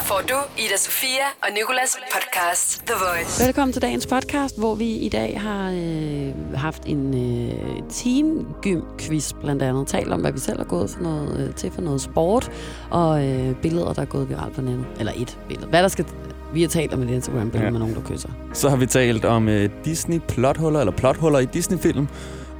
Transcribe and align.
Her 0.00 0.06
får 0.06 0.22
du 0.28 0.34
Ida 0.58 0.76
Sofia 0.76 1.26
og 1.42 1.48
Nikolas 1.54 1.96
podcast 2.14 2.82
The 2.86 2.94
Voice. 2.94 3.44
Velkommen 3.46 3.72
til 3.72 3.82
dagens 3.82 4.06
podcast, 4.06 4.58
hvor 4.58 4.74
vi 4.74 4.84
i 4.90 5.08
dag 5.08 5.40
har 5.40 5.70
øh, 5.70 6.58
haft 6.58 6.82
en 6.86 7.14
øh, 7.14 7.82
team 7.90 8.46
gym 8.62 8.80
quiz 8.98 9.32
blandt 9.32 9.62
andet. 9.62 9.86
Talt 9.88 10.12
om, 10.12 10.20
hvad 10.20 10.32
vi 10.32 10.38
selv 10.38 10.58
har 10.58 10.64
gået 10.64 10.90
for 10.90 11.00
noget, 11.00 11.48
øh, 11.48 11.54
til 11.54 11.70
for 11.70 11.80
noget 11.82 12.00
sport, 12.00 12.50
og 12.90 13.26
øh, 13.28 13.54
billeder, 13.62 13.92
der 13.92 14.02
er 14.02 14.06
gået 14.06 14.28
viralt 14.28 14.54
på 14.54 14.60
nettet. 14.60 14.86
Eller 14.98 15.12
et 15.16 15.38
billede. 15.48 15.66
Hvad 15.68 15.82
der 15.82 15.88
skal... 15.88 16.04
Vi 16.52 16.62
har 16.62 16.68
talt 16.68 16.94
om 16.94 17.02
et 17.02 17.10
Instagram-billede 17.10 17.64
Ja. 17.64 17.70
med 17.70 17.78
nogen, 17.80 17.94
der 17.94 18.00
kysser. 18.02 18.28
Så 18.52 18.68
har 18.68 18.76
vi 18.76 18.86
talt 18.86 19.24
om 19.24 19.48
øh, 19.48 19.70
Disney-plothuller, 19.84 20.80
eller 20.80 20.92
plothuller 20.92 21.38
i 21.38 21.44
Disney-film, 21.44 22.08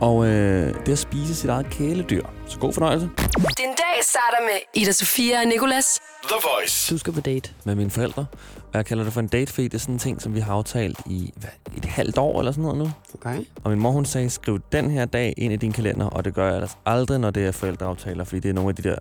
og 0.00 0.26
øh, 0.26 0.74
det 0.86 0.92
at 0.92 0.98
spise 0.98 1.34
sit 1.34 1.50
eget 1.50 1.70
kæledyr. 1.70 2.26
Så 2.46 2.58
god 2.58 2.72
fornøjelse 2.72 3.10
Din 3.36 3.68
dag 3.68 4.02
starter 4.02 4.40
med 4.42 4.82
Ida 4.82 4.92
Sofia 4.92 5.40
og 5.40 5.46
Nikolas. 5.46 6.00
The 6.22 6.36
Voice. 6.42 6.94
Du 6.94 6.98
skal 6.98 7.12
på 7.12 7.20
date. 7.20 7.50
med 7.64 7.74
mine 7.74 7.90
forældre. 7.90 8.26
Og 8.56 8.74
jeg 8.74 8.86
kalder 8.86 9.04
det 9.04 9.12
for 9.12 9.20
en 9.20 9.28
date, 9.28 9.52
fordi 9.52 9.68
det 9.68 9.74
er 9.74 9.78
sådan 9.78 9.94
en 9.94 9.98
ting, 9.98 10.22
som 10.22 10.34
vi 10.34 10.40
har 10.40 10.52
aftalt 10.54 10.98
i 11.06 11.32
hvad, 11.36 11.50
et 11.76 11.84
halvt 11.84 12.18
år 12.18 12.38
eller 12.38 12.52
sådan 12.52 12.62
noget 12.62 12.78
nu. 12.78 12.90
Okay. 13.14 13.44
Og 13.64 13.70
min 13.70 13.80
mor, 13.80 13.90
hun 13.90 14.04
sagde, 14.04 14.30
skriv 14.30 14.60
den 14.72 14.90
her 14.90 15.04
dag 15.04 15.34
ind 15.36 15.52
i 15.52 15.56
din 15.56 15.72
kalender, 15.72 16.06
og 16.06 16.24
det 16.24 16.34
gør 16.34 16.46
jeg 16.46 16.54
ellers 16.54 16.78
aldrig, 16.86 17.18
når 17.18 17.30
det 17.30 17.46
er 17.46 17.52
forældreaftaler, 17.52 18.24
fordi 18.24 18.40
det 18.40 18.48
er 18.48 18.52
nogle 18.52 18.68
af 18.68 18.76
de 18.76 18.82
der 18.82 18.96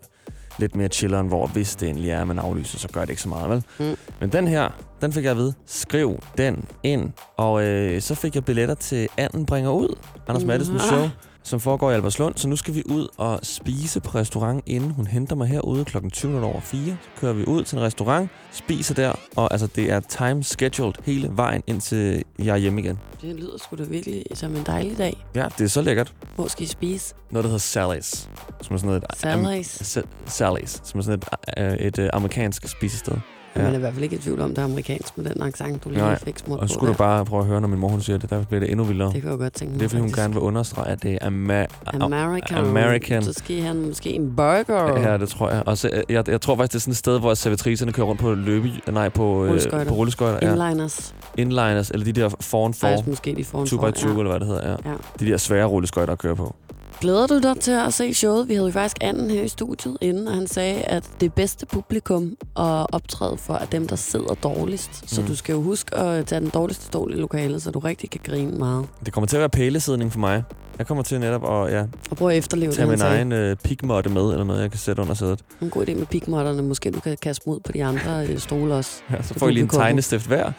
lidt 0.60 0.76
mere 0.76 0.88
chilleren, 0.88 1.28
hvor 1.28 1.48
hvis 1.48 1.76
det 1.76 1.90
endelig 1.90 2.10
er, 2.12 2.22
at 2.22 2.28
man 2.28 2.40
aflyser, 2.40 2.80
så 2.80 2.88
gør 2.88 3.02
det 3.02 3.10
ikke 3.10 3.22
så 3.22 3.30
meget, 3.30 3.50
vel? 3.50 3.64
Mm. 3.80 3.96
Men 4.20 4.32
den 4.32 4.48
her, 4.48 4.70
den 5.02 5.14
fik 5.14 5.24
jeg 5.24 5.32
at 5.32 5.38
vide. 5.38 5.54
Skriv 5.66 6.20
den 6.38 6.66
ind. 6.84 7.12
Og 7.38 7.64
øh, 7.64 8.02
så 8.02 8.16
fik 8.16 8.36
jeg 8.36 8.46
billetter 8.46 8.76
til 8.76 9.08
Anden 9.18 9.46
bringer 9.46 9.72
ud. 9.72 9.96
Anders 10.28 10.44
Mm. 10.44 10.48
Mattesens 10.48 10.82
Ah. 10.84 10.88
show, 10.88 11.08
som 11.50 11.60
foregår 11.60 11.92
i 11.92 11.94
Albertslund. 11.94 12.34
Så 12.38 12.48
nu 12.48 12.56
skal 12.56 12.76
vi 12.76 12.84
ud 12.86 13.08
og 13.18 13.40
spise 13.44 14.00
på 14.02 14.10
restaurant, 14.18 14.64
inden 14.66 14.92
hun 14.92 15.08
henter 15.08 15.36
mig 15.36 15.48
herude 15.48 15.86
kl. 15.86 15.98
20 16.12 16.44
over 16.46 16.60
4. 16.62 16.82
Så 16.86 17.22
kører 17.22 17.34
vi 17.34 17.46
ud 17.46 17.64
til 17.64 17.78
en 17.78 17.84
restaurant, 17.84 18.30
spiser 18.52 18.96
der, 18.96 19.14
og 19.36 19.52
altså 19.52 19.68
det 19.68 19.92
er 19.92 20.00
time 20.00 20.44
scheduled 20.44 20.94
hele 21.06 21.30
vejen 21.34 21.64
indtil 21.68 22.24
jeg 22.40 22.54
er 22.54 22.58
hjemme 22.58 22.82
igen. 22.82 23.00
Det 23.22 23.36
lyder 23.36 23.58
sgu 23.58 23.76
da 23.76 23.84
virkelig 23.84 24.24
som 24.34 24.56
en 24.56 24.64
dejlig 24.66 24.98
dag. 24.98 25.26
Ja, 25.36 25.48
det 25.58 25.64
er 25.64 25.68
så 25.70 25.82
lækkert. 25.82 26.14
Hvor 26.36 26.48
skal 26.48 26.64
I 26.64 26.68
spise? 26.68 27.14
Noget, 27.32 27.44
der 27.44 27.50
hedder 27.52 27.96
Sally's. 28.00 28.28
Som 28.62 28.74
er 28.74 28.78
sådan 28.78 28.88
noget... 28.88 29.04
Sally's? 29.16 29.82
Am- 29.82 30.00
Sa- 30.00 30.44
Sally's. 30.44 30.80
Som 30.84 30.98
er 31.00 31.04
sådan 31.04 31.20
et, 31.58 31.64
øh, 31.64 31.74
et 31.88 32.00
øh, 32.00 32.10
amerikansk 32.14 32.68
spisested. 32.68 33.14
Ja. 33.56 33.60
Ja. 33.62 33.66
Man 33.66 33.74
er 33.74 33.78
i 33.78 33.80
hvert 33.80 33.94
fald 33.94 34.04
ikke 34.04 34.16
i 34.16 34.20
tvivl 34.20 34.42
om, 34.42 34.50
det 34.50 34.58
er 34.58 34.64
amerikansk 34.64 35.18
med 35.18 35.26
den 35.34 35.42
accent, 35.44 35.84
du 35.84 35.90
lige 35.90 36.02
Nej, 36.02 36.20
fik 36.20 36.40
smurt 36.40 36.60
Og 36.60 36.62
på 36.64 36.68
så 36.68 36.74
skulle 36.74 36.88
du 36.88 36.92
der. 36.92 36.98
bare 36.98 37.26
prøve 37.26 37.42
at 37.42 37.48
høre, 37.48 37.62
når 37.62 37.68
min 37.68 37.80
mor 37.80 37.88
hun 37.88 38.02
siger 38.02 38.18
det, 38.18 38.30
der 38.30 38.44
bliver 38.46 38.60
det 38.60 38.72
endnu 38.72 38.84
vildere. 38.86 39.14
Det 39.14 39.22
kan 39.22 39.32
jeg 39.32 39.40
godt 39.40 39.54
tænke 39.54 39.72
mig. 39.72 39.80
Det 39.80 39.86
er, 39.86 39.90
fordi 39.90 40.00
hun 40.02 40.10
faktisk. 40.10 40.22
gerne 40.22 40.34
vil 40.34 40.42
understrege, 40.42 40.88
at 40.88 41.04
det 41.04 41.18
er 41.22 41.28
ama- 41.28 41.96
American. 42.04 42.58
American. 42.58 43.24
Så 43.24 43.34
skal 43.34 43.62
have 43.62 43.76
måske 43.76 44.10
en 44.14 44.36
burger. 44.36 45.00
Ja, 45.12 45.18
det 45.18 45.30
tror 45.30 45.50
jeg. 45.52 45.64
Og 45.66 45.78
så, 45.78 45.90
øh, 45.94 46.04
jeg, 46.10 46.30
jeg 46.30 46.42
tror 46.42 46.56
faktisk, 46.56 46.72
det 46.72 46.76
er 46.76 46.82
sådan 46.82 46.92
et 46.92 46.98
sted, 46.98 47.20
hvor 47.20 47.34
servitricerne 47.34 47.92
kører 47.94 48.08
rundt 48.08 48.22
på 48.22 48.34
løbe... 48.34 48.72
Nej, 48.92 49.10
på, 49.10 49.44
øh, 49.44 49.50
Rulleskøjter. 49.50 49.90
på 49.92 49.96
rulleskøjter. 49.96 50.48
Ja. 50.48 50.68
Inliners. 50.68 51.16
Inliners, 51.38 51.92
eller 51.92 52.06
de 52.06 52.12
der 52.12 52.30
foran 52.42 52.74
for 52.74 52.88
Faktisk 52.88 53.08
måske 53.08 53.36
de 53.38 53.44
får 53.46 53.62
en 53.62 53.68
2 53.68 53.76
for- 53.78 53.92
by 53.92 53.96
2 53.96 54.08
eller 54.10 54.30
hvad 54.32 54.40
det 54.40 54.48
hedder. 54.48 54.70
Ja. 54.70 54.90
Ja. 54.90 54.96
De 55.20 55.26
der 55.32 55.38
svære 55.38 55.66
rulleskøjter 55.66 56.14
at 56.14 56.20
køre 56.20 56.36
på. 56.36 56.56
Glæder 57.02 57.28
du 57.28 57.40
dig 57.40 57.60
til 57.60 57.72
at 57.72 57.94
se 57.94 58.14
showet? 58.14 58.48
Vi 58.50 58.54
havde 58.54 58.68
jo 58.68 58.72
faktisk 58.74 58.98
anden 59.02 59.30
her 59.30 59.42
i 59.44 59.48
studiet 59.48 59.98
inden, 60.02 60.28
og 60.28 60.34
han 60.34 60.48
sagde, 60.48 60.82
at 60.82 61.10
det 61.22 61.34
bedste 61.34 61.66
publikum 61.66 62.24
at 62.58 62.88
optræde 62.94 63.38
for 63.38 63.54
er 63.54 63.66
dem, 63.66 63.88
der 63.88 63.96
sidder 63.96 64.34
dårligst. 64.34 65.10
Så 65.10 65.22
Mm. 65.22 65.28
du 65.28 65.36
skal 65.36 65.54
jo 65.54 65.62
huske 65.62 65.96
at 65.96 66.26
tage 66.26 66.42
den 66.42 66.50
dårligste 66.50 66.86
stol 66.86 67.14
i 67.14 67.16
lokalet, 67.18 67.62
så 67.62 67.72
du 67.72 67.80
rigtig 67.80 68.10
kan 68.10 68.22
grine 68.24 68.52
meget. 68.58 68.86
Det 69.06 69.14
kommer 69.14 69.28
til 69.28 69.36
at 69.36 69.40
være 69.40 69.50
pælesidning 69.50 70.12
for 70.12 70.20
mig. 70.20 70.44
Jeg 70.78 70.88
kommer 70.88 71.04
til 71.04 71.20
netop 71.20 71.44
at 71.68 71.74
ja, 71.74 71.86
Og 72.12 72.18
prøv 72.18 72.28
at 72.28 72.38
efterleve 72.38 72.72
tage 72.72 72.88
det, 72.90 73.00
min 73.00 73.08
egen 73.08 73.32
øh, 73.32 73.56
pigmåtte 73.64 74.10
med, 74.10 74.22
eller 74.32 74.44
noget, 74.44 74.62
jeg 74.62 74.72
kan 74.72 74.80
sætte 74.80 75.02
under 75.02 75.14
sædet. 75.14 75.40
En 75.62 75.70
god 75.70 75.88
idé 75.90 75.96
med 75.96 76.06
pigmotterne. 76.06 76.62
Måske 76.62 76.92
du 76.92 77.00
kan 77.00 77.18
kaste 77.22 77.48
ud 77.48 77.60
på 77.60 77.72
de 77.72 77.86
andre 77.86 78.28
øh, 78.28 78.40
stole 78.40 78.74
også. 78.74 78.92
Ja, 79.12 79.22
så 79.24 79.34
får 79.34 79.48
I 79.50 79.52
lige 79.52 79.64
en 79.64 79.70
tegnestift 79.70 80.28
hver. 80.28 80.52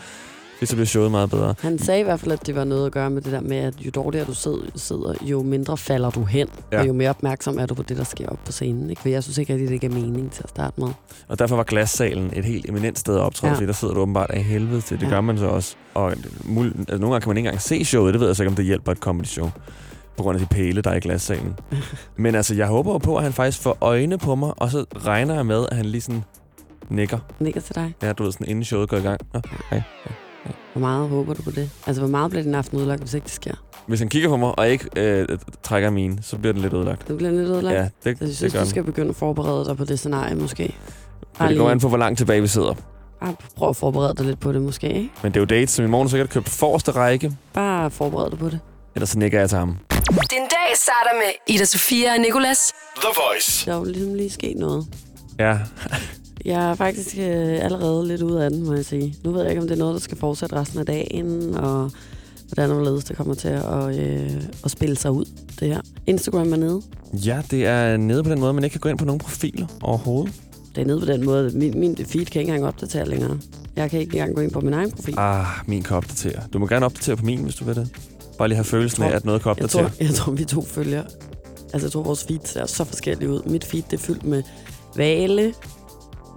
Det 0.61 0.69
så 0.69 0.75
bliver 0.77 0.86
showet 0.86 1.11
meget 1.11 1.30
bedre. 1.30 1.55
Han 1.61 1.78
sagde 1.78 2.00
i 2.00 2.03
hvert 2.03 2.20
fald, 2.20 2.33
at 2.33 2.46
det 2.46 2.55
var 2.55 2.64
noget 2.64 2.86
at 2.86 2.92
gøre 2.92 3.11
med 3.11 3.23
det 3.23 3.33
der 3.33 3.40
med, 3.40 3.57
at 3.57 3.74
jo 3.80 3.90
dårligere 3.95 4.27
du 4.27 4.34
sidder, 4.77 5.14
jo 5.23 5.42
mindre 5.42 5.77
falder 5.77 6.11
du 6.11 6.24
hen. 6.24 6.48
Ja. 6.73 6.80
Og 6.80 6.86
jo 6.89 6.92
mere 6.92 7.11
opmærksom 7.11 7.58
er 7.58 7.67
du 7.67 7.74
på 7.74 7.83
det, 7.83 7.96
der 7.96 8.05
sker 8.05 8.29
op 8.29 8.39
på 8.46 8.52
scenen. 8.52 8.90
Ikke? 8.90 9.02
For 9.02 9.08
jeg 9.08 9.23
synes 9.23 9.39
ikke, 9.39 9.52
at 9.52 9.61
det 9.61 9.80
giver 9.80 9.92
mening 9.92 10.33
til 10.33 10.42
at 10.45 10.51
starte 10.51 10.80
med. 10.80 10.89
Og 11.29 11.39
derfor 11.39 11.57
var 11.57 11.62
glassalen 11.62 12.30
et 12.36 12.45
helt 12.45 12.68
eminent 12.68 12.98
sted 12.98 13.14
at 13.14 13.20
optræde, 13.20 13.51
Ja. 13.51 13.57
fordi 13.57 13.67
der 13.67 13.73
sidder 13.73 13.95
du 13.95 14.01
åbenbart 14.01 14.30
af 14.30 14.42
helvede 14.45 14.80
til. 14.80 15.01
Det 15.01 15.07
Ja. 15.07 15.11
gør 15.11 15.20
man 15.20 15.39
så 15.39 15.46
også. 15.46 15.77
Og 15.95 16.12
mul- 16.45 16.79
altså, 16.79 16.98
nogle 16.98 17.11
gange 17.11 17.20
kan 17.20 17.29
man 17.29 17.36
ikke 17.36 17.46
engang 17.48 17.63
se 17.63 17.84
showet. 17.84 18.13
Det 18.14 18.20
ved 18.20 18.29
jeg 18.29 18.36
så 18.36 18.42
ikke, 18.42 18.51
om 18.51 18.57
det 18.57 18.64
hjælper 18.64 18.92
et 18.92 18.98
comedy 18.98 19.24
show. 19.27 19.51
På 20.17 20.23
grund 20.23 20.40
af 20.40 20.40
de 20.40 20.55
pæle, 20.55 20.83
der 20.83 20.90
er 20.90 20.96
i 20.96 21.01
glassalen. 21.01 21.55
Men 22.17 22.34
altså, 22.34 22.55
jeg 22.55 22.67
håber 22.67 22.98
på, 22.98 23.17
at 23.17 23.23
han 23.23 23.33
faktisk 23.33 23.63
får 23.63 23.79
øjne 23.80 24.18
på 24.18 24.34
mig, 24.34 24.52
og 24.57 24.70
så 24.70 24.84
regner 24.96 25.34
jeg 25.34 25.46
med, 25.46 25.67
at 25.70 25.77
han 25.77 25.86
lige 25.86 26.01
sådan 26.01 26.24
nikker. 26.89 27.18
Nikker 27.39 27.61
til 27.61 27.74
dig. 27.74 27.95
Ja, 28.02 28.13
du 28.13 28.23
ved, 28.23 28.33
sådan 28.33 28.48
inden 28.48 28.64
showet 28.64 28.89
går 28.89 28.96
i 28.96 29.01
gang. 29.01 29.20
Nå, 29.34 29.40
okay. 29.70 29.83
Hvor 30.73 30.80
meget 30.80 31.08
håber 31.08 31.34
du 31.34 31.42
på 31.42 31.51
det? 31.51 31.70
Altså, 31.86 32.02
hvor 32.02 32.11
meget 32.11 32.30
bliver 32.30 32.42
din 32.42 32.55
aften 32.55 32.78
udlagt, 32.78 33.01
hvis 33.01 33.14
ikke 33.14 33.24
det 33.24 33.33
sker? 33.33 33.55
Hvis 33.86 34.01
han 34.01 34.08
kigger 34.08 34.28
på 34.28 34.36
mig, 34.36 34.58
og 34.58 34.68
ikke 34.70 34.89
øh, 34.96 35.28
trækker 35.62 35.90
min, 35.90 36.18
så 36.23 36.36
bliver 36.39 36.52
den 36.52 36.62
lidt 36.62 36.74
ødelagt. 36.74 37.08
Det 37.08 37.17
bliver 37.17 37.33
lidt 37.33 37.42
ødelagt. 37.48 37.77
Ja, 37.77 37.83
det, 37.83 37.90
Så 38.02 38.08
jeg 38.11 38.18
det 38.20 38.36
synes, 38.36 38.52
gør 38.52 38.58
du 38.58 38.64
den. 38.64 38.70
skal 38.70 38.84
begynde 38.84 39.08
at 39.08 39.17
forberede 39.17 39.64
dig 39.64 39.77
på 39.77 39.84
det 39.84 39.98
scenarie, 39.98 40.34
måske. 40.34 40.74
Men 41.40 41.48
det 41.48 41.58
går 41.58 41.70
an 41.70 41.80
på, 41.80 41.89
hvor 41.89 41.98
langt 41.98 42.18
tilbage 42.18 42.40
vi 42.40 42.46
sidder. 42.46 42.74
Bare 43.20 43.34
prøv 43.56 43.68
at 43.68 43.77
forberede 43.77 44.14
dig 44.14 44.27
lidt 44.27 44.40
på 44.40 44.52
det, 44.52 44.62
måske. 44.62 44.86
Ikke? 44.89 45.11
Men 45.23 45.33
det 45.33 45.36
er 45.36 45.40
jo 45.40 45.46
dates, 45.46 45.70
så 45.70 45.83
min 45.83 45.90
morgen 45.90 46.08
sikkert 46.08 46.30
købt 46.30 46.48
forreste 46.48 46.90
række. 46.90 47.33
Bare 47.52 47.90
forbered 47.90 48.30
dig 48.30 48.39
på 48.39 48.48
det. 48.51 48.61
Ellers 48.95 49.08
så 49.11 49.18
nikker 49.18 49.40
jeg 49.40 49.48
til 49.48 49.58
ham. 49.58 49.77
Din 50.30 50.39
dag 50.40 50.77
starter 50.77 51.11
med 51.14 51.55
Ida 51.55 51.64
Sofia 51.64 52.12
og 52.14 52.18
Nikolas. 52.20 52.72
The 52.96 53.08
Voice. 53.28 53.67
Der 53.67 53.72
er 53.72 53.78
jo 53.78 53.84
ligesom 53.84 54.14
lige 54.14 54.30
sket 54.30 54.57
noget. 54.57 54.86
Ja, 55.39 55.58
Jeg 56.45 56.70
er 56.70 56.74
faktisk 56.74 57.17
øh, 57.18 57.64
allerede 57.64 58.08
lidt 58.08 58.23
ude 58.23 58.45
af 58.45 58.51
den, 58.51 58.62
må 58.67 58.74
jeg 58.74 58.84
sige. 58.84 59.14
Nu 59.24 59.30
ved 59.30 59.40
jeg 59.40 59.51
ikke, 59.51 59.62
om 59.62 59.68
det 59.68 59.74
er 59.74 59.78
noget, 59.78 59.95
der 59.95 60.01
skal 60.01 60.18
fortsætte 60.18 60.56
resten 60.56 60.78
af 60.78 60.86
dagen, 60.86 61.55
og 61.55 61.90
hvordan 62.48 62.70
og 62.70 62.77
hvorledes 62.77 63.05
det 63.05 63.17
kommer 63.17 63.34
til 63.34 63.48
at, 63.48 63.98
øh, 64.01 64.30
at 64.64 64.70
spille 64.70 64.96
sig 64.96 65.11
ud, 65.11 65.24
det 65.61 65.68
her. 65.68 65.80
Instagram 66.06 66.52
er 66.52 66.56
nede. 66.56 66.83
Ja, 67.12 67.42
det 67.51 67.67
er 67.67 67.96
nede 67.96 68.23
på 68.24 68.30
den 68.30 68.40
måde, 68.40 68.52
man 68.52 68.64
ikke 68.64 68.74
kan 68.74 68.80
gå 68.80 68.89
ind 68.89 68.98
på 68.98 69.05
nogen 69.05 69.18
profiler 69.18 69.67
overhovedet. 69.83 70.34
Det 70.74 70.80
er 70.83 70.86
nede 70.86 71.01
på 71.01 71.06
den 71.06 71.24
måde. 71.24 71.51
Min, 71.51 71.80
min 71.80 71.96
feed 71.96 72.24
kan 72.27 72.40
ikke 72.40 72.52
engang 72.52 72.67
opdatere 72.67 73.08
længere. 73.08 73.39
Jeg 73.77 73.90
kan 73.90 74.01
ikke 74.01 74.12
engang 74.12 74.34
gå 74.34 74.40
ind 74.40 74.51
på 74.51 74.61
min 74.61 74.74
egen 74.74 74.90
profil. 74.90 75.14
Ah, 75.18 75.46
min 75.67 75.83
kan 75.83 75.96
opdatere. 75.96 76.42
Du 76.52 76.58
må 76.58 76.67
gerne 76.67 76.86
opdatere 76.86 77.17
på 77.17 77.24
min, 77.24 77.39
hvis 77.42 77.55
du 77.55 77.64
vil 77.64 77.74
det. 77.77 77.89
Bare 78.39 78.48
lige 78.48 78.57
have 78.57 78.64
følelsen 78.64 79.02
Jeg 79.02 79.08
tror- 79.08 79.12
af, 79.12 79.17
at 79.17 79.24
noget 79.24 79.42
kan 79.42 79.48
Jeg 79.48 79.64
opdatere. 79.64 79.83
tror, 79.90 80.05
jeg 80.05 80.14
tror, 80.14 80.33
vi 80.33 80.45
to 80.45 80.62
følger... 80.62 81.02
Altså, 81.72 81.86
jeg 81.86 81.92
tror, 81.92 82.02
vores 82.02 82.24
feed 82.24 82.39
ser 82.45 82.67
så 82.67 82.84
forskellige 82.84 83.30
ud. 83.30 83.42
Mit 83.46 83.64
feed, 83.64 83.83
det 83.90 83.92
er 83.92 84.02
fyldt 84.02 84.24
med 84.24 84.42
vale, 84.96 85.55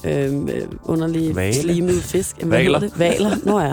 øhm, 0.06 0.50
øh, 0.50 0.62
underlige 0.84 1.34
Hvale? 1.34 1.54
slimede 1.54 2.02
fisk. 2.02 2.36
Jamen, 2.40 2.50
hvad 2.50 2.64
hedder 2.64 2.80
det? 2.80 2.92
Valer. 3.00 3.36
Nå 3.46 3.60
ja. 3.60 3.66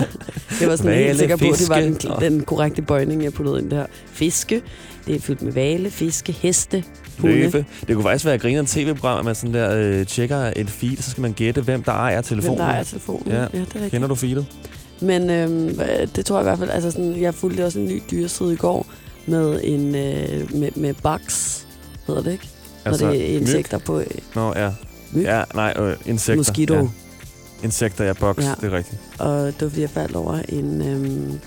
Jeg 0.60 0.68
var 0.68 0.76
sådan 0.76 0.92
helt 0.92 1.04
Hvale, 1.04 1.18
sikker 1.18 1.36
på, 1.36 1.44
at 1.44 1.58
det 1.58 1.68
var 1.68 1.80
den, 1.80 1.94
fiske, 1.94 2.10
og- 2.10 2.20
den 2.22 2.40
korrekte 2.40 2.82
bøjning, 2.82 3.24
jeg 3.24 3.32
puttede 3.32 3.58
ind 3.60 3.70
der. 3.70 3.86
Fiske. 4.12 4.62
Det 5.06 5.14
er 5.16 5.20
fyldt 5.20 5.42
med 5.42 5.52
vale, 5.52 5.90
fiske, 5.90 6.32
heste, 6.32 6.84
hunde. 7.18 7.52
Det 7.86 7.94
kunne 7.94 8.02
faktisk 8.02 8.24
være 8.24 8.34
et 8.34 8.40
grinerende 8.40 8.70
tv-program, 8.70 9.18
at 9.18 9.24
man 9.24 9.34
sådan 9.34 9.54
der 9.54 9.76
øh, 9.76 10.06
tjekker 10.06 10.52
et 10.56 10.70
feed, 10.70 10.96
så 10.96 11.10
skal 11.10 11.20
man 11.22 11.32
gætte, 11.32 11.60
hvem 11.62 11.82
der 11.82 11.92
ejer 11.92 12.14
Hvem 12.14 12.22
telefonen. 12.24 12.58
der 12.58 12.64
ejer 12.64 12.82
telefonen. 12.82 13.22
Ja. 13.32 13.40
Det 13.40 13.44
er 13.54 13.60
rigtigt. 13.60 13.90
Kender 13.90 14.08
du 14.08 14.14
feedet? 14.14 14.46
Men 15.00 15.30
øhm, 15.30 15.78
det 16.16 16.26
tror 16.26 16.36
jeg 16.36 16.42
i 16.42 16.48
hvert 16.48 16.58
fald, 16.58 16.70
altså 16.70 16.90
sådan, 16.90 17.20
jeg 17.20 17.34
fulgte 17.34 17.64
også 17.66 17.78
en 17.78 17.86
ny 17.86 18.02
dyreside 18.10 18.52
i 18.52 18.56
går 18.56 18.86
med 19.26 19.60
en, 19.64 19.94
øh, 19.94 20.54
med, 20.54 20.68
med 20.76 20.94
bugs, 21.02 21.66
hedder 22.06 22.22
det 22.22 22.32
ikke? 22.32 22.48
Altså, 22.84 23.04
Når 23.04 23.12
det 23.12 23.34
er 23.34 23.38
insekter 23.38 23.78
på 23.78 23.98
øh, 24.00 24.06
Nå, 24.34 24.52
ja. 24.56 24.70
Myg. 25.12 25.22
Ja, 25.22 25.44
nej, 25.54 25.74
øh, 25.78 25.96
insekter. 26.06 26.36
Mosquito. 26.36 26.74
Ja. 26.74 26.86
Insekter, 27.64 28.04
ja, 28.04 28.12
boks, 28.12 28.44
Ja. 28.44 28.54
det 28.60 28.72
er 28.72 28.76
rigtigt. 28.76 29.00
Og 29.18 29.46
det 29.46 29.60
var 29.62 29.68
fordi, 29.68 29.80
jeg 29.80 29.90
faldt 29.90 30.16
over 30.16 30.34
en, 30.48 30.82
øhm, 30.82 31.38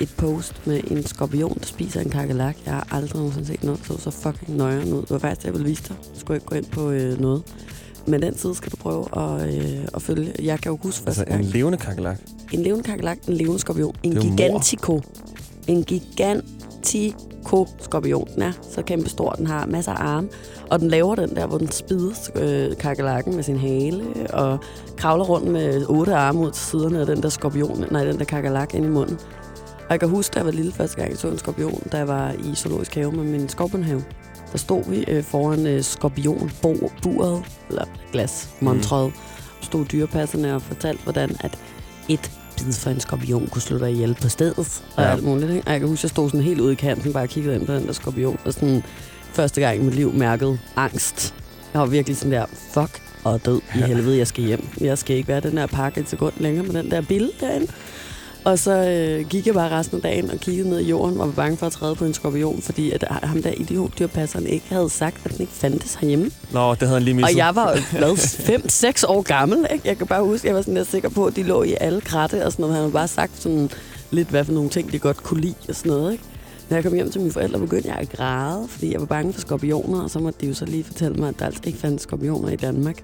et 0.00 0.08
post 0.16 0.66
med 0.66 0.80
en 0.90 1.06
skorpion, 1.06 1.58
der 1.60 1.66
spiser 1.66 2.00
en 2.00 2.10
kakelak. 2.10 2.56
Jeg 2.66 2.74
har 2.74 2.88
aldrig 2.90 3.16
nogensinde 3.16 3.46
set 3.46 3.64
noget, 3.64 3.80
så 3.86 3.98
så 3.98 4.10
fucking 4.10 4.56
nøjeren 4.56 4.92
ud. 4.92 5.00
Det 5.02 5.10
var 5.10 5.18
faktisk 5.18 5.44
jeg 5.46 5.52
ville 5.52 5.68
vise 5.68 5.82
dig. 5.82 5.96
Jeg 6.00 6.20
skulle 6.20 6.36
ikke 6.36 6.46
gå 6.46 6.54
ind 6.54 6.64
på 6.66 6.90
øh, 6.90 7.20
noget. 7.20 7.42
Men 8.06 8.22
den 8.22 8.38
side 8.38 8.54
skal 8.54 8.72
du 8.72 8.76
prøve 8.76 9.06
at, 9.16 9.54
øh, 9.54 9.78
at 9.94 10.02
følge. 10.02 10.32
Jeg 10.42 10.60
kan 10.60 10.72
jo 10.72 10.78
huske 10.82 10.96
første 11.04 11.08
Altså, 11.08 11.22
en 11.22 11.28
gang. 11.42 11.44
levende 11.44 11.78
kakelak. 11.78 12.18
En 12.52 12.62
levende 12.62 12.84
kakelak, 12.84 13.18
en 13.28 13.34
levende 13.34 13.58
skorpion. 13.60 13.94
En 14.02 14.12
jo 14.12 14.22
mor. 14.22 14.30
gigantico. 14.30 15.00
En 15.66 15.84
gigantico 16.82 17.66
skorpion. 17.78 18.28
Er 18.38 18.52
så 18.70 18.82
kæmpe 18.82 19.08
stor. 19.08 19.30
Den 19.30 19.46
har 19.46 19.66
masser 19.66 19.92
af 19.92 20.04
arme. 20.04 20.28
Og 20.70 20.80
den 20.80 20.88
laver 20.88 21.14
den 21.14 21.36
der, 21.36 21.46
hvor 21.46 21.58
den 21.58 21.70
spider 21.70 22.30
øh, 22.34 22.76
kakelakken 22.76 23.34
med 23.34 23.42
sin 23.42 23.58
hale. 23.58 24.04
Og 24.32 24.58
kravler 24.96 25.24
rundt 25.24 25.48
med 25.48 25.86
otte 25.88 26.14
arme 26.14 26.40
ud 26.40 26.50
til 26.50 26.62
siderne 26.62 27.00
af 27.00 27.06
den 27.06 27.22
der 27.22 27.28
skorpion. 27.28 27.84
Nej, 27.90 28.04
den 28.04 28.18
der 28.18 28.24
kakelak 28.24 28.74
ind 28.74 28.84
i 28.84 28.88
munden. 28.88 29.18
Og 29.78 29.90
jeg 29.90 30.00
kan 30.00 30.08
huske, 30.08 30.34
da 30.34 30.38
jeg 30.38 30.46
var 30.46 30.52
lille 30.52 30.72
første 30.72 30.96
gang, 30.96 31.10
jeg 31.10 31.18
så 31.18 31.28
en 31.28 31.38
skorpion, 31.38 31.82
da 31.92 31.96
jeg 31.96 32.08
var 32.08 32.32
i 32.32 32.54
zoologisk 32.54 32.94
have 32.94 33.12
med 33.12 33.24
min 33.24 33.48
skorpionhave. 33.48 34.04
Der 34.52 34.58
stod 34.58 34.84
vi 34.90 35.04
øh, 35.08 35.22
foran 35.22 35.66
øh, 35.66 35.82
skorpionburet, 35.82 37.42
eller 37.68 37.84
glas, 38.12 38.50
montret. 38.60 39.06
Mm. 39.06 39.12
Stod 39.62 39.84
dyrepasserne 39.84 40.54
og 40.54 40.62
fortalte, 40.62 41.02
hvordan 41.02 41.36
at 41.40 41.58
et 42.08 42.39
bid 42.64 42.72
for 42.72 42.90
en 42.90 43.00
skorpion 43.00 43.46
kunne 43.46 43.62
slå 43.62 43.78
dig 43.78 43.92
ihjel 43.92 44.16
på 44.22 44.28
stedet. 44.28 44.82
Og 44.96 45.02
ja. 45.02 45.10
Alt 45.10 45.24
muligt. 45.24 45.50
Ikke? 45.50 45.66
Og 45.66 45.72
jeg 45.72 45.80
kan 45.80 45.88
huske, 45.88 46.04
jeg 46.04 46.10
stod 46.10 46.30
sådan 46.30 46.40
helt 46.40 46.60
ude 46.60 46.72
i 46.72 46.76
kanten, 46.76 47.12
bare 47.12 47.28
kiggede 47.28 47.54
ind 47.54 47.66
på 47.66 47.74
den 47.74 47.86
der 47.86 47.92
skorpion. 47.92 48.38
Og 48.44 48.52
sådan 48.52 48.82
første 49.32 49.60
gang 49.60 49.76
i 49.80 49.82
mit 49.82 49.94
liv 49.94 50.12
mærkede 50.12 50.58
angst. 50.76 51.34
Jeg 51.72 51.80
var 51.80 51.86
virkelig 51.86 52.16
sådan 52.16 52.32
der, 52.32 52.46
fuck, 52.74 53.02
og 53.24 53.46
død 53.46 53.60
i 53.76 53.78
helvede, 53.78 54.18
jeg 54.18 54.26
skal 54.26 54.44
hjem. 54.44 54.68
Jeg 54.80 54.98
skal 54.98 55.16
ikke 55.16 55.28
være 55.28 55.40
den 55.40 55.58
her 55.58 55.66
pakke 55.66 56.00
et 56.00 56.08
sekund 56.08 56.32
længere 56.38 56.66
med 56.66 56.82
den 56.82 56.90
der 56.90 57.00
bille 57.00 57.30
derinde. 57.40 57.66
Og 58.44 58.58
så 58.58 58.72
øh, 58.72 59.28
gik 59.28 59.46
jeg 59.46 59.54
bare 59.54 59.70
resten 59.70 59.96
af 59.96 60.02
dagen 60.02 60.30
og 60.30 60.38
kiggede 60.38 60.68
ned 60.68 60.80
i 60.80 60.88
jorden 60.88 61.20
og 61.20 61.26
var 61.26 61.32
bange 61.34 61.56
for 61.56 61.66
at 61.66 61.72
træde 61.72 61.94
på 61.94 62.04
en 62.04 62.14
skorpion, 62.14 62.62
fordi 62.62 62.90
at 62.90 63.04
ham 63.10 63.42
der 63.42 63.50
idiotdyrpasseren 63.50 64.46
ikke 64.46 64.66
havde 64.68 64.90
sagt, 64.90 65.16
at 65.24 65.30
den 65.32 65.40
ikke 65.40 65.52
fandtes 65.52 65.94
herhjemme. 65.94 66.30
Nå, 66.52 66.70
det 66.70 66.80
havde 66.80 66.92
han 66.92 67.02
lige 67.02 67.14
misset. 67.14 67.30
Og 67.30 67.36
jeg 67.36 67.54
var 67.54 67.70
jo 67.72 67.76
hvad, 67.98 68.12
5-6 69.02 69.04
år 69.08 69.22
gammel, 69.22 69.66
ikke? 69.72 69.88
Jeg 69.88 69.98
kan 69.98 70.06
bare 70.06 70.24
huske, 70.24 70.46
jeg 70.46 70.54
var 70.54 70.62
sådan 70.62 70.76
der 70.76 70.84
sikker 70.84 71.08
på, 71.08 71.26
at 71.26 71.36
de 71.36 71.42
lå 71.42 71.62
i 71.62 71.74
alle 71.80 72.00
kratte 72.00 72.46
og 72.46 72.52
sådan 72.52 72.62
noget. 72.62 72.74
Han 72.74 72.82
havde 72.82 72.92
bare 72.92 73.08
sagt 73.08 73.42
sådan 73.42 73.70
lidt, 74.10 74.28
hvad 74.28 74.44
for 74.44 74.52
nogle 74.52 74.70
ting, 74.70 74.92
de 74.92 74.98
godt 74.98 75.22
kunne 75.22 75.40
lide 75.40 75.54
og 75.68 75.74
sådan 75.74 75.92
noget, 75.92 76.12
ikke? 76.12 76.24
Når 76.68 76.76
jeg 76.76 76.84
kom 76.84 76.94
hjem 76.94 77.10
til 77.10 77.20
mine 77.20 77.32
forældre, 77.32 77.58
begyndte 77.58 77.88
jeg 77.88 77.96
at 77.96 78.08
græde, 78.08 78.68
fordi 78.68 78.92
jeg 78.92 79.00
var 79.00 79.06
bange 79.06 79.32
for 79.32 79.40
skorpioner, 79.40 80.00
og 80.02 80.10
så 80.10 80.18
måtte 80.18 80.40
de 80.40 80.46
jo 80.46 80.54
så 80.54 80.64
lige 80.64 80.84
fortælle 80.84 81.16
mig, 81.16 81.28
at 81.28 81.34
der 81.38 81.46
altså 81.46 81.60
ikke 81.64 81.78
fandtes 81.78 82.02
skorpioner 82.02 82.48
i 82.48 82.56
Danmark. 82.56 83.02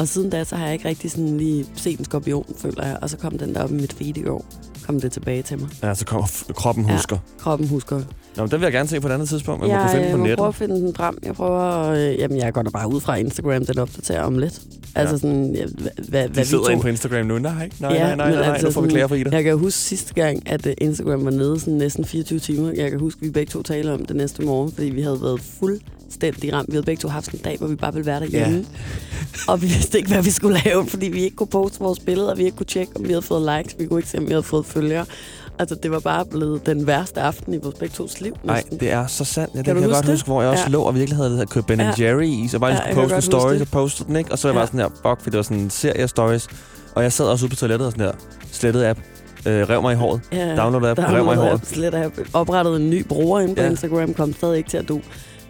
Og 0.00 0.08
siden 0.08 0.30
da, 0.30 0.44
så 0.44 0.56
har 0.56 0.64
jeg 0.64 0.72
ikke 0.72 0.88
rigtig 0.88 1.10
sådan 1.10 1.36
lige 1.36 1.66
set 1.76 1.98
en 1.98 2.04
skorpion, 2.04 2.54
føler 2.58 2.86
jeg. 2.86 2.98
Og 3.02 3.10
så 3.10 3.16
kom 3.16 3.38
den 3.38 3.54
der 3.54 3.62
op 3.62 3.70
i 3.70 3.74
mit 3.74 3.92
feed 3.92 4.16
i 4.16 4.22
går. 4.22 4.44
Kom 4.86 5.00
det 5.00 5.12
tilbage 5.12 5.42
til 5.42 5.58
mig. 5.58 5.68
Ja, 5.82 5.94
så 5.94 6.04
kommer 6.04 6.26
kroppen 6.54 6.86
Ja. 6.86 6.92
husker. 6.92 7.18
Kroppen 7.38 7.68
husker. 7.68 8.02
Nå, 8.36 8.42
men 8.42 8.50
den 8.50 8.60
vil 8.60 8.66
jeg 8.66 8.72
gerne 8.72 8.88
se 8.88 9.00
på 9.00 9.08
et 9.08 9.12
andet 9.12 9.28
tidspunkt, 9.28 9.60
men 9.60 9.70
jeg, 9.70 9.76
man 9.78 9.86
kunne 9.86 9.92
finde 9.92 10.04
jeg 10.06 10.12
på 10.12 10.18
må 10.18 10.24
nettet. 10.24 10.38
prøve 10.38 10.48
at 10.48 10.54
finde 10.54 10.74
den 10.74 10.94
frem. 10.94 11.18
Jeg 11.22 11.34
prøver, 11.34 11.88
øh, 11.90 12.18
jamen 12.18 12.38
jeg 12.38 12.52
går 12.52 12.62
da 12.62 12.70
bare 12.70 12.88
ud 12.92 13.00
fra 13.00 13.14
Instagram, 13.16 13.66
den 13.66 13.78
opdaterer 13.78 14.22
om 14.22 14.38
lidt. 14.38 14.60
Altså 14.94 15.18
sådan, 15.18 15.54
ja, 15.54 15.64
hvad, 15.66 15.90
hvad, 16.08 16.28
De 16.28 16.32
hvad 16.32 16.44
sidder 16.44 16.68
inde 16.70 16.82
på 16.82 16.88
Instagram 16.88 17.26
nu. 17.26 17.38
Nej, 17.38 17.52
nej, 17.52 17.70
nej, 17.80 17.92
Ja, 17.92 17.98
nej, 18.06 18.16
nej, 18.16 18.26
men 18.30 18.38
nej, 18.38 18.48
altså 18.48 18.66
nu 18.66 18.72
får 18.72 18.80
vi 18.80 18.88
klager 18.88 19.06
for 19.06 19.14
Ida. 19.14 19.30
Jeg 19.36 19.44
kan 19.44 19.58
huske 19.58 19.78
sidste 19.78 20.14
gang, 20.14 20.48
at 20.50 20.66
øh, 20.66 20.74
Instagram 20.78 21.24
var 21.24 21.30
nede 21.30 21.60
sådan 21.60 21.74
næsten 21.74 22.04
24 22.04 22.38
timer. 22.38 22.72
Jeg 22.76 22.90
kan 22.90 23.00
huske, 23.00 23.18
at 23.18 23.26
vi 23.26 23.30
begge 23.30 23.50
to 23.50 23.62
talte 23.62 23.92
om 23.92 24.04
det 24.04 24.16
næste 24.16 24.42
morgen, 24.42 24.72
fordi 24.72 24.86
vi 24.90 25.02
havde 25.02 25.22
været 25.22 25.40
fuldstændig 25.60 26.52
ramt. 26.52 26.68
Vi 26.68 26.72
havde 26.72 26.84
begge 26.86 27.00
to 27.00 27.08
haft 27.08 27.32
en 27.32 27.38
dag, 27.44 27.58
hvor 27.58 27.66
vi 27.66 27.74
bare 27.76 27.92
ville 27.92 28.06
være 28.06 28.20
derhjemme. 28.20 28.56
Ja. 28.56 29.52
Og 29.52 29.62
vi 29.62 29.66
vidste 29.66 29.98
ikke, 29.98 30.10
hvad 30.12 30.22
vi 30.22 30.30
skulle 30.30 30.60
lave, 30.64 30.86
fordi 30.86 31.08
vi 31.08 31.22
ikke 31.22 31.36
kunne 31.36 31.46
poste 31.46 31.78
vores 31.80 32.00
billeder, 32.00 32.34
vi 32.34 32.44
ikke 32.44 32.56
kunne 32.56 32.66
tjekke, 32.66 32.92
om 32.96 33.02
vi 33.04 33.08
havde 33.08 33.22
fået 33.22 33.58
likes, 33.58 33.76
vi 33.78 33.86
kunne 33.86 33.98
ikke 33.98 34.08
se, 34.08 34.18
om 34.18 34.24
vi 34.26 34.30
havde 34.30 34.42
fået 34.42 34.66
følgere. 34.66 35.04
Altså, 35.60 35.74
det 35.82 35.90
var 35.90 35.98
bare 36.00 36.24
blevet 36.24 36.66
den 36.66 36.86
værste 36.86 37.20
aften 37.20 37.54
i 37.54 37.58
vores 37.62 37.74
begge 37.78 37.94
tos 37.94 38.20
liv. 38.20 38.36
Nej, 38.44 38.62
det 38.80 38.90
er 38.92 39.06
så 39.06 39.24
sandt. 39.24 39.54
Ja, 39.54 39.58
det 39.58 39.64
Kan 39.64 39.74
kan, 39.74 39.74
du 39.74 39.80
jeg 39.80 39.88
huske 39.88 39.96
godt 39.96 40.06
det? 40.06 40.14
huske, 40.14 40.26
hvor 40.26 40.42
jeg 40.42 40.50
også 40.50 40.64
Ja. 40.64 40.70
lå 40.70 40.82
og 40.82 40.94
virkelig 40.94 41.16
havde, 41.16 41.30
havde 41.30 41.46
købt 41.46 41.66
Ben 41.66 41.80
Ja. 41.80 41.92
Jerry 41.98 42.24
i, 42.24 42.48
så 42.48 42.58
bare 42.58 42.70
Ja, 42.70 42.76
skulle 42.92 42.94
poste 43.02 43.16
en 43.16 43.22
story, 43.22 43.58
så 43.58 43.66
postede 43.72 44.08
den, 44.08 44.16
ikke? 44.16 44.32
Og 44.32 44.38
så 44.38 44.48
var 44.48 44.52
jeg 44.52 44.54
Ja. 44.54 44.60
bare 44.60 44.66
sådan 44.66 44.80
her, 44.80 44.88
fuck, 44.88 45.22
fordi 45.22 45.30
det 45.30 45.36
var 45.36 45.42
sådan 45.42 45.56
en 45.56 45.70
serie 45.70 46.08
stories. 46.08 46.48
Og 46.94 47.02
jeg 47.02 47.12
sad 47.12 47.26
også 47.26 47.44
ude 47.44 47.50
på 47.50 47.56
toilettet 47.56 47.86
og 47.86 47.92
sådan 47.92 48.06
der, 48.06 48.12
slettede 48.52 48.88
app, 48.88 48.98
øh, 49.46 49.68
rev 49.68 49.82
mig 49.82 49.92
i 49.92 49.96
håret, 49.96 50.20
Ja, 50.32 50.56
downloadede 50.56 50.90
app, 50.90 51.00
rev 51.00 51.24
mig 51.24 51.34
i 51.34 51.36
håret. 51.36 51.60
Slet 51.66 51.94
have 51.94 52.12
oprettet 52.32 52.76
en 52.76 52.90
ny 52.90 53.06
bruger 53.08 53.40
inde 53.40 53.54
på 53.54 53.62
Ja. 53.62 53.70
Instagram, 53.70 54.14
kom 54.14 54.32
stadig 54.34 54.56
ikke 54.58 54.70
til 54.70 54.76
at 54.78 54.88
du. 54.88 55.00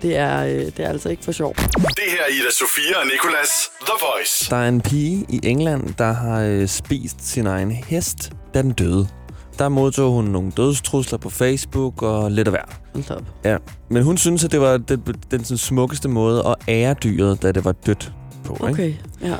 Det 0.02 0.16
er, 0.16 0.44
øh, 0.44 0.50
det 0.50 0.78
er 0.78 0.88
altså 0.88 1.08
ikke 1.08 1.24
for 1.24 1.32
sjov. 1.32 1.54
Det 1.56 1.64
her 1.76 2.20
er 2.28 2.32
Ida 2.32 2.50
Sofia 2.58 2.98
og 3.00 3.06
Nicolas 3.06 3.48
The 3.80 3.92
Voice. 4.00 4.50
Der 4.50 4.56
er 4.56 4.68
en 4.68 4.80
pige 4.80 5.26
i 5.28 5.40
England, 5.42 5.94
der 5.98 6.12
har 6.12 6.40
øh, 6.40 6.68
spist 6.68 7.16
sin 7.28 7.46
egen 7.46 7.70
hest, 7.70 8.30
da 8.54 8.62
den 8.62 8.72
døde. 8.72 9.08
Der 9.60 9.68
modtog 9.68 10.12
hun 10.12 10.24
nogle 10.24 10.50
dødstrusler 10.50 11.18
på 11.18 11.30
Facebook 11.30 12.02
og 12.02 12.30
lidt 12.30 12.48
af 12.48 12.52
hver. 12.52 12.78
Hold 12.94 13.10
op. 13.10 13.24
Ja, 13.44 13.56
men 13.90 14.02
hun 14.02 14.16
synes, 14.16 14.44
at 14.44 14.52
det 14.52 14.60
var 14.60 14.76
den, 14.76 15.00
den 15.30 15.44
sådan, 15.44 15.58
smukkeste 15.58 16.08
måde 16.08 16.46
at 16.46 16.54
ære 16.68 16.94
dyret, 16.94 17.42
da 17.42 17.52
det 17.52 17.64
var 17.64 17.72
dødt 17.72 18.12
på. 18.44 18.54
Ikke? 18.54 18.66
Okay, 18.66 18.94
ja. 19.22 19.36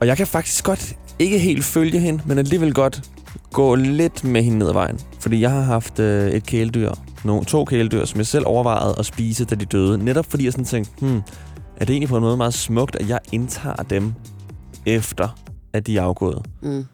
Og 0.00 0.06
jeg 0.06 0.16
kan 0.16 0.26
faktisk 0.26 0.64
godt 0.64 0.96
ikke 1.18 1.38
helt 1.38 1.64
følge 1.64 2.00
hende, 2.00 2.22
men 2.26 2.38
alligevel 2.38 2.74
godt 2.74 3.10
gå 3.52 3.74
lidt 3.74 4.24
med 4.24 4.42
hende 4.42 4.58
ned 4.58 4.68
ad 4.68 4.72
vejen. 4.72 5.00
Fordi 5.20 5.40
jeg 5.40 5.50
har 5.50 5.62
haft 5.62 5.98
øh, 5.98 6.30
et 6.30 6.46
kæledyr, 6.46 6.92
nogle, 7.24 7.44
to 7.44 7.64
kæledyr, 7.64 8.04
som 8.04 8.18
jeg 8.18 8.26
selv 8.26 8.44
overvejede 8.46 8.94
at 8.98 9.06
spise, 9.06 9.44
da 9.44 9.54
de 9.54 9.64
døde. 9.64 10.04
Netop 10.04 10.26
fordi 10.30 10.44
jeg 10.44 10.52
sådan 10.52 10.64
tænkte, 10.64 10.92
hmm, 11.00 11.22
er 11.76 11.84
det 11.84 11.90
egentlig 11.90 12.08
på 12.08 12.16
en 12.16 12.22
måde 12.22 12.36
meget 12.36 12.54
smukt, 12.54 12.96
at 12.96 13.08
jeg 13.08 13.18
indtager 13.32 13.82
dem 13.90 14.14
efter, 14.86 15.28
at 15.72 15.86
de 15.86 15.98
er 15.98 16.02
afgået? 16.02 16.46
Mm. 16.62 16.84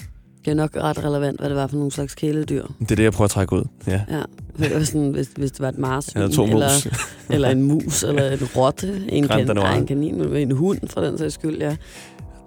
Det 0.44 0.50
er 0.50 0.54
nok 0.54 0.76
ret 0.76 1.04
relevant, 1.04 1.40
hvad 1.40 1.48
det 1.48 1.56
var 1.56 1.66
for 1.66 1.76
nogle 1.76 1.92
slags 1.92 2.14
kæledyr. 2.14 2.66
Det 2.80 2.90
er 2.90 2.96
det, 2.96 3.02
jeg 3.02 3.12
prøver 3.12 3.24
at 3.24 3.30
trække 3.30 3.52
ud. 3.56 3.64
Ja. 3.86 4.00
Ja. 4.10 4.22
Det 4.58 4.74
var 4.74 4.84
sådan, 4.84 5.10
hvis, 5.10 5.30
hvis 5.36 5.50
det 5.52 5.60
var 5.60 5.68
et 5.68 5.78
marsvin, 5.78 6.12
Jeg 6.14 6.22
havde 6.22 6.36
to 6.36 6.44
eller, 6.44 6.68
mus. 6.68 6.86
eller 7.34 7.48
en 7.50 7.62
mus, 7.62 8.02
eller 8.02 8.30
en 8.30 8.38
rotte, 8.56 9.04
en, 9.08 9.28
kan, 9.28 9.46
nej, 9.56 9.76
en 9.76 9.86
kanin, 9.86 10.20
en 10.36 10.50
hund 10.50 10.78
for 10.86 11.00
den 11.00 11.18
sags 11.18 11.34
skyld, 11.34 11.58
ja. 11.62 11.76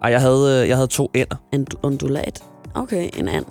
Ej, 0.04 0.12
jeg 0.12 0.22
havde, 0.22 0.62
øh, 0.63 0.69
jeg 0.69 0.78
havde 0.78 0.88
to 0.88 1.12
ænder. 1.16 1.36
En 1.54 1.68
undulat. 1.84 2.44
Okay, 2.75 3.10
en 3.18 3.28
and. 3.28 3.45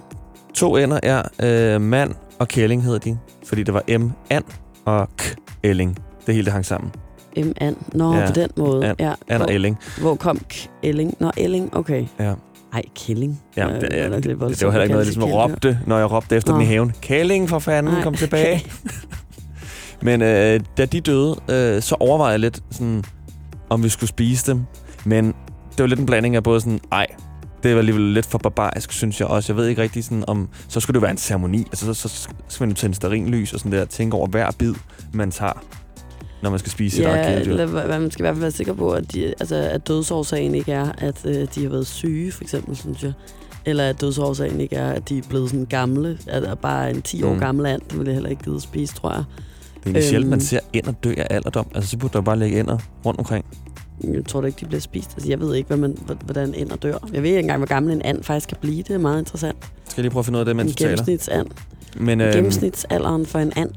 To 0.54 0.78
ænder 0.78 1.00
er 1.02 1.22
øh, 1.42 1.80
mand 1.80 2.14
og 2.38 2.48
kælling, 2.48 2.82
hedder 2.82 2.98
de. 2.98 3.18
Fordi 3.46 3.62
det 3.62 3.74
var 3.74 3.98
M, 3.98 4.10
and 4.30 4.44
og 4.84 5.08
K, 5.16 5.36
ælling. 5.64 5.98
Det 6.26 6.34
hele 6.34 6.44
det 6.44 6.52
hang 6.52 6.66
sammen. 6.66 6.90
M 7.36 7.52
and. 7.56 7.76
Nå, 7.92 8.14
Ja. 8.14 8.26
på 8.26 8.32
den 8.32 8.50
måde. 8.56 8.90
And- 8.90 8.94
ja. 8.98 9.08
And 9.08 9.16
og 9.28 9.36
hvor, 9.36 9.46
ælling. 9.54 9.78
hvor 10.00 10.14
kom 10.14 10.38
k 10.48 10.54
Elling? 10.82 11.14
Nå, 11.20 11.30
Elling, 11.36 11.76
okay. 11.76 12.06
Ja. 12.20 12.34
Ej, 12.72 12.82
killing. 12.94 13.42
Ja, 13.56 13.66
det, 13.80 13.88
er 13.98 14.08
nok 14.08 14.22
det, 14.22 14.40
det, 14.40 14.40
det 14.40 14.66
var 14.66 14.70
heller 14.70 14.82
ikke 14.82 14.92
noget, 14.92 15.06
jeg 15.06 15.14
ligesom 15.14 15.24
råbte, 15.24 15.78
når 15.86 15.98
jeg 15.98 16.10
råbte 16.10 16.36
efter 16.36 16.52
Nå. 16.52 16.58
den 16.58 16.66
i 16.66 16.68
haven. 16.68 16.92
Kæling 17.00 17.48
for 17.48 17.58
fanden, 17.58 17.92
Nej, 17.94 18.02
kom 18.02 18.14
tilbage. 18.14 18.64
Men 20.02 20.22
øh, 20.22 20.60
da 20.76 20.84
de 20.84 21.00
døde, 21.00 21.36
øh, 21.50 21.82
så 21.82 21.96
overvejede 22.00 22.32
jeg 22.32 22.40
lidt, 22.40 22.62
sådan, 22.70 23.04
om 23.70 23.84
vi 23.84 23.88
skulle 23.88 24.08
spise 24.08 24.52
dem. 24.52 24.64
Men 25.04 25.26
det 25.70 25.78
var 25.78 25.86
lidt 25.86 26.00
en 26.00 26.06
blanding 26.06 26.36
af 26.36 26.42
både 26.42 26.60
sådan, 26.60 26.80
ej, 26.92 27.06
det 27.62 27.72
var 27.72 27.78
alligevel 27.78 28.02
lidt 28.04 28.26
for 28.26 28.38
barbarisk, 28.38 28.92
synes 28.92 29.20
jeg 29.20 29.28
også. 29.28 29.52
Jeg 29.52 29.56
ved 29.56 29.66
ikke 29.66 29.82
rigtig 29.82 30.04
sådan, 30.04 30.24
om... 30.26 30.48
Så 30.68 30.80
skulle 30.80 30.94
det 30.94 31.02
være 31.02 31.10
en 31.10 31.16
ceremoni. 31.16 31.58
Altså, 31.58 31.94
så, 31.94 32.08
så 32.08 32.28
skal 32.48 32.64
man 32.64 32.68
jo 32.70 32.74
tænde 32.74 32.96
stearinlys 32.96 33.52
og 33.52 33.58
sådan 33.58 33.72
der. 33.72 33.84
Tænke 33.84 34.16
over 34.16 34.26
hver 34.26 34.50
bid, 34.58 34.74
man 35.12 35.30
tager, 35.30 35.62
når 36.42 36.50
man 36.50 36.58
skal 36.58 36.72
spise 36.72 37.02
Ja, 37.02 37.22
kæledyr. 37.24 37.50
eller, 37.50 37.66
hvad- 37.66 37.98
man 38.00 38.10
skal 38.10 38.22
i 38.22 38.24
hvert 38.24 38.34
fald 38.34 38.40
være 38.40 38.50
sikker 38.50 38.72
på, 38.72 38.90
at, 38.90 39.12
de, 39.12 39.26
altså, 39.40 39.54
at 39.56 39.88
dødsårsagen 39.88 40.54
ikke 40.54 40.72
er, 40.72 40.92
at 40.98 41.26
øh, 41.26 41.46
de 41.54 41.62
har 41.62 41.68
været 41.68 41.86
syge, 41.86 42.32
for 42.32 42.42
eksempel, 42.44 42.76
synes 42.76 43.02
jeg. 43.02 43.12
Eller 43.64 43.88
at 43.88 44.00
dødsårsagen 44.00 44.60
ikke 44.60 44.76
er, 44.76 44.92
at 44.92 45.08
de 45.08 45.18
er 45.18 45.22
blevet 45.28 45.50
sådan 45.50 45.66
gamle. 45.66 46.18
At 46.26 46.42
der 46.42 46.54
bare 46.54 46.90
en 46.90 47.02
10 47.02 47.22
år 47.22 47.28
Mm. 47.28 47.34
mm. 47.34 47.40
gammel 47.40 47.66
and, 47.66 47.80
det 47.90 47.92
ville 47.98 48.06
jeg 48.08 48.14
heller 48.14 48.30
ikke 48.30 48.42
gide 48.42 48.56
at 48.56 48.62
spise, 48.62 48.94
tror 48.94 49.10
jeg. 49.12 49.24
Det 49.74 49.80
er 49.80 49.86
egentlig 49.86 50.04
sjældent, 50.04 50.30
man 50.30 50.36
Øhm. 50.36 50.40
ser 50.44 50.60
ender 50.72 50.92
dø 51.04 51.14
af 51.16 51.26
alderdom. 51.30 51.66
Altså, 51.74 51.90
så 51.90 51.96
burde 51.98 52.12
der 52.12 52.20
bare 52.20 52.38
ligge 52.38 52.60
ender 52.60 52.78
rundt 53.06 53.18
omkring. 53.18 53.44
Jeg 54.04 54.24
tror 54.28 54.40
da 54.40 54.46
ikke, 54.46 54.60
de 54.60 54.66
bliver 54.66 54.80
spist. 54.80 55.10
Altså, 55.14 55.28
jeg 55.28 55.40
ved 55.40 55.54
ikke, 55.54 55.66
hvad 55.66 55.76
man, 55.76 55.98
hvordan 56.24 56.54
ender 56.54 56.76
dør. 56.76 56.98
Jeg 57.12 57.22
ved 57.22 57.28
ikke 57.30 57.38
engang, 57.40 57.58
hvor 57.58 57.66
gammel 57.66 57.92
en 57.92 58.02
and 58.02 58.22
faktisk 58.22 58.48
kan 58.48 58.56
blive. 58.60 58.82
Det 58.82 58.90
er 58.90 58.98
meget 58.98 59.18
interessant. 59.18 59.56
Skal 59.62 59.72
jeg 59.96 60.02
lige 60.02 60.10
prøve 60.10 60.20
at 60.20 60.24
finde 60.26 60.36
ud 60.36 60.40
af 60.40 60.46
det, 60.46 60.56
mens 60.56 60.70
en 60.70 60.74
du 60.76 60.78
taler? 60.78 60.90
gennemsnitsand. 60.90 61.46
Men, 61.96 62.20
Øhm. 62.20 62.28
øhm, 62.28 62.34
Gennemsnitsalderen 62.34 63.26
for 63.26 63.38
en 63.38 63.52
and. 63.56 63.70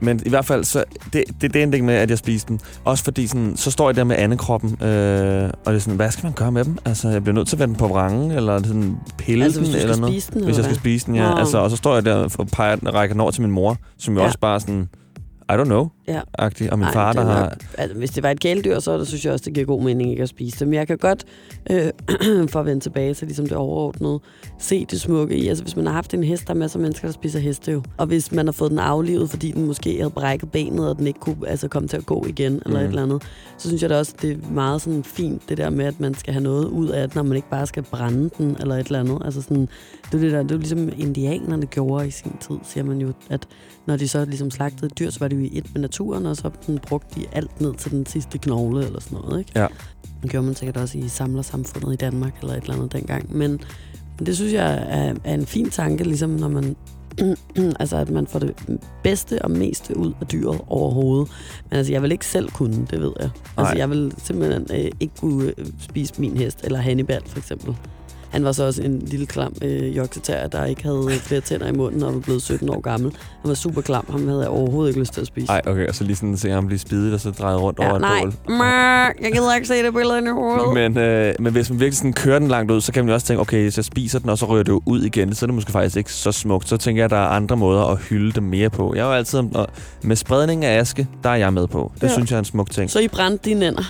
Men 0.00 0.20
i 0.26 0.28
hvert 0.28 0.44
fald, 0.44 0.64
så 0.64 0.84
det, 1.12 1.24
det, 1.40 1.54
det 1.54 1.62
endte 1.62 1.76
ikke 1.76 1.86
med, 1.86 1.94
at 1.94 2.10
jeg 2.10 2.18
spiste 2.18 2.48
dem. 2.48 2.58
Også 2.84 3.04
fordi, 3.04 3.26
sådan, 3.26 3.56
så 3.56 3.70
står 3.70 3.88
jeg 3.88 3.96
der 3.96 4.04
med 4.04 4.16
andekroppen, 4.16 4.70
øh, 4.82 5.50
og 5.64 5.72
det 5.72 5.76
er 5.76 5.78
sådan, 5.78 5.96
hvad 5.96 6.10
skal 6.10 6.24
man 6.24 6.32
gøre 6.32 6.52
med 6.52 6.64
dem? 6.64 6.78
Altså, 6.84 7.08
jeg 7.08 7.22
bliver 7.22 7.34
nødt 7.34 7.48
til 7.48 7.56
at 7.56 7.60
vende 7.60 7.74
den 7.74 7.78
på 7.78 7.88
vrangen, 7.88 8.30
eller 8.30 8.58
sådan 8.58 8.96
pille 9.18 9.44
Altså, 9.44 9.60
den, 9.60 9.74
eller 9.74 9.96
noget. 9.96 10.30
den, 10.32 10.44
hvis 10.44 10.56
jeg 10.56 10.64
skal 10.64 10.76
spise 10.76 11.06
den, 11.06 11.14
ja. 11.14 11.30
Nå. 11.30 11.36
Altså, 11.36 11.58
og 11.58 11.70
så 11.70 11.76
står 11.76 11.94
jeg 11.94 12.04
der 12.04 12.28
og 12.38 12.46
peger 12.46 12.76
den 12.76 12.88
og 12.88 12.94
rækker 12.94 13.14
den 13.14 13.20
over 13.20 13.30
til 13.30 13.42
min 13.42 13.50
mor, 13.50 13.76
som 13.98 14.14
jo 14.14 14.20
Ja. 14.20 14.26
også 14.26 14.38
bare 14.38 14.60
sådan, 14.60 14.88
I 15.50 15.52
don't 15.52 15.64
know, 15.64 15.88
Ja. 16.08 16.20
agtig. 16.38 16.72
Og 16.72 16.78
min 16.78 16.86
Ej, 16.86 16.92
far, 16.92 17.12
der 17.12 17.20
er 17.20 17.24
har... 17.24 17.56
Altså, 17.78 17.96
hvis 17.98 18.10
det 18.10 18.22
var 18.22 18.30
et 18.30 18.40
kæledyr, 18.40 18.78
så 18.78 18.98
det, 18.98 19.06
synes 19.08 19.24
jeg 19.24 19.32
også, 19.32 19.44
det 19.44 19.54
giver 19.54 19.66
god 19.66 19.82
mening 19.82 20.10
ikke 20.10 20.22
at 20.22 20.28
spise 20.28 20.58
det. 20.58 20.68
Men 20.68 20.74
jeg 20.74 20.86
kan 20.86 20.98
godt, 20.98 21.24
øh, 21.70 22.48
for 22.52 22.60
at 22.60 22.66
vende 22.66 22.80
tilbage 22.80 23.14
til 23.14 23.26
ligesom 23.26 23.46
det 23.46 23.56
overordnede, 23.56 24.20
se 24.58 24.84
det 24.90 25.00
smukke 25.00 25.36
i. 25.36 25.48
Altså 25.48 25.64
hvis 25.64 25.76
man 25.76 25.86
har 25.86 25.92
haft 25.92 26.14
en 26.14 26.24
hest, 26.24 26.46
der 26.48 26.54
er 26.54 26.58
masser 26.58 26.78
af 26.78 26.82
mennesker, 26.82 27.08
der 27.08 27.12
spiser 27.12 27.38
heste 27.40 27.72
jo. 27.72 27.82
Og 27.96 28.06
hvis 28.06 28.32
man 28.32 28.46
har 28.46 28.52
fået 28.52 28.70
den 28.70 28.78
aflivet, 28.78 29.30
fordi 29.30 29.50
den 29.50 29.66
måske 29.66 29.96
havde 29.98 30.10
brækket 30.10 30.50
benet, 30.50 30.88
og 30.88 30.98
den 30.98 31.06
ikke 31.06 31.20
kunne 31.20 31.36
altså, 31.48 31.68
komme 31.68 31.88
til 31.88 31.96
at 31.96 32.06
gå 32.06 32.24
igen, 32.28 32.52
eller 32.66 32.78
Mhm. 32.78 32.84
et 32.84 32.88
eller 32.88 33.02
andet, 33.02 33.22
så 33.58 33.68
synes 33.68 33.82
jeg 33.82 33.90
da 33.90 33.98
også, 33.98 34.14
det 34.22 34.30
er 34.32 34.50
meget 34.52 34.82
sådan 34.82 35.04
fint, 35.04 35.42
det 35.48 35.58
der 35.58 35.70
med, 35.70 35.84
at 35.84 36.00
man 36.00 36.14
skal 36.14 36.32
have 36.32 36.42
noget 36.42 36.64
ud 36.64 36.88
af 36.88 37.08
det, 37.08 37.14
når 37.16 37.22
man 37.22 37.36
ikke 37.36 37.50
bare 37.50 37.66
skal 37.66 37.82
brænde 37.82 38.30
den, 38.38 38.56
eller 38.60 38.74
et 38.74 38.86
eller 38.86 39.00
andet. 39.00 39.18
Altså 39.24 39.42
sådan, 39.42 39.68
det 40.12 40.14
er 40.14 40.18
det 40.18 40.32
der, 40.32 40.42
det 40.42 40.50
er 40.52 40.56
ligesom 40.58 40.88
indianerne 40.98 41.66
gjorde 41.66 42.08
i 42.08 42.10
sin 42.10 42.32
tid, 42.48 42.56
siger 42.64 42.84
man 42.84 42.98
jo, 43.00 43.12
at 43.30 43.48
når 43.86 43.96
de 43.96 44.08
så 44.08 44.24
ligesom 44.24 44.50
slagtede 44.50 44.90
dyr, 44.98 45.10
så 45.10 45.18
var 45.20 45.28
det 45.28 45.36
jo 45.36 45.40
i 45.40 45.50
et 45.52 45.74
med 45.74 45.82
naturen, 45.82 46.26
og 46.26 46.36
så 46.36 46.50
sådan, 46.60 46.78
brugte 46.78 47.20
de 47.20 47.26
alt 47.32 47.60
ned 47.60 47.74
til 47.74 47.90
den 47.90 48.06
sidste 48.06 48.38
knogle 48.38 48.86
eller 48.86 49.00
sådan 49.00 49.18
noget, 49.18 49.38
ikke? 49.38 49.52
Ja. 49.54 49.66
Det 50.22 50.30
gjorde 50.30 50.46
man 50.46 50.54
sikkert 50.54 50.76
også 50.76 50.98
i 50.98 51.08
samlersamfundet 51.08 51.92
i 51.92 51.96
Danmark 51.96 52.32
eller 52.40 52.54
et 52.54 52.62
eller 52.62 52.74
andet 52.74 52.92
dengang. 52.92 53.36
Men, 53.36 53.50
men 54.18 54.26
det 54.26 54.36
synes 54.36 54.52
jeg 54.52 54.86
er, 54.88 55.14
er 55.24 55.34
en 55.34 55.46
fin 55.46 55.70
tanke, 55.70 56.04
ligesom 56.04 56.30
når 56.30 56.48
man 56.48 56.76
altså 57.80 57.96
at 57.96 58.10
man 58.10 58.26
får 58.26 58.38
det 58.38 58.54
bedste 59.02 59.42
og 59.42 59.50
meste 59.50 59.96
ud 59.96 60.12
af 60.20 60.26
dyret 60.26 60.60
overhovedet. 60.66 61.28
Men 61.70 61.76
altså, 61.76 61.92
jeg 61.92 62.02
vil 62.02 62.12
ikke 62.12 62.26
selv 62.26 62.50
kunne, 62.50 62.86
det 62.90 63.00
ved 63.00 63.12
jeg. 63.20 63.30
Altså, 63.56 63.74
Nej. 63.74 63.78
jeg 63.78 63.90
vil 63.90 64.12
simpelthen 64.18 64.66
øh, 64.70 64.90
ikke 65.00 65.14
kunne 65.20 65.52
øh, 65.58 65.66
spise 65.78 66.14
min 66.18 66.36
hest, 66.36 66.60
eller 66.64 66.78
Hannibal 66.78 67.22
for 67.26 67.38
eksempel. 67.38 67.76
Han 68.30 68.44
var 68.44 68.52
så 68.52 68.64
også 68.64 68.82
en 68.82 68.98
lille 68.98 69.26
klam 69.26 69.54
øh, 69.62 69.96
joksetær, 69.96 70.46
der 70.46 70.64
ikke 70.64 70.82
havde 70.82 71.08
flere 71.20 71.40
tænder 71.40 71.66
i 71.68 71.72
munden 71.72 72.02
og 72.02 72.14
var 72.14 72.20
blevet 72.20 72.42
17 72.42 72.70
år 72.70 72.80
gammel. 72.80 73.10
Han 73.42 73.48
var 73.48 73.54
super 73.54 73.80
klam, 73.80 74.06
ham 74.10 74.28
havde 74.28 74.40
jeg 74.40 74.48
overhovedet 74.48 74.90
ikke 74.90 75.00
lyst 75.00 75.12
til 75.12 75.20
at 75.20 75.26
spise. 75.26 75.52
Ej, 75.52 75.60
okay, 75.66 75.86
og 75.88 75.94
så 75.94 76.04
lige 76.04 76.16
sådan 76.16 76.36
se 76.36 76.50
ham 76.50 76.66
blive 76.66 76.78
spidet, 76.78 77.14
og 77.14 77.20
så 77.20 77.30
drejet 77.30 77.60
rundt 77.60 77.78
over 77.78 77.88
ja, 77.88 77.94
et 77.94 78.00
nej, 78.00 78.20
bål. 78.20 78.34
Mør, 78.56 79.12
jeg 79.22 79.32
gider 79.32 79.54
ikke 79.54 79.68
se 79.68 79.82
det 79.82 79.94
billede 79.94 80.18
i 80.18 80.28
hovedet. 80.28 80.74
Men, 80.74 80.98
øh, 80.98 81.34
men 81.38 81.52
hvis 81.52 81.70
man 81.70 81.80
virkelig 81.80 81.96
sådan 81.96 82.12
kører 82.12 82.38
den 82.38 82.48
langt 82.48 82.70
ud, 82.72 82.80
så 82.80 82.92
kan 82.92 83.04
man 83.04 83.08
jo 83.08 83.14
også 83.14 83.26
tænke, 83.26 83.40
okay, 83.40 83.76
jeg 83.76 83.84
spiser 83.84 84.18
den, 84.18 84.30
og 84.30 84.38
så 84.38 84.46
rører 84.46 84.62
det 84.62 84.72
jo 84.72 84.80
ud 84.86 85.02
igen, 85.02 85.34
så 85.34 85.44
er 85.44 85.46
det 85.46 85.54
måske 85.54 85.72
faktisk 85.72 85.96
ikke 85.96 86.12
så 86.12 86.32
smukt. 86.32 86.68
Så 86.68 86.76
tænker 86.76 87.00
jeg, 87.00 87.04
at 87.04 87.10
der 87.10 87.16
er 87.16 87.28
andre 87.28 87.56
måder 87.56 87.84
at 87.84 87.98
hylde 87.98 88.32
det 88.32 88.42
mere 88.42 88.70
på. 88.70 88.94
Jeg 88.94 89.02
er 89.02 89.06
jo 89.06 89.12
altid, 89.12 89.38
og 89.54 89.66
med 90.02 90.16
spredning 90.16 90.64
af 90.64 90.78
aske, 90.80 91.06
der 91.22 91.30
er 91.30 91.36
jeg 91.36 91.52
med 91.52 91.66
på. 91.66 91.92
Det 91.94 92.02
Ja. 92.02 92.08
synes 92.12 92.30
jeg 92.30 92.36
er 92.36 92.38
en 92.38 92.44
smuk 92.44 92.70
ting. 92.70 92.90
Så 92.90 92.98
I 93.00 93.08
brændte 93.08 93.50
dine 93.50 93.68
ender. 93.68 93.82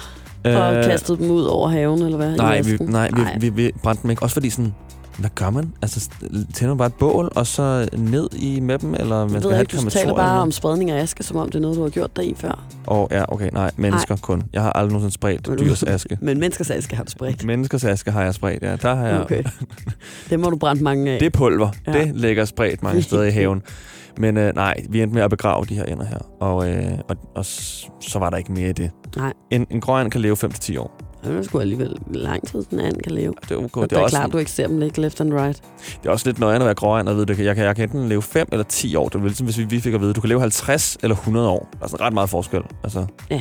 Og 0.55 0.85
kastet 0.85 1.19
dem 1.19 1.31
ud 1.31 1.45
over 1.45 1.69
haven, 1.69 2.03
eller 2.03 2.17
hvad? 2.17 2.37
Nej, 2.37 2.61
vi, 2.61 2.77
nej, 2.81 3.11
vi, 3.11 3.23
vi, 3.41 3.49
vi 3.49 3.73
brændte 3.83 4.03
dem 4.03 4.11
ikke. 4.11 4.23
Også 4.23 4.35
fordi 4.35 4.51
sådan, 4.51 4.75
hvad 5.19 5.31
gør 5.35 5.51
man? 5.51 5.73
Altså, 5.83 6.11
tænder 6.55 6.75
man 6.75 6.79
bare 6.79 6.87
et 6.87 6.95
bål, 6.95 7.33
og 7.35 7.47
så 7.47 7.89
ned 7.93 8.29
i 8.33 8.61
med 8.61 8.79
dem, 8.79 8.95
eller 8.95 9.25
man 9.25 9.35
Jeg 9.35 9.43
skal 9.43 9.53
have 9.53 9.63
ikke, 9.63 9.77
et 9.77 9.83
du 9.83 9.91
taler 9.91 10.15
bare 10.15 10.41
om 10.41 10.53
spredning 10.53 10.91
af 10.91 11.03
aske, 11.03 11.23
som 11.23 11.37
om 11.37 11.47
det 11.47 11.55
er 11.55 11.63
noget, 11.63 11.77
du 11.77 11.83
har 11.83 11.89
gjort 11.89 12.17
der 12.17 12.23
i 12.23 12.35
før. 12.37 12.65
Og 12.87 13.09
ja, 13.11 13.25
okay, 13.29 13.51
nej, 13.53 13.71
mennesker 13.77 14.17
kun. 14.17 14.43
Jeg 14.53 14.63
har 14.63 14.73
aldrig 14.73 14.93
nogensinde 14.93 15.15
spredt 15.15 15.49
dyrs 15.59 15.83
aske. 15.83 16.19
Men 16.27 16.41
menneskers 16.41 16.71
aske 16.71 16.97
har 16.97 17.05
du 17.05 17.11
spredt. 17.11 17.45
Menneskers 17.45 17.85
aske 17.85 18.11
har 18.11 18.23
jeg 18.23 18.35
spredt, 18.35 18.63
ja. 18.63 18.77
Der 18.77 18.95
har 18.95 19.07
jeg... 19.07 19.21
Okay. 19.21 19.43
Det 20.31 20.41
må 20.41 20.51
du 20.51 20.57
brænde 20.57 20.83
mange 20.83 21.11
af. 21.11 21.19
Det 21.19 21.33
pulver, 21.33 21.69
ja. 21.87 21.93
det 21.93 22.17
ligger 22.17 22.45
spredt 22.45 22.83
mange 22.83 23.03
steder 23.03 23.23
i 23.23 23.31
haven. 23.31 23.63
Men 24.19 24.37
øh, 24.37 24.55
nej, 24.55 24.75
vi 24.89 25.03
endte 25.03 25.15
med 25.15 25.23
at 25.23 25.31
begrave 25.31 25.65
de 25.65 25.75
her 25.75 25.85
ender 25.85 26.07
her. 26.07 26.19
Og, 26.41 26.69
øh, 26.71 26.93
og, 27.09 27.17
og 27.35 27.45
så 27.45 28.19
var 28.19 28.31
der 28.31 28.37
ikke 28.37 28.53
mere 28.53 28.69
i 28.69 28.73
det. 28.73 28.91
Nej. 29.17 29.33
En, 29.51 29.67
en 29.71 29.81
gråand 29.81 30.11
kan 30.11 30.21
leve 30.21 30.37
5-10 30.45 30.79
år. 30.81 30.99
Det 31.25 31.37
er 31.37 31.43
sgu 31.43 31.59
alligevel 31.61 31.97
lang 32.09 32.49
tid, 32.49 32.63
den 32.71 32.81
anden 32.81 33.01
kan 33.03 33.13
leve. 33.13 33.35
Det 33.43 33.51
er, 33.51 33.57
okay. 33.57 33.69
Og 33.75 33.83
det, 33.83 33.91
det 33.91 33.97
er 33.97 34.01
er 34.01 34.05
også, 34.05 34.17
klart, 34.17 34.33
du 34.33 34.39
ikke 34.39 34.51
ser 34.51 34.67
dem 34.67 34.79
ligge 34.79 35.01
left 35.01 35.21
and 35.21 35.33
right. 35.35 35.63
det 36.03 36.09
er 36.09 36.13
også 36.13 36.29
lidt 36.29 36.39
nøjere 36.39 36.59
at 36.61 36.65
være 36.65 36.75
gråand 36.75 37.09
og 37.09 37.15
vide, 37.15 37.27
det 37.27 37.37
kan, 37.37 37.45
jeg, 37.45 37.57
kan, 37.57 37.65
jeg 37.65 37.77
kan 37.77 37.85
enten 37.85 38.09
leve 38.09 38.23
5 38.23 38.49
eller 38.53 38.65
10 38.65 38.97
år. 38.97 39.09
Det 39.09 39.19
er 39.19 39.23
ligesom, 39.25 39.45
hvis 39.47 39.59
vi, 39.59 39.65
vi 39.65 39.81
fik 39.81 39.95
at 39.95 40.01
vide, 40.01 40.13
du 40.13 40.21
kan 40.21 40.29
leve 40.29 40.41
50 40.41 40.99
eller 41.03 41.17
100 41.17 41.49
år. 41.49 41.69
Der 41.79 41.85
er 41.85 41.89
sådan 41.89 42.07
ret 42.07 42.13
meget 42.13 42.31
forskel. 42.31 42.61
Altså, 42.85 43.07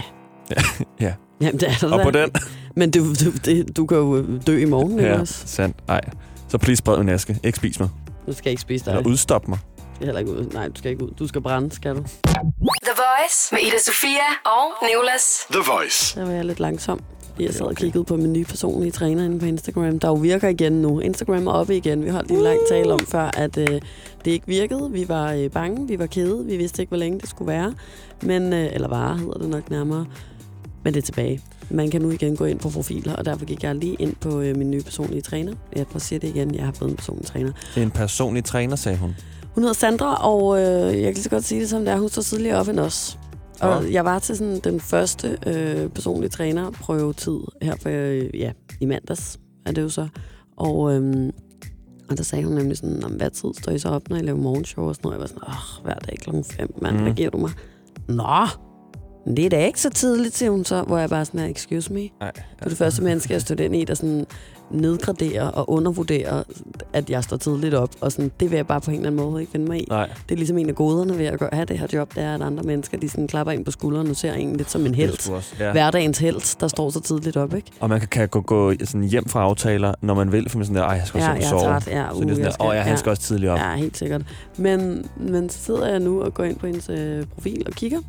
Jamen, 1.41 1.59
det 1.59 1.63
er 1.69 1.87
der 1.87 1.93
og 1.93 2.03
på 2.03 2.11
den... 2.11 2.29
Men 2.75 2.91
du, 2.91 2.99
du, 2.99 3.31
det, 3.45 3.77
du 3.77 3.85
kan 3.85 3.97
jo 3.97 4.25
dø 4.47 4.57
i 4.57 4.65
morgen, 4.65 4.91
ikke 4.91 5.11
Ja, 5.11 5.19
også? 5.19 5.47
sandt. 5.47 5.77
Ej. 5.87 6.01
Så 6.47 6.57
please 6.57 6.77
spred 6.77 6.97
min 6.97 7.09
aske. 7.09 7.39
Ikke 7.43 7.57
spis 7.57 7.79
mig. 7.79 7.89
Du 8.27 8.33
skal 8.33 8.49
ikke 8.49 8.61
spise 8.61 8.85
dig. 8.85 8.91
Eller 8.91 9.09
udstop 9.09 9.47
mig. 9.47 9.57
Er 10.01 10.05
heller 10.05 10.19
ikke 10.19 10.31
ud. 10.31 10.45
Nej, 10.53 10.67
du 10.67 10.73
skal 10.75 10.91
ikke 10.91 11.03
ud. 11.03 11.11
Du 11.19 11.27
skal 11.27 11.41
brænde, 11.41 11.75
skal 11.75 11.95
du? 11.95 12.03
The 12.83 12.95
Voice 13.03 13.37
med 13.51 13.59
Ida 13.61 13.79
Sofia 13.79 14.27
og 14.45 14.87
Nicolas. 14.87 15.47
The 15.51 15.61
Voice. 15.71 16.19
Der 16.19 16.25
var 16.25 16.31
jeg 16.33 16.45
lidt 16.45 16.59
langsom. 16.59 16.99
Jeg 17.39 17.53
sad 17.53 17.65
og 17.65 17.75
kiggede 17.75 18.03
på 18.03 18.17
min 18.17 18.33
nye 18.33 18.45
personlige 18.45 18.91
træner 18.91 19.25
inde 19.25 19.39
på 19.39 19.45
Instagram, 19.45 19.99
der 19.99 20.07
jo 20.07 20.13
virker 20.13 20.47
igen 20.47 20.73
nu. 20.73 20.99
Instagram 20.99 21.47
er 21.47 21.51
oppe 21.51 21.77
igen. 21.77 22.05
Vi 22.05 22.09
holdt 22.09 22.27
lige 22.27 22.37
en 22.37 22.43
lang 22.43 22.59
tale 22.69 22.93
om 22.93 22.99
før, 22.99 23.31
at 23.37 23.57
øh, 23.57 23.81
det 24.25 24.31
ikke 24.31 24.47
virkede. 24.47 24.91
Vi 24.91 25.07
var 25.09 25.33
øh, 25.33 25.49
bange, 25.51 25.87
vi 25.87 25.99
var 25.99 26.05
kede, 26.05 26.45
vi 26.45 26.57
vidste 26.57 26.81
ikke, 26.81 26.89
hvor 26.89 26.97
længe 26.97 27.19
det 27.19 27.29
skulle 27.29 27.51
være. 27.51 27.73
Men, 28.21 28.53
øh, 28.53 28.69
eller 28.73 28.87
vare 28.87 29.17
hedder 29.17 29.39
det 29.39 29.49
nok 29.49 29.69
nærmere. 29.69 30.05
Men 30.85 30.93
det 30.93 31.01
er 31.01 31.05
tilbage. 31.05 31.41
Man 31.69 31.89
kan 31.89 32.01
nu 32.01 32.09
igen 32.09 32.35
gå 32.35 32.45
ind 32.45 32.59
på 32.59 32.69
profiler, 32.69 33.15
og 33.15 33.25
derfor 33.25 33.45
gik 33.45 33.63
jeg 33.63 33.75
lige 33.75 33.95
ind 33.99 34.15
på 34.15 34.41
øh, 34.41 34.57
min 34.57 34.71
nye 34.71 34.81
personlige 34.81 35.21
træner. 35.21 35.53
Jeg 35.75 35.85
prøver 35.85 35.95
at 35.95 36.01
sige 36.01 36.19
det 36.19 36.27
igen, 36.27 36.55
jeg 36.55 36.65
har 36.65 36.71
fået 36.71 36.89
en 36.89 36.95
personlig 36.95 37.25
træner. 37.25 37.51
Det 37.75 37.81
er 37.81 37.85
en 37.85 37.91
personlig 37.91 38.43
træner, 38.43 38.75
sagde 38.75 38.97
hun. 38.97 39.15
Hun 39.55 39.63
hedder 39.63 39.73
Sandra, 39.73 40.27
og 40.29 40.59
øh, 40.59 40.93
jeg 40.93 41.03
kan 41.03 41.13
lige 41.13 41.23
så 41.23 41.29
godt 41.29 41.43
sige 41.43 41.61
det 41.61 41.69
som 41.69 41.85
det 41.85 41.93
er. 41.93 41.97
Hun 41.97 42.09
står 42.09 42.21
tidligere 42.21 42.59
op 42.59 42.67
end 42.67 42.79
os. 42.79 43.19
Og 43.61 43.81
Nå. 43.81 43.87
jeg 43.87 44.05
var 44.05 44.19
til 44.19 44.37
sådan 44.37 44.59
den 44.59 44.79
første 44.79 45.37
øh, 45.47 45.89
personlige 45.89 46.29
trænerprøvetid 46.29 47.39
her 47.61 47.75
for, 47.81 47.89
øh, 47.89 48.39
ja, 48.39 48.51
i 48.79 48.85
mandags 48.85 49.39
er 49.65 49.71
det 49.71 49.81
jo 49.81 49.89
så. 49.89 50.07
Og, 50.57 50.93
øh, 50.93 51.31
og 52.09 52.17
der 52.17 52.23
sagde 52.23 52.45
hun 52.45 52.53
nemlig 52.53 52.77
sådan, 52.77 53.03
om 53.03 53.11
hvad 53.11 53.29
tid 53.29 53.49
står 53.61 53.71
I 53.71 53.79
så 53.79 53.89
op, 53.89 54.09
når 54.09 54.17
I 54.17 54.21
laver 54.21 54.39
morgenshow 54.39 54.87
og 54.87 54.95
sådan 54.95 55.07
noget. 55.07 55.15
Jeg 55.15 55.21
var 55.21 55.27
sådan, 55.27 55.43
åh, 55.47 55.83
hver 55.83 55.99
dag 55.99 56.17
klokken 56.21 56.43
5, 56.43 56.75
mand, 56.81 56.95
mm. 56.97 57.03
hvad 57.03 57.13
giver 57.13 57.29
du 57.29 57.37
mig? 57.37 57.51
Nå, 58.07 58.47
det 59.27 59.45
er 59.45 59.49
da 59.49 59.65
ikke 59.65 59.81
så 59.81 59.89
tidligt, 59.89 60.37
siger 60.37 60.49
hun 60.51 60.65
så, 60.65 60.81
hvor 60.81 60.97
jeg 60.97 61.09
bare 61.09 61.25
sådan 61.25 61.39
er, 61.39 61.45
excuse 61.47 61.93
me. 61.93 61.99
Nej. 62.19 62.31
Du 62.31 62.65
er 62.65 62.69
det 62.69 62.77
første 62.77 63.03
menneske, 63.03 63.33
jeg 63.33 63.41
støtter 63.41 63.65
ind 63.65 63.75
i, 63.75 63.83
der 63.83 63.93
sådan 63.93 64.25
nedgraderer 64.71 65.47
og 65.47 65.69
undervurderer, 65.69 66.43
at 66.93 67.09
jeg 67.09 67.23
står 67.23 67.37
tidligt 67.37 67.73
op. 67.73 67.89
Og 68.01 68.11
sådan, 68.11 68.31
det 68.39 68.51
vil 68.51 68.55
jeg 68.55 68.67
bare 68.67 68.81
på 68.81 68.91
en 68.91 68.97
eller 68.97 69.09
anden 69.09 69.25
måde 69.25 69.41
ikke 69.41 69.51
finde 69.51 69.65
mig 69.65 69.79
i. 69.81 69.85
Nej. 69.89 70.09
Det 70.29 70.35
er 70.35 70.37
ligesom 70.37 70.57
en 70.57 70.69
af 70.69 70.75
goderne 70.75 71.17
ved 71.17 71.25
at 71.25 71.39
gøre- 71.39 71.49
have 71.53 71.65
det 71.65 71.79
her 71.79 71.87
job, 71.93 72.15
det 72.15 72.23
er, 72.23 72.35
at 72.35 72.41
andre 72.41 72.63
mennesker 72.63 72.97
de 72.97 73.09
sådan 73.09 73.27
klapper 73.27 73.53
ind 73.53 73.65
på 73.65 73.71
skulderen 73.71 74.09
og 74.09 74.15
ser 74.15 74.33
en 74.33 74.55
lidt 74.55 74.71
som 74.71 74.85
en 74.85 74.95
helt. 74.95 75.29
også, 75.29 75.55
ja. 75.59 75.71
Hverdagens 75.71 76.17
helt, 76.17 76.55
der 76.59 76.67
står 76.67 76.89
så 76.89 76.99
tidligt 77.01 77.37
op, 77.37 77.55
ikke? 77.55 77.71
Og 77.79 77.89
man 77.89 77.99
kan, 77.99 78.07
kan 78.09 78.27
gå, 78.29 78.41
gå 78.41 78.73
sådan 78.83 79.03
hjem 79.03 79.25
fra 79.29 79.41
aftaler, 79.41 79.93
når 80.01 80.13
man 80.13 80.31
vil, 80.31 80.49
for 80.49 80.57
man 80.57 80.65
sådan 80.65 80.81
der, 80.81 80.87
ej, 80.87 80.95
jeg 80.97 81.07
skal 81.07 81.19
Ja, 81.19 81.27
ja, 81.27 81.33
jeg 81.33 81.43
sove. 81.43 81.61
træt. 81.61 81.87
Ja, 81.87 82.05
så 82.13 82.19
det 82.19 82.21
er 82.21 82.25
uh, 82.25 82.29
sådan 82.29 82.37
jeg 82.43 82.53
der, 82.59 82.65
åh 82.65 82.75
ja, 82.75 82.81
han 82.81 82.91
ja. 82.91 82.95
skal 82.97 83.09
også 83.09 83.21
tidligt 83.23 83.51
op. 83.51 83.57
Ja, 83.59 83.75
helt 83.75 83.97
sikkert. 83.97 84.21
Men, 84.57 85.05
men 85.17 85.49
så 85.49 85.59
sidder 85.59 85.87
jeg 85.87 85.99
nu 85.99 86.21
og 86.23 86.33
går 86.33 86.43
ind 86.43 86.55
på 86.57 86.65
hendes 86.67 86.89
øh, 86.89 87.23
profil 87.35 87.63
og 87.67 87.73
kigger. 87.73 87.99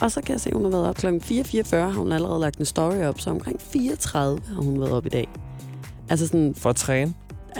Og 0.00 0.10
så 0.10 0.20
kan 0.20 0.32
jeg 0.32 0.40
se, 0.40 0.48
at 0.50 0.54
hun 0.56 0.64
har 0.64 0.70
været 0.70 0.86
op 0.86 0.94
klokken 0.96 1.20
4.44, 1.22 1.76
har 1.76 1.90
hun 1.90 2.12
allerede 2.12 2.40
lagt 2.40 2.58
en 2.58 2.64
story 2.64 2.96
op, 2.96 3.20
så 3.20 3.30
omkring 3.30 3.60
34 3.60 4.40
har 4.54 4.62
hun 4.62 4.80
været 4.80 4.92
op 4.92 5.06
i 5.06 5.08
dag. 5.08 5.28
Altså 6.08 6.26
sådan, 6.26 6.54
For 6.56 6.70
at 6.70 6.76
træne. 6.76 7.14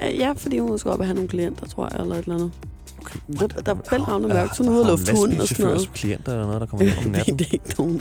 øh, 0.04 0.18
ja, 0.18 0.32
fordi 0.36 0.58
hun 0.58 0.78
skal 0.78 0.90
op 0.90 0.98
og 1.00 1.06
have 1.06 1.14
nogle 1.14 1.28
klienter, 1.28 1.66
tror 1.66 1.88
jeg, 1.92 2.00
eller 2.00 2.14
et 2.14 2.18
eller 2.22 2.34
andet. 2.34 2.52
Okay. 3.00 3.18
Der, 3.38 3.46
der 3.62 3.74
er 3.74 3.78
bælragende 3.90 4.28
mørkt, 4.28 4.56
så 4.56 4.62
hun 4.62 4.72
er 4.72 4.76
ude 4.76 4.82
og 4.84 4.90
lufte 4.90 5.14
hunden 5.16 5.40
og 5.40 5.48
sådan 5.48 5.64
noget. 5.66 5.90
klienter 5.94 6.32
eller 6.32 6.46
noget, 6.46 6.60
der 6.60 6.66
kommer 6.66 6.86
om 7.04 7.10
natten. 7.10 7.36
det 7.38 7.46
er 7.46 7.52
ikke 7.52 7.74
nogen. 7.78 7.98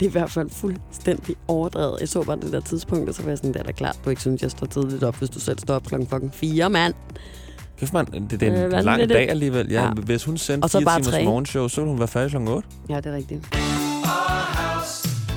Det 0.00 0.06
er 0.06 0.10
i 0.10 0.12
hvert 0.12 0.30
fald 0.30 0.50
fuldstændig 0.50 1.36
overdrevet. 1.48 2.00
Jeg 2.00 2.08
så 2.08 2.22
bare 2.22 2.36
det 2.36 2.52
der 2.52 2.60
tidspunkt, 2.60 3.08
og 3.08 3.14
så 3.14 3.22
var 3.22 3.28
jeg 3.30 3.38
sådan, 3.38 3.52
det 3.52 3.60
er 3.60 3.64
da 3.64 3.72
klart, 3.72 3.98
du 4.04 4.10
ikke 4.10 4.22
synes, 4.22 4.42
jeg 4.42 4.50
står 4.50 4.66
tidligt 4.66 5.02
op, 5.02 5.16
hvis 5.16 5.30
du 5.30 5.40
selv 5.40 5.58
står 5.58 5.74
op 5.74 5.86
klokken 5.86 6.08
fucking 6.08 6.34
4, 6.34 6.70
mand. 6.70 6.94
Kæft 7.80 7.92
man, 7.92 8.04
det, 8.06 8.30
det 8.30 8.42
er 8.42 8.46
en 8.66 8.74
Øh, 8.74 8.84
lang 8.84 9.00
det? 9.00 9.08
dag 9.08 9.30
alligevel. 9.30 9.66
Ja, 9.70 9.82
Ja. 9.82 9.90
Hvis 9.90 10.24
hun 10.24 10.38
sendte 10.38 10.64
Og 10.64 10.70
så 10.70 10.78
fire 10.78 10.84
bare 10.84 10.98
timers 11.00 11.14
træne. 11.14 11.24
morgenshow, 11.28 11.68
så 11.68 11.80
ville 11.80 11.90
hun 11.90 11.98
være 11.98 12.08
færdig 12.08 12.30
klokken 12.30 12.48
8. 12.48 12.68
Ja, 12.88 12.96
det 12.96 13.06
er 13.06 13.12
rigtigt. 13.16 13.40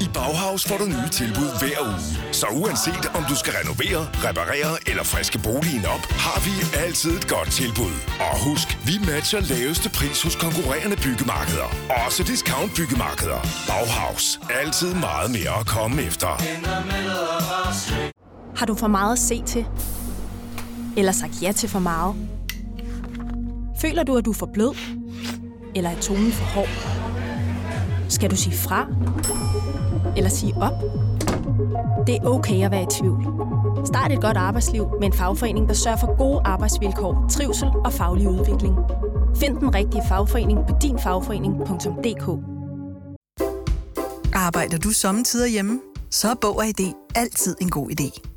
I 0.02 0.08
Bauhaus 0.14 0.66
får 0.68 0.78
du 0.78 0.86
nye 0.86 1.10
tilbud 1.12 1.50
hver 1.60 1.80
uge. 1.88 2.00
Så 2.32 2.46
uanset 2.62 3.06
om 3.18 3.24
du 3.30 3.36
skal 3.36 3.54
renovere, 3.62 4.02
reparere 4.28 4.74
eller 4.90 5.04
friske 5.04 5.40
boligen 5.40 5.86
op, 5.96 6.04
har 6.26 6.40
vi 6.48 6.54
altid 6.86 7.12
et 7.20 7.28
godt 7.28 7.50
tilbud. 7.52 7.94
Og 8.32 8.34
husk, 8.50 8.68
vi 8.90 8.94
matcher 9.12 9.40
laveste 9.54 9.90
pris 9.90 10.24
hos 10.24 10.36
konkurrerende 10.36 10.98
byggemarkeder. 11.06 11.70
Også 12.06 12.24
discount 12.24 12.72
byggemarkeder. 12.78 13.40
Bauhaus. 13.72 14.40
Altid 14.62 14.94
meget 15.08 15.30
mere 15.38 15.54
at 15.62 15.66
komme 15.76 15.96
efter. 16.10 16.28
Har 18.60 18.66
du 18.66 18.76
for 18.76 18.88
meget 18.88 19.14
at 19.14 19.20
se 19.20 19.44
til? 19.46 19.66
Eller 20.98 21.12
sagt 21.12 21.42
ja 21.42 21.52
til 21.52 21.70
for 21.70 21.80
meget? 21.80 22.16
Føler 23.82 24.04
du, 24.04 24.16
at 24.16 24.26
du 24.26 24.30
er 24.30 24.34
for 24.36 24.50
blød? 24.54 24.76
Eller 25.76 25.90
er 25.90 26.00
tonen 26.00 26.32
for 26.32 26.46
hård? 26.46 26.68
Skal 28.10 28.32
du 28.32 28.36
sige 28.36 28.56
fra? 28.56 28.88
Eller 30.18 30.30
sige 30.30 30.54
op? 30.56 30.74
Det 32.08 32.16
er 32.16 32.26
okay 32.26 32.66
at 32.66 32.72
være 32.72 32.84
i 32.84 32.88
tvivl. 33.00 33.24
Start 33.86 34.12
et 34.12 34.22
godt 34.22 34.38
arbejdsliv 34.38 34.88
med 35.00 35.08
en 35.08 35.14
fagforening, 35.14 35.68
der 35.68 35.74
sørger 35.74 35.98
for 35.98 36.18
gode 36.18 36.42
arbejdsvilkår, 36.46 37.26
trivsel 37.32 37.68
og 37.86 37.94
faglig 37.94 38.30
udvikling. 38.30 38.76
Find 39.36 39.58
den 39.58 39.76
rigtige 39.76 40.04
fagforening 40.08 40.60
på 40.68 40.76
dinfagforening.dk 40.82 42.28
Arbejder 44.34 44.78
du 44.78 44.90
sommetider 44.90 45.48
hjemme? 45.48 45.80
Så 46.12 46.30
er 46.30 46.36
Bog 46.42 46.58
og 46.58 46.66
ID 46.66 46.94
altid 47.16 47.56
en 47.62 47.70
god 47.70 47.90
idé. 47.92 48.37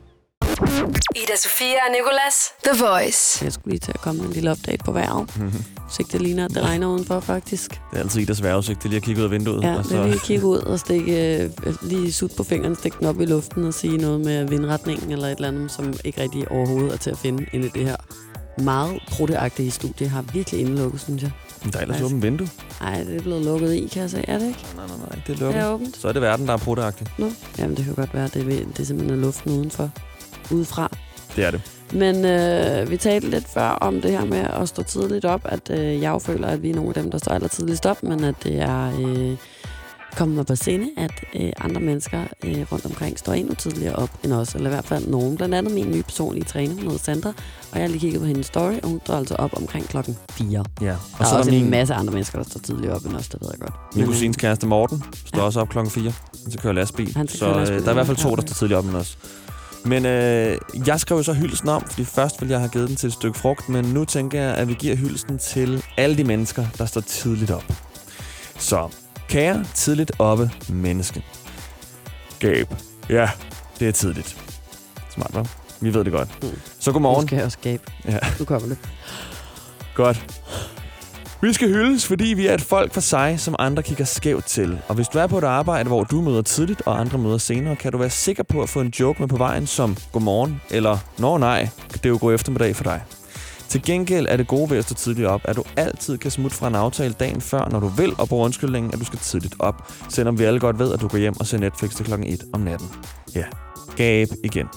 Ida 0.65 1.35
Sofia 1.37 1.75
og 1.87 1.91
Nicolas. 1.91 2.35
The 2.63 2.83
Voice. 2.85 3.45
Jeg 3.45 3.53
skulle 3.53 3.71
lige 3.71 3.79
til 3.79 3.91
at 3.91 4.01
komme 4.01 4.19
med 4.21 4.27
en 4.27 4.33
lille 4.33 4.51
update 4.51 4.83
på 4.85 4.91
vejret. 4.91 5.29
Så 5.89 5.97
ikke 5.99 6.11
det 6.11 6.21
ligner, 6.21 6.45
at 6.45 6.51
det 6.51 6.63
regner 6.63 6.87
udenfor, 6.87 7.19
faktisk. 7.19 7.69
Det 7.91 7.97
er 7.97 8.03
altid 8.03 8.21
Idas 8.21 8.43
vejrudsigt. 8.43 8.79
Det 8.79 8.85
er 8.85 8.89
lige 8.89 8.97
at 8.97 9.03
kigge 9.03 9.19
ud 9.21 9.25
af 9.25 9.31
vinduet. 9.31 9.63
Ja, 9.63 9.75
og 9.77 9.83
det 9.83 9.91
er 9.97 10.03
lige 10.03 10.15
at 10.15 10.21
kigge 10.21 10.45
ud 10.45 10.57
og 10.57 10.79
stikke, 10.79 11.43
øh, 11.43 11.49
lige 11.81 12.13
sut 12.13 12.31
på 12.37 12.43
fingeren, 12.43 12.75
stikke 12.75 12.97
den 12.99 13.07
op 13.07 13.21
i 13.21 13.25
luften 13.25 13.65
og 13.65 13.73
sige 13.73 13.97
noget 13.97 14.19
med 14.21 14.47
vindretningen 14.47 15.11
eller 15.11 15.27
et 15.27 15.35
eller 15.35 15.47
andet, 15.47 15.71
som 15.71 15.93
ikke 16.05 16.21
rigtig 16.21 16.51
overhovedet 16.51 16.93
er 16.93 16.97
til 16.97 17.09
at 17.09 17.17
finde 17.17 17.45
inde 17.53 17.67
i 17.67 17.69
det 17.69 17.85
her 17.85 17.95
meget 18.57 18.99
prutteagtige 19.11 19.71
studie. 19.71 20.07
har 20.07 20.21
virkelig 20.33 20.59
indelukket, 20.61 21.01
synes 21.01 21.23
jeg. 21.23 21.31
Men 21.63 21.73
der 21.73 21.77
er 21.79 21.83
ellers 21.83 22.01
åbent 22.01 22.23
vindue. 22.23 22.49
Nej, 22.81 23.03
det 23.03 23.15
er 23.15 23.21
blevet 23.21 23.45
lukket 23.45 23.73
i, 23.73 23.87
kan 23.93 24.01
jeg 24.01 24.09
sige. 24.09 24.29
Er 24.29 24.39
det 24.39 24.47
ikke? 24.47 24.65
Nej, 24.75 24.87
nej, 24.87 24.97
nej, 24.97 25.09
det 25.09 25.17
er 25.17 25.21
Det 25.27 25.39
lukket. 25.39 25.61
er 25.61 25.69
åbent. 25.73 25.97
Så 25.97 26.07
er 26.07 26.11
det 26.13 26.21
verden, 26.21 26.47
der 26.47 26.53
er 26.53 26.57
prutteagtig. 26.57 27.07
Nå, 27.17 27.31
jamen 27.57 27.77
det 27.77 27.85
kan 27.85 27.93
godt 27.95 28.13
være, 28.13 28.25
at 28.25 28.33
det, 28.33 28.41
er- 28.41 28.65
det 28.65 28.79
er 28.79 28.83
simpelthen 28.83 29.21
luften 29.21 29.51
udenfor. 29.51 29.89
Udefra. 30.53 30.91
Det 31.35 31.43
er 31.45 31.51
det. 31.51 31.61
Men 31.93 32.25
øh, 32.25 32.89
vi 32.91 32.97
talte 32.97 33.29
lidt 33.29 33.47
før 33.53 33.69
om 33.69 34.01
det 34.01 34.11
her 34.11 34.25
med 34.25 34.39
at 34.61 34.69
stå 34.69 34.83
tidligt 34.83 35.25
op, 35.25 35.41
at 35.45 35.69
øh, 35.79 36.01
jeg 36.01 36.21
føler, 36.21 36.47
at 36.47 36.63
vi 36.63 36.69
er 36.69 36.75
nogle 36.75 36.89
af 36.89 36.93
dem, 36.93 37.11
der 37.11 37.17
står 37.17 37.31
aller 37.31 37.47
tidligst 37.47 37.85
op, 37.85 38.03
men 38.03 38.23
at 38.23 38.35
det 38.43 38.59
er 38.61 38.91
øh, 38.99 39.37
kommet 40.17 40.35
mig 40.37 40.45
på 40.45 40.55
sinde, 40.55 40.87
at 40.97 41.11
øh, 41.35 41.51
andre 41.61 41.81
mennesker 41.81 42.21
øh, 42.43 42.65
rundt 42.71 42.85
omkring 42.85 43.19
står 43.19 43.33
endnu 43.33 43.53
tidligere 43.55 43.95
op 43.95 44.09
end 44.23 44.33
os, 44.33 44.55
eller 44.55 44.69
i 44.69 44.73
hvert 44.73 44.85
fald 44.85 45.07
nogen. 45.07 45.37
Blandt 45.37 45.55
andet 45.55 45.73
min 45.73 45.91
nye 45.91 46.03
personlige 46.03 46.43
træner, 46.43 46.73
hun 46.73 46.83
hedder 46.83 46.97
Sandra, 46.97 47.29
og 47.71 47.77
jeg 47.79 47.81
har 47.83 47.87
lige 47.87 47.99
kigget 47.99 48.19
på 48.21 48.27
hendes 48.27 48.45
story, 48.45 48.73
og 48.83 48.89
hun 48.89 49.01
står 49.05 49.13
altså 49.15 49.35
op 49.35 49.51
omkring 49.57 49.87
klokken 49.87 50.17
4. 50.31 50.63
Ja. 50.81 50.91
Og 50.91 50.97
der 51.19 51.25
så 51.25 51.29
er 51.29 51.33
er 51.33 51.37
også 51.37 51.51
der 51.51 51.57
en 51.57 51.63
min, 51.63 51.71
masse 51.71 51.93
andre 51.93 52.13
mennesker, 52.13 52.37
der 52.43 52.49
står 52.49 52.59
tidligere 52.59 52.95
op 52.95 53.01
end 53.05 53.15
os, 53.15 53.27
det 53.27 53.41
ved 53.41 53.49
jeg 53.51 53.59
godt. 53.59 53.73
min 53.95 54.03
Men, 54.05 54.13
kusines 54.13 54.37
kæreste 54.37 54.67
Morten 54.67 55.03
står 55.25 55.39
Ja. 55.39 55.43
også 55.45 55.59
op 55.59 55.69
klokken 55.69 55.91
4. 55.91 56.03
Han 56.43 56.51
skal 56.51 56.61
køre 56.61 56.73
lastbil. 56.73 57.13
Han 57.15 57.27
så 57.27 57.39
køre 57.45 57.51
øh, 57.51 57.57
lastbil, 57.59 57.79
der 57.81 57.87
er 57.87 57.91
i 57.91 57.93
hvert 57.93 58.05
fald 58.07 58.17
to, 58.17 58.35
der 58.35 58.41
står 58.41 58.53
tidligere 58.55 58.79
op 58.79 58.85
end 58.85 58.95
os. 58.95 59.17
Men 59.85 60.05
øh, 60.05 60.57
jeg 60.87 60.99
skrev 60.99 61.17
jo 61.17 61.23
så 61.23 61.33
hyldelsen 61.33 61.69
om, 61.69 61.83
fordi 61.89 62.05
først 62.05 62.41
ville 62.41 62.51
jeg 62.51 62.59
have 62.59 62.69
givet 62.69 62.87
den 62.89 62.95
til 62.95 63.07
et 63.07 63.13
stykke 63.13 63.39
frugt, 63.39 63.69
men 63.69 63.85
nu 63.85 64.05
tænker 64.05 64.41
jeg, 64.41 64.55
at 64.55 64.67
vi 64.67 64.73
giver 64.73 64.95
hyldelsen 64.95 65.37
til 65.37 65.83
alle 65.97 66.17
de 66.17 66.23
mennesker, 66.23 66.65
der 66.77 66.85
står 66.85 67.01
tidligt 67.01 67.51
op. 67.51 67.63
Så, 68.59 68.89
kære 69.27 69.65
tidligt 69.73 70.11
oppe 70.19 70.51
menneske. 70.69 71.23
Gab. 72.39 72.73
Ja, 73.09 73.29
det 73.79 73.87
er 73.87 73.91
tidligt. 73.91 74.37
Smart, 75.09 75.31
hva'? 75.35 75.47
Vi 75.81 75.93
ved 75.93 76.03
det 76.03 76.11
godt. 76.13 76.43
Mm. 76.43 76.49
Så 76.79 76.89
Nu 76.89 76.93
godmorgen. 76.93 77.27
skal 77.27 77.35
jeg 77.35 77.45
også 77.45 77.57
skabe. 77.61 77.83
Ja. 78.07 78.17
Nu 78.39 78.45
kommer 78.45 78.67
det. 78.67 78.77
Godt. 79.95 80.41
Vi 81.43 81.53
skal 81.53 81.67
hyldes, 81.67 82.07
fordi 82.07 82.25
vi 82.25 82.47
er 82.47 82.53
et 82.53 82.61
folk 82.61 82.93
for 82.93 83.01
sig, 83.01 83.39
som 83.39 83.55
andre 83.59 83.83
kigger 83.83 84.05
skævt 84.05 84.45
til. 84.45 84.81
Og 84.87 84.95
hvis 84.95 85.07
du 85.07 85.19
er 85.19 85.27
på 85.27 85.37
et 85.37 85.43
arbejde, 85.43 85.87
hvor 85.87 86.03
du 86.03 86.21
møder 86.21 86.41
tidligt, 86.41 86.81
og 86.85 86.99
andre 86.99 87.17
møder 87.17 87.37
senere, 87.37 87.75
kan 87.75 87.91
du 87.91 87.97
være 87.97 88.09
sikker 88.09 88.43
på 88.43 88.61
at 88.61 88.69
få 88.69 88.81
en 88.81 88.93
joke 88.99 89.21
med 89.21 89.27
på 89.27 89.37
vejen 89.37 89.67
som 89.67 89.97
godmorgen, 90.11 90.61
eller 90.69 90.97
nå 91.17 91.37
nej, 91.37 91.69
det 91.93 92.05
er 92.05 92.09
jo 92.09 92.17
god 92.21 92.33
eftermiddag 92.33 92.75
for 92.75 92.83
dig. 92.83 93.03
Til 93.69 93.81
gengæld 93.81 94.27
er 94.29 94.37
det 94.37 94.47
gode 94.47 94.69
ved 94.69 94.77
at 94.77 94.83
stå 94.83 94.95
tidligt 94.95 95.27
op, 95.27 95.41
at 95.43 95.55
du 95.55 95.63
altid 95.77 96.17
kan 96.17 96.31
smutte 96.31 96.57
fra 96.57 96.67
en 96.67 96.75
aftale 96.75 97.13
dagen 97.13 97.41
før, 97.41 97.69
når 97.71 97.79
du 97.79 97.87
vil, 97.87 98.13
og 98.17 98.29
bruge 98.29 98.45
undskyldningen, 98.45 98.93
at 98.93 98.99
du 98.99 99.05
skal 99.05 99.19
tidligt 99.19 99.55
op, 99.59 99.91
selvom 100.09 100.39
vi 100.39 100.43
alle 100.43 100.59
godt 100.59 100.79
ved, 100.79 100.93
at 100.93 101.01
du 101.01 101.07
går 101.07 101.17
hjem 101.17 101.39
og 101.39 101.47
ser 101.47 101.57
Netflix 101.57 101.95
til 101.95 102.05
klokken 102.05 102.27
1 102.27 102.43
om 102.53 102.61
natten. 102.61 102.87
Ja, 103.35 103.43
gab 103.95 104.27
igen. 104.43 104.67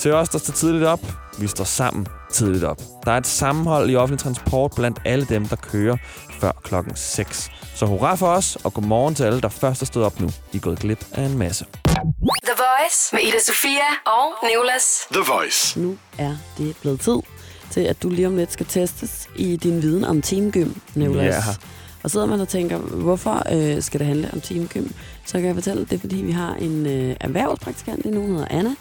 Til 0.00 0.12
os, 0.12 0.28
der 0.28 0.38
står 0.38 0.52
tidligt 0.52 0.84
op, 0.84 1.00
vi 1.38 1.46
står 1.46 1.64
sammen 1.64 2.06
tidligt 2.32 2.64
op. 2.64 2.80
Der 3.04 3.12
er 3.12 3.16
et 3.16 3.26
sammenhold 3.26 3.90
i 3.90 3.96
offentlig 3.96 4.20
transport 4.20 4.72
blandt 4.76 4.98
alle 5.04 5.24
dem, 5.24 5.46
der 5.46 5.56
kører 5.56 5.96
før 6.40 6.52
klokken 6.64 6.96
6. 6.96 7.50
Så 7.74 7.86
hurra 7.86 8.14
for 8.14 8.26
os, 8.26 8.56
og 8.64 8.74
godmorgen 8.74 9.14
til 9.14 9.24
alle, 9.24 9.40
der 9.40 9.48
først 9.48 9.82
er 9.82 9.86
stået 9.86 10.06
op 10.06 10.20
nu. 10.20 10.30
I 10.52 10.56
er 10.56 10.60
gået 10.60 10.78
glip 10.78 11.06
af 11.12 11.22
en 11.22 11.38
masse. 11.38 11.64
The 12.44 12.54
Voice 12.56 13.08
med 13.12 13.20
Ida 13.22 13.38
Sofia 13.46 13.88
og 14.06 14.48
Nicolas. 14.48 14.84
The 15.12 15.22
Voice. 15.32 15.80
Nu 15.80 15.98
er 16.18 16.36
det 16.58 16.76
blevet 16.80 17.00
tid 17.00 17.18
til, 17.70 17.80
at 17.80 18.02
du 18.02 18.08
lige 18.08 18.26
om 18.26 18.36
lidt 18.36 18.52
skal 18.52 18.66
testes 18.66 19.28
i 19.36 19.56
din 19.56 19.82
viden 19.82 20.04
om 20.04 20.22
teamgym, 20.22 20.70
Nicolas. 20.94 21.34
Ja. 21.46 21.54
Og 22.02 22.10
sidder 22.10 22.26
man 22.26 22.40
og 22.40 22.48
tænker, 22.48 22.78
hvorfor 22.78 23.42
øh, 23.52 23.82
skal 23.82 24.00
det 24.00 24.06
handle 24.06 24.30
om 24.32 24.40
teamgym? 24.40 24.88
Så 25.24 25.32
kan 25.32 25.44
jeg 25.46 25.54
fortælle, 25.54 25.82
at 25.82 25.90
det 25.90 25.96
er, 25.96 26.00
fordi 26.00 26.16
vi 26.16 26.32
har 26.32 26.54
en 26.54 26.86
øh, 26.86 27.16
erhvervspraktikant 27.20 28.02
lige 28.02 28.14
nu, 28.14 28.20
hun 28.20 28.30
hedder 28.30 28.46
Anna. 28.50 28.74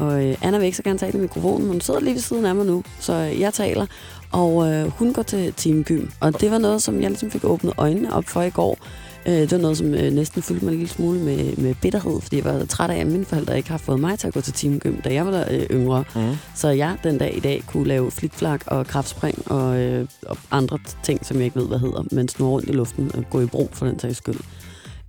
Og 0.00 0.24
øh, 0.24 0.36
Anna 0.42 0.58
vil 0.58 0.64
ikke 0.64 0.76
så 0.76 0.82
gerne 0.82 0.98
tale 0.98 1.18
i 1.18 1.20
mikrofonen, 1.20 1.62
men 1.62 1.70
hun 1.70 1.80
sidder 1.80 2.00
lige 2.00 2.14
ved 2.14 2.20
siden 2.20 2.44
af 2.44 2.54
mig 2.54 2.66
nu, 2.66 2.84
så 3.00 3.12
jeg 3.14 3.54
taler. 3.54 3.86
Og 4.32 4.72
øh, 4.72 4.86
hun 4.88 5.12
går 5.12 5.22
til 5.22 5.52
teamgym. 5.56 6.06
Og 6.20 6.40
det 6.40 6.50
var 6.50 6.58
noget, 6.58 6.82
som 6.82 7.00
jeg 7.00 7.10
ligesom 7.10 7.30
fik 7.30 7.44
åbnet 7.44 7.74
øjnene 7.76 8.14
op 8.14 8.24
for 8.24 8.42
i 8.42 8.50
går. 8.50 8.78
Øh, 9.26 9.32
det 9.32 9.52
var 9.52 9.58
noget, 9.58 9.76
som 9.76 9.94
øh, 9.94 10.12
næsten 10.12 10.42
fyldte 10.42 10.64
mig 10.64 10.72
en 10.72 10.78
lille 10.78 10.92
smule 10.92 11.20
med, 11.20 11.56
med 11.56 11.74
bitterhed, 11.82 12.20
fordi 12.20 12.36
jeg 12.36 12.44
var 12.44 12.64
træt 12.64 12.90
af, 12.90 12.96
at 12.96 13.06
mine 13.06 13.24
forældre 13.24 13.56
ikke 13.56 13.70
har 13.70 13.78
fået 13.78 14.00
mig 14.00 14.18
til 14.18 14.26
at 14.26 14.34
gå 14.34 14.40
til 14.40 14.52
teamgym, 14.52 15.00
da 15.00 15.12
jeg 15.12 15.26
var 15.26 15.30
der, 15.30 15.44
øh, 15.50 15.66
yngre. 15.70 16.04
Mm. 16.14 16.36
Så 16.54 16.68
jeg 16.68 16.96
den 17.04 17.18
dag 17.18 17.36
i 17.36 17.40
dag 17.40 17.62
kunne 17.66 17.88
lave 17.88 18.10
flikflak 18.10 18.62
og 18.66 18.86
kraftspring 18.86 19.50
og, 19.52 19.78
øh, 19.78 20.06
og 20.26 20.36
andre 20.50 20.78
ting, 21.02 21.26
som 21.26 21.36
jeg 21.36 21.44
ikke 21.44 21.60
ved, 21.60 21.68
hvad 21.68 21.78
hedder, 21.78 22.04
men 22.10 22.28
snurre 22.28 22.50
rundt 22.50 22.68
i 22.68 22.72
luften 22.72 23.10
og 23.14 23.24
gå 23.30 23.40
i 23.40 23.46
bro 23.46 23.68
for 23.72 23.86
den 23.86 23.98
sags 23.98 24.16
skyld. 24.16 24.40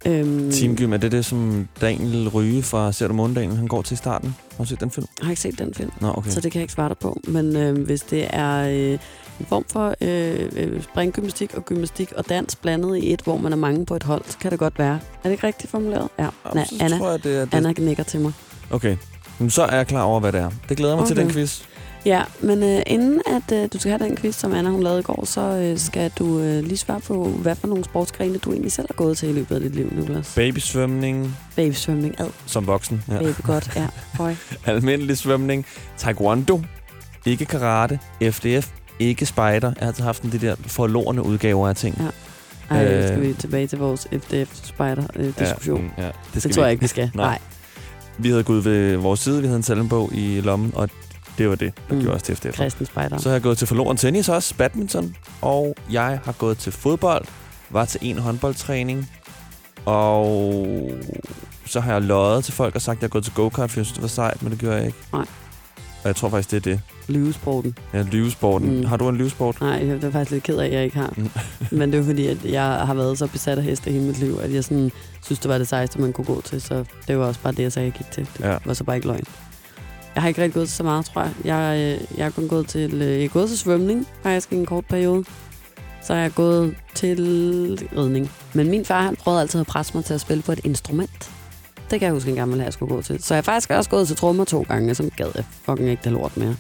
Øhm, 0.06 0.52
Teamgym, 0.52 0.94
er 0.94 0.98
det 0.98 1.12
det, 1.12 1.26
som 1.26 1.68
Daniel 1.82 2.30
Ryge 2.30 2.64
fra 2.64 2.92
Ser 2.92 3.08
du 3.08 3.14
Måndagen, 3.14 3.52
han 3.52 3.68
går 3.68 3.82
til 3.82 3.94
i 3.94 3.98
starten? 3.98 4.36
Har 4.58 4.64
du 4.64 4.70
set 4.70 4.80
den 4.80 4.92
film? 4.92 5.08
Jeg 5.20 5.26
har 5.26 5.32
ikke 5.32 5.42
set 5.42 5.60
den 5.60 5.74
film, 5.74 5.92
Nå, 6.02 6.14
okay. 6.18 6.30
så 6.30 6.42
det 6.42 6.52
kan 6.52 6.60
jeg 6.60 6.64
ikke 6.64 6.74
svare 6.74 6.90
dig 6.90 6.98
på. 6.98 7.20
Men 7.28 7.56
øh, 7.56 7.86
hvis 7.86 8.02
det 8.02 8.28
er 8.30 8.68
øh, 8.68 9.00
en 9.40 9.46
form 9.46 9.66
for 9.70 9.96
øh, 10.02 10.50
øh, 10.56 10.84
springgymnastik 10.84 11.54
og 11.54 11.66
gymnastik 11.66 12.12
og 12.12 12.30
dans 12.30 12.56
blandet 12.56 12.98
i 12.98 13.14
et, 13.14 13.22
hvor 13.22 13.38
man 13.38 13.52
er 13.52 13.58
mange 13.58 13.86
på 13.86 13.96
et 13.96 14.04
hold, 14.04 14.24
så 14.28 14.38
kan 14.38 14.52
det 14.52 14.60
godt 14.60 14.80
være. 14.80 14.94
Er 14.94 15.24
det 15.24 15.32
ikke 15.32 15.48
rigtigt 15.48 15.72
formuleret? 15.72 16.10
Ja. 16.20 16.28
Jamen, 16.46 16.66
så 16.66 16.76
Anna, 16.80 16.98
tror 16.98 17.10
jeg, 17.10 17.24
det 17.24 17.36
er 17.36 17.46
det. 17.46 17.54
Anna 17.54 17.74
nikker 17.78 18.04
til 18.04 18.20
mig. 18.20 18.34
Okay. 18.72 18.98
Men 19.40 19.50
så 19.50 19.64
er 19.64 19.76
jeg 19.76 19.88
klar 19.88 20.04
over, 20.04 20.20
hvad 20.20 20.32
det 20.32 20.42
er. 20.42 20.52
Det 20.70 20.78
glæder 20.78 20.96
mig 20.96 21.04
okay. 21.04 21.16
til 21.16 21.24
den 21.24 21.32
quiz. 21.32 21.62
Ja, 22.06 22.24
men 22.40 22.64
øh, 22.64 22.82
inden 22.88 23.22
at 23.28 23.56
øh, 23.58 23.70
du 23.74 23.80
skal 23.80 23.92
have 23.92 24.10
den 24.10 24.18
quiz, 24.18 24.36
som 24.36 24.54
Anna 24.54 24.70
hun 24.70 24.84
lavede 24.84 25.00
i 25.00 25.04
går, 25.04 25.26
så 25.26 25.42
øh, 25.42 25.78
skal 25.78 26.12
du 26.20 26.40
øh, 26.40 26.64
lige 26.64 26.78
svare 26.78 27.00
på, 27.00 27.24
hvad 27.30 27.56
for 27.56 27.68
nogle 27.68 27.84
sportsgrene 27.84 28.38
du 28.38 28.52
egentlig 28.52 28.72
selv 28.72 28.88
har 28.90 28.94
gået 28.94 29.18
til 29.18 29.30
i 29.30 29.34
løbet 29.34 29.56
af 29.56 29.62
dit 29.62 29.76
liv, 29.76 29.92
Niklas. 29.96 30.34
Babysvømning 30.36 31.38
Babysvømning, 31.56 32.20
ad, 32.20 32.28
som 32.46 32.68
voksen. 32.68 33.04
Ja. 33.08 33.18
baby 33.18 33.42
godt, 33.44 33.72
ja. 33.76 33.88
Høj. 34.14 34.36
Almindelig 34.66 35.18
svømning. 35.18 35.66
Taekwondo. 35.98 36.62
Ikke 37.26 37.46
karate. 37.46 38.00
FDF. 38.32 38.70
Ikke 39.00 39.26
spejder. 39.26 39.68
Jeg 39.68 39.76
har 39.80 39.88
altid 39.88 40.04
haft 40.04 40.18
sådan 40.18 40.32
de 40.32 40.48
der 40.48 40.56
forlorene 40.66 41.26
udgaver 41.26 41.70
af 41.70 41.76
ting. 41.76 41.98
Ja. 42.00 42.76
Ej, 42.76 42.86
Øh. 42.86 42.98
øh, 42.98 43.08
skal 43.08 43.22
vi 43.22 43.34
tilbage 43.34 43.68
til 43.68 43.78
vores 43.80 44.08
FDF-spejder-diskussion. 44.12 45.92
Ja, 45.98 46.06
ja, 46.06 46.12
det 46.34 46.42
skal 46.42 46.54
tror 46.56 46.62
vi 46.62 46.66
jeg 46.66 46.72
ikke. 46.72 46.76
ikke, 46.76 46.82
vi 46.84 46.88
skal. 46.88 47.12
Nej. 47.16 47.26
Nej. 47.26 47.40
Vi 48.18 48.30
havde 48.30 48.44
gået 48.44 48.66
ved 48.66 48.96
vores 48.96 49.20
side. 49.20 49.42
Vi 49.42 49.48
havde 49.48 49.58
en 49.58 49.64
salmbog 49.64 50.14
i 50.14 50.42
lommen, 50.42 50.72
og 50.76 50.90
det 51.38 51.50
var 51.50 51.56
det, 51.56 51.74
der 51.90 51.96
Mm. 51.96 52.02
gjorde 52.02 52.16
os 52.16 52.24
til 52.24 52.36
FDF. 52.36 52.56
Kristen 52.56 52.86
spejder. 52.86 53.18
Så 53.18 53.30
har 53.30 53.34
jeg 53.36 53.42
gået 53.42 53.58
til 53.58 53.68
forloren 53.68 53.98
tennis 53.98 54.30
også, 54.30 54.56
badminton, 54.56 55.16
og 55.42 55.76
jeg 55.92 56.20
har 56.26 56.32
gået 56.32 56.58
til 56.58 56.72
fodbold, 56.72 57.26
var 57.70 57.86
til 57.86 58.00
en 58.04 58.18
håndboldtræning, 58.18 59.10
og 59.86 60.90
så 61.66 61.80
har 61.80 61.94
jeg 61.94 62.02
løjet 62.02 62.44
til 62.44 62.54
folk 62.54 62.76
og 62.76 62.82
sagt, 62.82 62.98
at 62.98 63.02
jeg 63.02 63.08
er 63.08 63.10
gået 63.12 63.24
til 63.24 63.34
go-kart, 63.34 63.72
for 63.72 63.80
jeg 63.80 63.86
synes, 63.86 63.94
det 63.94 64.02
var 64.02 64.08
sejt, 64.08 64.44
men 64.44 64.52
det 64.52 64.60
gjorde 64.60 64.76
jeg 64.76 64.86
ikke. 64.86 64.98
Nej. 65.14 65.26
Og 66.04 66.08
jeg 66.08 66.16
tror 66.16 66.30
faktisk, 66.30 66.52
det 66.52 66.58
er 66.58 66.62
det. 66.62 66.82
Lyvesporten. 67.08 67.78
Ja, 67.94 68.02
lyvesporten. 68.02 68.78
Mm. 68.78 68.86
Har 68.86 68.98
du 68.98 69.10
en 69.10 69.18
lyvesport? 69.18 69.62
Nej, 69.62 69.88
jeg 69.88 70.04
er 70.04 70.12
faktisk 70.12 70.32
lidt 70.32 70.44
ked 70.44 70.58
af, 70.58 70.66
at 70.66 70.74
jeg 70.74 70.84
ikke 70.84 70.98
har. 70.98 71.14
Mm. 71.18 71.30
Men 71.78 71.92
det 71.92 72.00
er 72.00 72.04
fordi, 72.04 72.28
at 72.28 72.46
jeg 72.46 72.64
har 72.64 72.94
været 72.94 73.18
så 73.18 73.28
besat 73.28 73.58
af 73.58 73.64
heste 73.64 73.92
hele 73.92 74.04
mit 74.04 74.20
liv, 74.20 74.40
at 74.44 74.54
jeg 74.54 74.64
sådan, 74.64 74.92
synes, 75.26 75.40
det 75.40 75.50
var 75.50 75.58
det 75.58 75.68
sejeste, 75.68 76.02
man 76.02 76.14
kunne 76.14 76.26
gå 76.26 76.42
til. 76.42 76.62
Så 76.62 76.86
det 77.08 77.18
var 77.20 77.26
også 77.26 77.40
bare 77.44 77.54
det, 77.54 77.64
jeg 77.64 77.72
sagde, 77.72 77.86
jeg 77.86 77.94
gik 77.94 78.12
til. 78.12 78.28
Det 78.38 78.46
ja. 78.46 78.58
var 78.66 78.74
så 78.74 78.84
bare 78.84 78.96
ikke 78.96 79.08
løgn. 79.08 79.24
Jeg 80.16 80.22
har 80.24 80.28
ikke 80.28 80.42
rigtig 80.42 80.54
gået 80.54 80.70
så 80.70 80.84
meget, 80.84 81.06
tror 81.06 81.22
jeg. 81.22 81.32
Jeg, 81.46 81.78
øh, 82.02 82.18
jeg 82.18 82.26
har 82.26 82.32
kun 82.32 82.48
gået 82.48 82.68
til, 82.68 82.94
øh, 82.94 83.08
jeg 83.18 83.24
er 83.24 83.28
gået 83.28 83.50
til 83.50 83.58
svømning, 83.58 84.08
faktisk 84.24 84.52
i 84.52 84.56
en 84.56 84.66
kort 84.66 84.86
periode. 84.86 85.24
Så 86.04 86.14
har 86.14 86.22
jeg 86.22 86.34
gået 86.34 86.76
til 86.96 87.18
ridning. 87.98 88.32
Men 88.54 88.70
min 88.70 88.86
far, 88.86 89.02
han 89.04 89.16
prøvede 89.16 89.42
altid 89.42 89.60
at 89.60 89.68
presse 89.68 89.92
mig 89.98 90.06
til 90.06 90.14
at 90.14 90.22
spille 90.22 90.44
på 90.44 90.52
et 90.52 90.60
instrument. 90.64 91.32
Det 91.92 92.00
kan 92.00 92.06
jeg 92.06 92.14
huske 92.14 92.30
en 92.30 92.36
gammel 92.36 92.58
her, 92.58 92.64
jeg 92.66 92.74
skulle 92.74 92.96
gå 92.96 93.02
til. 93.02 93.24
Så 93.24 93.34
jeg 93.34 93.38
har 93.38 93.42
faktisk 93.42 93.72
også 93.72 93.90
gået 93.90 94.08
til 94.08 94.16
trommer 94.16 94.46
to 94.46 94.66
gange, 94.68 94.96
som 94.96 95.10
gad 95.10 95.28
jeg 95.36 95.44
fucking 95.66 95.90
ikke 95.90 96.02
det 96.04 96.12
lort 96.12 96.38
mere. 96.38 96.56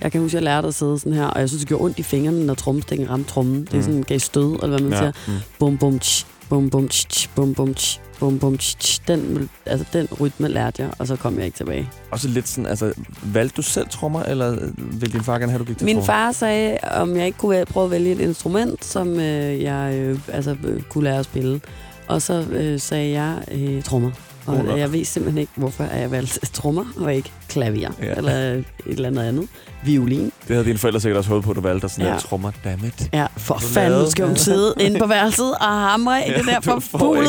Jeg 0.00 0.12
kan 0.12 0.20
huske, 0.20 0.30
at 0.36 0.42
jeg 0.42 0.42
lærte 0.42 0.68
at 0.68 0.74
sidde 0.74 0.98
sådan 0.98 1.12
her, 1.12 1.24
og 1.26 1.40
jeg 1.40 1.48
synes, 1.48 1.60
det 1.60 1.68
gjorde 1.68 1.84
ondt 1.84 1.98
i 1.98 2.02
fingrene, 2.02 2.46
når 2.46 2.54
trommestikken 2.54 3.10
ramte 3.10 3.30
trommen. 3.30 3.60
Det 3.64 3.72
er 3.72 3.76
Mm. 3.76 3.82
sådan, 3.82 4.02
gav 4.02 4.18
stød, 4.18 4.52
eller 4.54 4.68
hvad 4.68 4.80
man 4.80 4.92
Ja. 4.92 4.98
siger. 4.98 5.12
Mm. 5.28 5.32
Bum, 5.58 5.78
bum, 5.78 5.98
tsch, 5.98 6.26
bum, 6.48 6.70
bum, 6.70 6.88
tsch, 6.88 7.30
bum, 7.34 7.54
bum, 7.54 7.74
tsch, 7.74 8.00
bum, 8.20 8.38
bum, 8.38 8.58
tsch, 8.58 8.78
tsch. 8.78 9.08
Den, 9.08 9.48
altså, 9.66 9.86
den 9.92 10.08
rytme 10.20 10.48
lærte 10.48 10.82
jeg, 10.82 10.90
og 10.98 11.06
så 11.06 11.16
kom 11.16 11.36
jeg 11.36 11.44
ikke 11.44 11.56
tilbage. 11.56 11.90
Og 12.10 12.20
så 12.20 12.28
lidt 12.28 12.48
sådan, 12.48 12.66
altså, 12.66 12.92
valgte 13.22 13.56
du 13.56 13.62
selv 13.62 13.86
trommer, 13.90 14.22
eller 14.22 14.50
ville 14.76 15.12
din 15.12 15.24
far 15.24 15.38
gerne 15.38 15.52
have, 15.52 15.60
at 15.60 15.66
du 15.66 15.70
gik 15.70 15.78
til 15.78 15.84
Min 15.84 15.96
trommer? 15.96 16.06
far 16.06 16.32
sagde, 16.32 16.78
om 16.82 17.16
jeg 17.16 17.26
ikke 17.26 17.38
kunne 17.38 17.64
prøve 17.64 17.84
at 17.84 17.90
vælge 17.90 18.12
et 18.12 18.20
instrument, 18.20 18.84
som 18.84 19.20
øh, 19.20 19.62
jeg 19.62 19.94
øh, 19.94 20.18
altså, 20.32 20.56
øh, 20.64 20.82
kunne 20.82 21.04
lære 21.04 21.18
at 21.18 21.24
spille. 21.24 21.60
Og 22.08 22.22
så 22.22 22.46
øh, 22.50 22.80
sagde 22.80 23.10
jeg 23.20 23.38
øh, 23.52 23.82
trommer. 23.82 24.10
Og 24.46 24.66
øh, 24.66 24.78
jeg 24.78 24.92
ved 24.92 25.04
simpelthen 25.04 25.40
ikke, 25.40 25.52
hvorfor 25.56 25.84
jeg 25.84 26.10
valgte 26.10 26.46
trommer 26.46 26.84
og 26.96 27.14
ikke 27.14 27.32
klaver 27.48 27.76
Ja. 27.76 27.88
ja. 28.02 28.14
eller 28.14 28.32
et 28.32 28.64
eller 28.86 29.08
andet 29.08 29.22
andet. 29.22 29.48
Violin. 29.84 30.32
Det 30.48 30.56
havde 30.56 30.64
dine 30.68 30.78
forældre 30.78 31.00
sikkert 31.00 31.18
også 31.18 31.30
håbet 31.30 31.44
på, 31.44 31.50
at 31.50 31.56
du 31.56 31.60
valgte, 31.60 31.84
og 31.84 31.90
sådan 31.90 32.04
Ja. 32.06 32.12
ja. 32.12 32.18
trommer, 32.18 32.50
dammit. 32.64 33.08
Ja, 33.12 33.26
for 33.36 33.58
fanden, 33.58 34.00
nu 34.00 34.10
skal 34.10 34.26
hun 34.26 34.36
sidde 34.36 34.74
inde 34.80 35.00
på 35.00 35.06
værelset 35.06 35.50
og 35.54 35.66
hamre 35.66 36.28
i 36.28 36.30
Ja, 36.30 36.36
det 36.38 36.46
der 36.46 36.56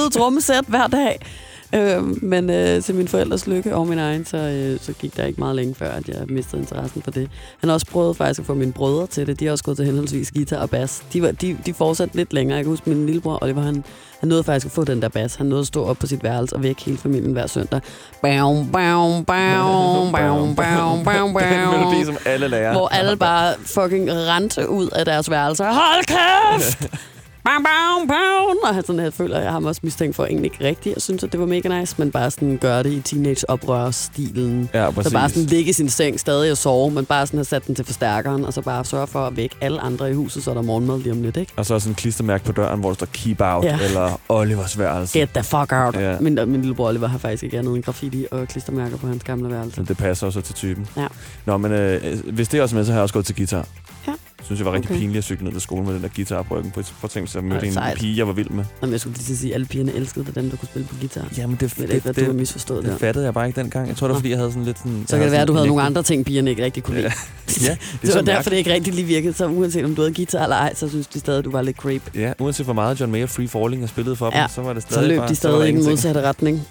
ikke. 0.03 0.09
trommesæt 0.09 0.63
hver 0.67 0.87
dag. 0.87 1.19
Øh, 1.75 2.23
men 2.23 2.49
øh, 2.49 2.83
til 2.83 2.95
min 2.95 3.07
forældres 3.07 3.47
lykke 3.47 3.75
og 3.75 3.87
min 3.87 3.99
egen, 3.99 4.25
så, 4.25 4.37
øh, 4.37 4.79
så 4.79 4.93
gik 4.93 5.17
der 5.17 5.25
ikke 5.25 5.39
meget 5.39 5.55
længe 5.55 5.75
før, 5.75 5.91
at 5.91 6.07
jeg 6.09 6.17
mistede 6.29 6.61
interessen 6.61 7.01
for 7.01 7.11
det. 7.11 7.29
Han 7.59 7.69
har 7.69 7.73
også 7.73 7.85
prøvet 7.91 8.17
faktisk 8.17 8.39
at 8.39 8.45
få 8.45 8.53
mine 8.53 8.71
brødre 8.73 9.07
til 9.07 9.27
det. 9.27 9.39
De 9.39 9.45
har 9.45 9.51
også 9.51 9.63
gået 9.63 9.77
til 9.77 9.85
henholdsvis 9.85 10.31
guitar 10.31 10.57
og 10.57 10.69
bas. 10.69 11.03
De, 11.13 11.21
var, 11.21 11.31
de, 11.31 11.57
de 11.65 11.73
fortsatte 11.73 12.15
lidt 12.15 12.33
længere. 12.33 12.55
Jeg 12.55 12.63
kan 12.65 12.69
huske, 12.69 12.89
min 12.89 13.05
lillebror 13.05 13.43
Oliver, 13.43 13.61
han, 13.61 13.83
han 14.19 14.29
nåede 14.29 14.43
faktisk 14.43 14.65
at 14.65 14.71
få 14.71 14.83
den 14.83 15.01
der 15.01 15.09
bas. 15.09 15.35
Han 15.35 15.45
nåede 15.45 15.61
at 15.61 15.67
stå 15.67 15.85
op 15.85 15.97
på 15.97 16.07
sit 16.07 16.23
værelse 16.23 16.55
og 16.55 16.63
vække 16.63 16.83
hele 16.83 16.97
familien 16.97 17.31
hver 17.31 17.47
søndag. 17.47 17.81
Bam, 18.21 18.71
bam, 18.71 19.25
bam, 19.25 19.25
bam, 19.25 20.11
bam, 20.11 20.55
bam, 20.55 21.05
bam, 21.05 21.33
Det 21.33 21.43
er 21.43 21.71
en 21.73 21.79
melodi, 21.79 22.05
som 22.05 22.17
alle 22.25 22.47
lærer. 22.47 22.71
Hvor 22.71 22.87
alle 22.87 23.17
bare 23.17 23.53
fucking 23.65 24.09
rendte 24.11 24.69
ud 24.69 24.89
af 24.89 25.05
deres 25.05 25.29
værelser. 25.31 25.65
Hold 25.65 26.05
kæft! 26.05 26.87
bam, 27.43 27.63
bam, 27.63 28.07
bam. 28.07 28.75
Og 28.77 28.83
sådan, 28.85 29.03
jeg 29.03 29.13
føler, 29.13 29.37
jeg 29.37 29.45
har 29.47 29.51
ham 29.53 29.65
også 29.65 29.81
mistænkt 29.83 30.15
for 30.15 30.25
egentlig 30.25 30.45
ikke 30.45 30.65
rigtigt. 30.65 30.95
Jeg 30.95 31.01
synes, 31.01 31.23
at 31.23 31.31
det 31.31 31.39
var 31.39 31.45
mega 31.45 31.79
nice, 31.79 31.95
men 31.97 32.11
bare 32.11 32.31
sådan 32.31 32.57
gøre 32.61 32.83
det 32.83 32.91
i 32.93 32.99
teenage-oprør-stilen. 33.01 34.69
Ja, 34.73 34.85
Så 34.85 34.91
præcis. 34.91 35.13
bare 35.13 35.29
sådan 35.29 35.43
ligge 35.43 35.69
i 35.69 35.73
sin 35.73 35.89
seng 35.89 36.19
stadig 36.19 36.51
og 36.51 36.57
sove, 36.57 36.91
men 36.91 37.05
bare 37.05 37.27
sådan 37.27 37.37
have 37.37 37.45
sat 37.45 37.67
den 37.67 37.75
til 37.75 37.85
forstærkeren, 37.85 38.45
og 38.45 38.53
så 38.53 38.61
bare 38.61 38.85
sørge 38.85 39.07
for 39.07 39.19
at 39.27 39.37
vække 39.37 39.55
alle 39.61 39.79
andre 39.81 40.11
i 40.11 40.13
huset, 40.13 40.43
så 40.43 40.49
er 40.49 40.53
der 40.55 40.61
morgenmad 40.61 40.99
lige 40.99 41.11
om 41.11 41.21
lidt, 41.21 41.37
ikke? 41.37 41.51
Og 41.55 41.65
så 41.65 41.79
sådan 41.79 41.91
en 41.91 41.95
klistermærke 41.95 42.43
på 42.45 42.51
døren, 42.51 42.79
hvor 42.79 42.89
der 42.89 42.95
står 42.95 43.07
keep 43.13 43.41
out, 43.41 43.65
ja. 43.65 43.79
eller 43.79 44.19
Olivers 44.29 44.79
værelse. 44.79 45.19
Get 45.19 45.29
the 45.33 45.43
fuck 45.43 45.71
out. 45.73 45.95
Ja. 45.95 46.19
Min, 46.19 46.35
min 46.35 46.61
lillebror 46.61 46.87
Oliver 46.87 47.07
har 47.07 47.17
faktisk 47.17 47.43
ikke 47.43 47.57
andet 47.59 47.75
end 47.75 47.83
graffiti 47.83 48.25
og 48.31 48.47
klistermærker 48.47 48.97
på 48.97 49.07
hans 49.07 49.23
gamle 49.23 49.49
værelse. 49.49 49.79
Men 49.79 49.87
det 49.87 49.97
passer 49.97 50.27
også 50.27 50.41
til 50.41 50.55
typen. 50.55 50.87
Ja. 50.97 51.07
Nå, 51.45 51.57
men 51.57 51.71
øh, 51.71 52.19
hvis 52.33 52.47
det 52.47 52.57
er 52.57 52.61
også 52.61 52.75
med, 52.75 52.85
så 52.85 52.91
har 52.91 52.99
jeg 52.99 53.03
også 53.03 53.13
gået 53.13 53.25
til 53.25 53.35
guitar. 53.35 53.65
Synes 54.43 54.59
jeg 54.59 54.65
var 54.65 54.73
rigtig 54.73 54.91
Okay. 54.91 54.99
pinligt 54.99 55.17
at 55.17 55.23
cykle 55.23 55.43
ned 55.45 55.51
til 55.51 55.61
skolen 55.61 55.85
med 55.85 55.93
den 55.93 56.03
der 56.03 56.09
guitar 56.15 56.41
på 56.41 56.55
ryggen. 56.57 56.73
Ting, 57.09 57.29
så 57.29 57.39
jeg 57.39 57.43
mødte 57.45 57.67
en 57.67 57.73
sejt. 57.73 57.97
pige, 57.97 58.17
jeg 58.17 58.27
var 58.27 58.33
vild 58.33 58.49
med. 58.49 58.63
Jamen, 58.81 58.91
jeg 58.91 58.99
skulle 58.99 59.15
lige 59.17 59.25
til 59.25 59.33
at 59.33 59.39
sige, 59.39 59.51
at 59.51 59.53
alle 59.55 59.65
pigerne 59.67 59.93
elskede 59.93 60.25
det, 60.25 60.35
dem, 60.35 60.49
der 60.49 60.57
kunne 60.57 60.67
spille 60.67 60.87
på 60.87 60.95
guitar. 60.99 61.25
Jamen, 61.37 61.57
det, 61.59 61.79
ved 61.79 61.89
ikke, 61.89 62.11
hvad 62.11 62.25
du 62.25 62.33
misforstået 62.33 62.83
det 62.83 62.91
der. 62.91 62.97
fattede 62.97 63.25
jeg 63.25 63.33
bare 63.33 63.47
ikke 63.47 63.61
dengang. 63.61 63.87
Jeg 63.87 63.97
tror, 63.97 64.07
det 64.07 64.13
var, 64.13 64.19
fordi 64.19 64.29
jeg 64.29 64.37
havde 64.37 64.51
sådan 64.51 64.65
lidt 64.65 64.77
sådan... 64.77 65.03
Så 65.07 65.15
kan 65.15 65.23
det 65.23 65.31
være, 65.31 65.41
at 65.41 65.47
du 65.47 65.53
havde 65.53 65.67
nogle 65.67 65.81
andre 65.83 66.03
ting, 66.03 66.25
pigerne 66.25 66.49
ikke 66.49 66.63
rigtig 66.63 66.83
kunne 66.83 66.97
lide. 66.97 67.11
Ja, 67.61 67.69
det, 67.91 68.01
det 68.01 68.15
var 68.15 68.21
derfor, 68.21 68.49
det 68.49 68.57
ikke 68.57 68.73
rigtig 68.73 68.93
lige 68.93 69.05
virkede. 69.07 69.33
Så 69.33 69.47
uanset 69.47 69.85
om 69.85 69.95
du 69.95 70.01
havde 70.01 70.13
guitar 70.13 70.43
eller 70.43 70.55
ej, 70.55 70.73
så 70.75 70.89
synes 70.89 71.07
de 71.07 71.19
stadig, 71.19 71.39
at 71.39 71.45
du 71.45 71.51
var 71.51 71.61
lidt 71.61 71.77
creep. 71.77 72.01
Ja, 72.15 72.33
uanset 72.39 72.65
hvor 72.65 72.73
meget 72.73 72.99
John 72.99 73.11
Mayer 73.11 73.25
Free 73.27 73.47
Falling 73.47 73.81
jeg 73.81 73.89
spillede 73.89 74.15
for 74.15 74.31
Ja, 74.35 74.41
dem, 74.41 74.49
så 74.49 74.61
var 74.61 74.73
det 74.73 74.83
så 74.83 74.87
stadig 74.89 75.07
løb 75.07 75.17
bare, 75.19 75.29
de 75.29 75.35
så 75.35 75.47
var 75.47 75.55
der 75.55 75.61
stadig 75.63 75.73
i 75.73 75.77
den 75.77 75.85
modsatte 75.89 76.21
retning. 76.21 76.61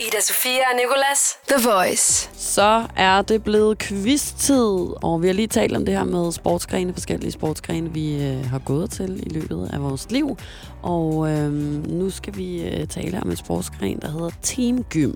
Ida 0.00 0.20
Sofia 0.20 0.62
og 0.72 0.76
Nicolas. 0.76 1.36
The 1.48 1.68
Voice. 1.70 2.30
Så 2.34 2.86
er 2.96 3.22
det 3.22 3.44
blevet 3.44 3.78
quiz-tid, 3.78 5.04
og 5.04 5.22
vi 5.22 5.26
har 5.26 5.34
lige 5.34 5.46
talt 5.46 5.76
om 5.76 5.84
det 5.84 5.94
her 5.94 6.04
med 6.04 6.32
sportsgrene, 6.32 6.92
forskellige 6.92 7.32
sportsgrene, 7.32 7.92
vi 7.92 8.24
øh, 8.24 8.50
har 8.50 8.58
gået 8.58 8.90
til 8.90 9.22
i 9.26 9.28
løbet 9.28 9.70
af 9.72 9.82
vores 9.82 10.10
liv. 10.10 10.36
Og 10.82 11.30
øh, 11.30 11.52
nu 11.86 12.10
skal 12.10 12.36
vi 12.36 12.68
øh, 12.68 12.86
tale 12.86 13.20
om 13.22 13.30
en 13.30 13.36
sportsgren, 13.36 13.98
der 14.00 14.10
hedder 14.10 14.30
Team 14.42 14.84
Gym. 14.84 15.12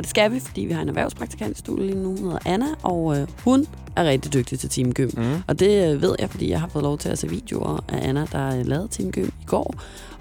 Og 0.00 0.04
det 0.04 0.10
skal 0.10 0.32
vi, 0.32 0.40
fordi 0.40 0.60
vi 0.60 0.72
har 0.72 0.82
en 0.82 0.88
erhvervspraktikant 0.88 1.56
i 1.56 1.58
studiet 1.58 1.86
lige 1.86 2.02
nu, 2.02 2.08
hun 2.08 2.18
hedder 2.18 2.38
Anna, 2.44 2.66
og 2.82 3.18
øh, 3.18 3.26
hun 3.44 3.66
er 3.96 4.04
rigtig 4.04 4.34
dygtig 4.34 4.58
til 4.58 4.68
Team 4.68 4.92
Gym. 4.92 5.10
Mm. 5.16 5.42
Og 5.46 5.60
det 5.60 5.94
øh, 5.94 6.02
ved 6.02 6.14
jeg, 6.18 6.30
fordi 6.30 6.50
jeg 6.50 6.60
har 6.60 6.68
fået 6.68 6.82
lov 6.82 6.98
til 6.98 7.08
at 7.08 7.18
se 7.18 7.28
videoer 7.28 7.84
af 7.88 8.08
Anna, 8.08 8.26
der 8.32 8.58
øh, 8.58 8.66
lavede 8.66 8.88
Team 8.90 9.10
Gym 9.10 9.26
i 9.26 9.44
går. 9.46 9.74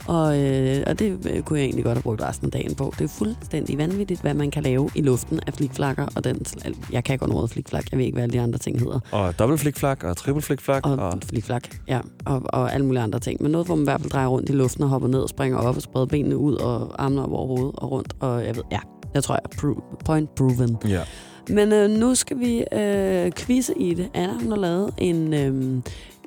Og, 0.07 0.39
øh, 0.39 0.83
og 0.87 0.99
det 0.99 1.17
øh, 1.29 1.41
kunne 1.41 1.59
jeg 1.59 1.65
egentlig 1.65 1.85
godt 1.85 1.97
have 1.97 2.03
brugt 2.03 2.21
resten 2.21 2.45
af 2.45 2.51
dagen 2.51 2.75
på. 2.75 2.93
Det 2.97 3.03
er 3.03 3.07
fuldstændig 3.07 3.77
vanvittigt, 3.77 4.21
hvad 4.21 4.33
man 4.33 4.51
kan 4.51 4.63
lave 4.63 4.89
i 4.95 5.01
luften 5.01 5.39
af 5.47 5.53
flikflakker. 5.53 6.07
Og 6.15 6.23
den, 6.23 6.45
jeg 6.91 7.03
kan 7.03 7.17
godt 7.17 7.31
noget 7.31 7.49
flikflak. 7.49 7.91
Jeg 7.91 7.97
ved 7.97 8.05
ikke, 8.05 8.15
hvad 8.15 8.23
alle 8.23 8.33
de 8.33 8.41
andre 8.41 8.59
ting 8.59 8.79
hedder. 8.79 8.99
Og 9.11 9.39
dobbelt 9.39 9.61
flikflak 9.61 10.03
og 10.03 10.17
triple 10.17 10.41
flikflak. 10.41 10.85
Og, 10.85 10.91
Og, 10.91 11.09
og 11.09 11.19
flikflak, 11.29 11.63
ja. 11.87 11.99
Og, 12.25 12.41
og 12.45 12.73
alle 12.73 12.85
mulige 12.85 13.01
andre 13.01 13.19
ting. 13.19 13.41
Men 13.41 13.51
noget, 13.51 13.67
hvor 13.67 13.75
man 13.75 13.83
i 13.83 13.89
hvert 13.89 14.01
fald 14.01 14.11
drejer 14.11 14.27
rundt 14.27 14.49
i 14.49 14.53
luften 14.53 14.83
og 14.83 14.89
hopper 14.89 15.07
ned 15.07 15.19
og 15.19 15.29
springer 15.29 15.57
op 15.57 15.75
og 15.75 15.81
spreder 15.81 16.05
benene 16.05 16.37
ud 16.37 16.55
og 16.55 17.03
armene 17.03 17.23
op 17.23 17.31
over 17.31 17.47
hovedet 17.47 17.75
og 17.77 17.91
rundt. 17.91 18.13
Og 18.19 18.45
jeg 18.45 18.55
ved, 18.55 18.63
ja, 18.71 18.79
jeg 19.13 19.23
tror, 19.23 19.35
jeg 19.35 19.41
er 19.45 19.55
pro- 19.61 19.95
point 20.05 20.35
proven. 20.35 20.77
ja. 20.87 21.01
Men 21.49 21.73
øh, 21.73 21.89
nu 21.89 22.15
skal 22.15 22.39
vi 22.39 22.63
øh, 22.71 23.31
quizze 23.31 23.73
i 23.77 23.93
det. 23.93 24.09
Anna, 24.13 24.33
hun 24.33 24.49
har 24.49 24.57
lavet 24.57 24.93
en, 24.97 25.33
øh, 25.33 25.81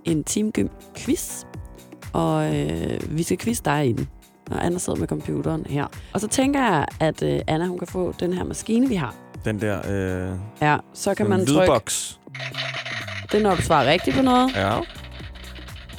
en 0.04 0.24
Team 0.24 0.52
Gym 0.52 0.68
quiz, 0.96 1.44
og 2.12 2.56
øh, 2.56 3.00
vi 3.16 3.22
skal 3.22 3.38
quizze 3.38 3.62
dig 3.64 3.88
i 3.88 3.92
den. 3.92 4.08
Og 4.50 4.66
Anna 4.66 4.78
sidder 4.78 4.98
med 4.98 5.08
computeren 5.08 5.66
her. 5.68 5.86
Og 6.12 6.20
så 6.20 6.28
tænker 6.28 6.60
jeg, 6.60 6.86
at 7.00 7.22
øh, 7.22 7.40
Anna 7.46 7.66
hun 7.66 7.78
kan 7.78 7.88
få 7.88 8.14
den 8.20 8.32
her 8.32 8.44
maskine, 8.44 8.88
vi 8.88 8.94
har. 8.94 9.14
Den 9.44 9.60
der... 9.60 9.78
Øh, 10.32 10.36
Ja, 10.62 10.76
så 10.94 11.14
kan 11.14 11.28
man 11.28 11.46
trykke... 11.46 11.60
lydboks. 11.60 12.20
Det 13.32 13.38
er 13.38 13.42
når 13.42 13.54
du 13.54 13.62
svarer 13.62 13.90
rigtigt 13.90 14.16
på 14.16 14.22
noget. 14.22 14.56
Ja. 14.56 14.78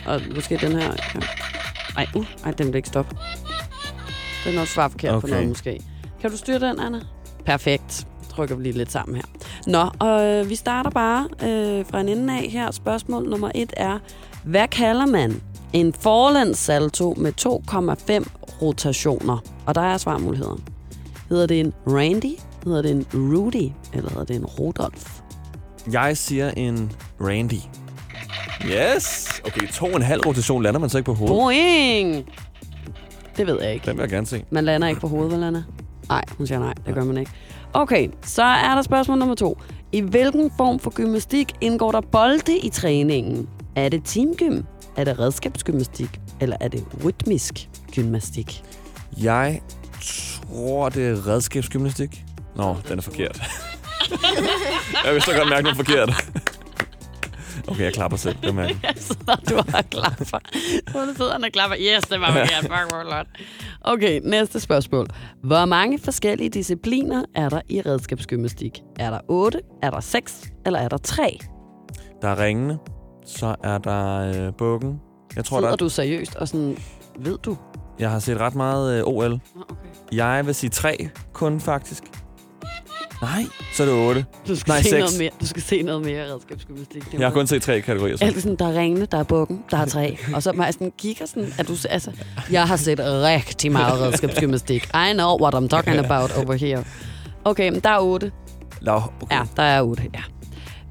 Og 0.06 0.22
måske 0.36 0.58
den 0.58 0.72
her... 0.72 0.94
Ja. 1.16 1.20
Ej, 1.98 2.08
uh, 2.16 2.26
ej, 2.46 2.52
den 2.52 2.68
vil 2.68 2.76
ikke 2.76 2.88
stoppe. 2.88 3.16
Det 4.44 4.52
er 4.52 4.56
når 4.56 4.62
du 4.62 4.68
svarer 4.68 4.88
forkert 4.90 5.14
okay. 5.14 5.22
på 5.22 5.28
noget, 5.28 5.48
måske. 5.48 5.82
Kan 6.24 6.32
du 6.32 6.38
styre 6.38 6.60
den, 6.60 6.80
Anna? 6.80 7.00
Perfekt. 7.46 8.08
Trykker 8.30 8.56
vi 8.56 8.64
lige 8.64 8.78
lidt 8.78 8.92
sammen 8.92 9.16
her. 9.16 9.24
Nå, 9.68 9.90
og 10.00 10.24
øh, 10.26 10.50
vi 10.50 10.56
starter 10.56 10.90
bare 10.90 11.24
øh, 11.24 11.86
fra 11.86 12.00
en 12.00 12.10
ende 12.10 12.34
af 12.34 12.44
her. 12.50 12.72
Spørgsmål 12.72 13.30
nummer 13.30 13.52
et 13.56 13.74
er, 13.78 14.00
hvad 14.44 14.68
kalder 14.68 15.06
man 15.06 15.42
en 15.74 15.94
forlæns 15.94 16.58
salto 16.58 17.14
med 17.18 17.32
2,5 17.42 18.62
rotationer? 18.62 19.38
Og 19.66 19.76
der 19.76 19.82
er 19.82 19.98
svarmuligheder. 19.98 20.56
Hedder 21.30 21.46
det 21.46 21.60
en 21.60 21.74
Randy? 21.88 22.40
Hedder 22.64 22.82
det 22.82 22.92
en 22.92 23.06
Rudy? 23.14 23.72
Eller 23.94 24.10
hedder 24.10 24.26
det 24.26 24.36
en 24.36 24.46
Rudolf? 24.46 25.20
Jeg 25.92 26.18
siger 26.18 26.52
en 26.52 26.92
Randy. 27.22 27.60
Yes! 28.66 29.42
Okay, 29.46 29.68
to 29.68 29.86
og 29.86 29.96
en 29.96 30.02
halv 30.02 30.22
rotation 30.26 30.64
lander 30.64 30.80
man 30.80 30.90
så 30.90 30.98
ikke 30.98 31.06
på 31.06 31.14
hovedet. 31.14 31.36
Boing! 31.36 32.26
Det 33.38 33.48
ved 33.48 33.62
jeg 33.62 33.74
ikke. 33.74 33.86
Den 33.86 33.98
vil 33.98 34.02
jeg 34.02 34.10
gerne 34.10 34.28
se. 34.28 34.44
Man 34.50 34.66
lander 34.66 34.88
ikke 34.88 35.02
på 35.02 35.08
hovedet, 35.08 35.32
vel, 35.32 35.44
Anna? 35.44 35.64
Nej, 36.10 36.24
hun 36.38 36.48
siger 36.48 36.60
nej. 36.60 36.74
Det 36.86 36.94
gør 36.94 37.04
man 37.04 37.18
ikke. 37.18 37.32
Okay, 37.74 38.10
så 38.22 38.44
er 38.44 38.76
der 38.76 38.82
spørgsmål 38.82 39.18
nummer 39.18 39.36
to. 39.36 39.62
I 39.92 40.02
hvilken 40.02 40.52
form 40.58 40.80
for 40.80 40.90
gymnastik 40.90 41.54
indgår 41.62 41.92
der 41.92 42.02
bolde 42.02 42.58
i 42.58 42.70
træningen? 42.70 43.50
Er 43.76 43.90
det 43.90 44.02
teamgym? 44.06 44.62
Er 44.98 45.04
det 45.04 45.20
redskabsgymnastik? 45.20 46.20
Eller 46.40 46.58
er 46.60 46.68
det 46.68 46.86
rytmisk 47.06 47.70
gymnastik? 47.96 48.64
Jeg 49.22 49.62
tror, 50.02 50.90
det 50.90 51.08
er 51.08 51.28
redskabsgymnastik. 51.28 52.24
Nå, 52.56 52.76
den 52.90 52.98
er 52.98 53.02
forkert. 53.02 53.42
jeg 55.06 55.14
vidste 55.14 55.34
godt 55.38 55.50
mærke, 55.50 55.66
den 55.68 55.72
er 55.72 55.76
forkert. 55.76 56.30
Okay, 57.68 57.84
jeg 57.84 57.94
klapper 57.94 58.18
selv. 58.18 58.36
Det 58.44 58.56
mærker. 58.56 58.76
jeg. 58.84 58.96
Du 59.50 59.56
har 59.56 59.82
klapper. 59.82 60.40
Hvor 60.92 61.14
sidder 61.18 61.36
og 61.46 61.52
klapper. 61.54 61.78
Yes, 61.80 62.04
det 62.04 62.22
var 62.22 62.28
forkert. 62.28 62.62
Fuck, 62.62 62.92
hvor 62.92 63.02
flot. 63.10 63.28
Okay, 63.82 64.22
næste 64.24 64.60
spørgsmål. 64.60 65.08
Hvor 65.44 65.66
mange 65.66 66.00
forskellige 66.00 66.50
discipliner 66.50 67.24
er 67.36 67.50
der 67.50 67.62
i 67.70 67.82
redskabsgymnastik? 67.82 68.82
Er 69.00 69.10
der 69.10 69.20
8, 69.28 69.60
er 69.84 69.90
der 69.90 70.00
6, 70.00 70.52
eller 70.66 70.80
er 70.80 70.90
der 70.90 70.98
3? 70.98 71.40
Der 72.22 72.28
er 72.28 72.40
ringene. 72.40 72.78
Så 73.26 73.56
er 73.64 73.78
der 73.78 74.32
øh, 74.48 74.54
bukken. 74.58 75.00
Jeg 75.36 75.46
tror, 75.46 75.58
der 75.58 75.62
Sidder 75.62 75.74
er, 75.74 75.76
du 75.76 75.90
seriøst 75.90 76.36
og 76.36 76.48
sådan, 76.48 76.78
ved 77.20 77.38
du? 77.38 77.58
jeg 78.00 78.12
har 78.12 78.20
set 78.20 78.40
ret 78.40 78.56
meget 78.56 79.00
øh, 79.00 79.04
OL. 79.08 79.34
Okay. 79.34 79.40
Jeg 80.12 80.46
vil 80.46 80.56
sige 80.56 80.70
tre 80.70 81.10
kun, 81.34 81.60
faktisk. 81.60 82.04
Nej, 83.24 83.46
så 83.74 83.84
er 83.84 83.88
det 83.88 83.96
otte. 83.96 84.26
Du 84.48 84.56
skal, 84.56 84.72
Nej, 84.72 84.82
se 84.82 84.90
seks. 84.90 85.00
noget 85.00 85.20
mere, 85.20 85.30
du 85.42 85.48
skal 85.48 85.62
se 85.62 85.82
noget 85.82 86.06
mere 86.06 86.34
redskabsgymnastik. 86.34 87.14
Jeg 87.14 87.28
har 87.28 87.34
kun 87.34 87.48
set 87.48 87.62
tre 87.62 87.82
kategorier. 87.82 88.18
Så. 88.18 88.34
Sådan, 88.38 88.56
der 88.56 88.68
er 88.68 88.80
ringene, 88.80 89.06
der 89.12 89.18
er 89.18 89.24
bukken, 89.24 89.64
der 89.72 89.78
er 89.78 89.86
træ. 89.86 90.16
Og 90.34 90.44
så 90.44 90.54
jeg 90.58 90.74
sådan, 90.74 90.92
kigger 90.98 91.26
sådan, 91.26 91.54
at 91.58 91.68
du, 91.68 91.76
altså, 91.90 92.12
jeg 92.52 92.68
har 92.68 92.76
set 92.76 93.00
rigtig 93.00 93.72
meget 93.72 94.02
redskabsgymnastik. 94.02 94.84
I 94.86 95.14
know 95.14 95.42
what 95.42 95.64
I'm 95.64 95.68
talking 95.68 95.98
about 95.98 96.32
over 96.38 96.54
here. 96.54 96.84
Okay, 97.46 97.70
men 97.70 97.80
der 97.80 97.90
er 97.90 98.00
otte. 98.00 98.32
Nå, 98.82 99.02
okay. 99.22 99.36
Ja, 99.36 99.42
der 99.58 99.64
er 99.64 99.82
otte, 99.82 100.04
ja. 100.14 100.22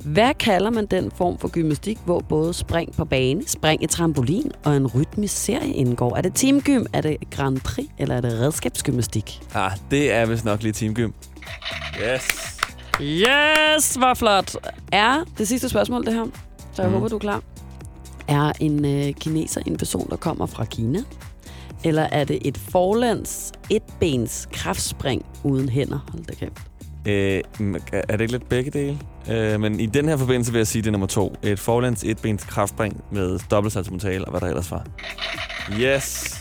Hvad 0.04 0.34
kalder 0.34 0.70
man 0.70 0.86
den 0.86 1.10
form 1.16 1.38
for 1.38 1.48
gymnastik, 1.48 1.98
hvor 2.04 2.20
både 2.20 2.54
spring 2.54 2.96
på 2.96 3.04
bane, 3.04 3.42
spring 3.46 3.82
i 3.82 3.86
trampolin 3.86 4.52
og 4.64 4.76
en 4.76 4.86
rytmisk 4.86 5.36
serie 5.36 5.72
indgår? 5.72 6.16
Er 6.16 6.20
det 6.20 6.32
teamgym, 6.34 6.84
er 6.92 7.00
det 7.00 7.16
Grand 7.30 7.60
Prix, 7.60 7.86
eller 7.98 8.16
er 8.16 8.20
det 8.20 8.32
redskabsgymnastik? 8.32 9.40
Ah, 9.54 9.70
det 9.90 10.12
er 10.12 10.26
vist 10.26 10.44
nok 10.44 10.62
lige 10.62 10.72
teamgym. 10.72 11.10
Yes. 12.02 12.56
Yes, 13.00 13.94
hvor 13.94 14.14
flot. 14.14 14.56
Er 14.92 15.24
det 15.38 15.48
sidste 15.48 15.68
spørgsmål, 15.68 16.04
det 16.06 16.14
her? 16.14 16.24
Så 16.72 16.82
jeg 16.82 16.90
Mhm. 16.90 16.94
håber, 16.94 17.08
du 17.08 17.14
er 17.14 17.18
klar. 17.20 17.42
Er 18.28 18.52
en 18.60 18.84
øh, 18.84 19.14
kineser 19.14 19.60
en 19.66 19.76
person, 19.76 20.10
der 20.10 20.16
kommer 20.16 20.46
fra 20.46 20.64
Kina? 20.64 20.98
Eller 21.84 22.02
er 22.02 22.24
det 22.24 22.38
et 22.44 22.58
forlands, 22.58 23.52
etbens 23.70 24.48
kraftspring 24.52 25.24
uden 25.44 25.68
hænder? 25.68 25.98
Hold 26.12 26.24
da 26.24 26.34
kæft. 26.34 26.52
Øh, 27.06 27.42
mm, 27.58 27.74
er 27.92 28.02
det 28.16 28.20
ikke 28.20 28.32
lidt 28.32 28.48
begge 28.48 28.70
dele? 28.70 28.98
Øh, 29.30 29.60
men 29.60 29.80
i 29.80 29.86
den 29.86 30.08
her 30.08 30.16
forbindelse 30.16 30.52
vil 30.52 30.58
jeg 30.58 30.66
sige, 30.66 30.82
det 30.82 30.88
er 30.88 30.92
nummer 30.92 31.06
to. 31.06 31.36
Et 31.42 31.58
forlands 31.60 32.04
etbens 32.04 32.44
kraftspring 32.44 33.04
med 33.12 33.38
dobbeltsaltomortal 33.50 34.24
og 34.24 34.30
hvad 34.30 34.40
der 34.40 34.46
ellers 34.46 34.70
var. 34.70 34.86
Yes. 35.80 36.38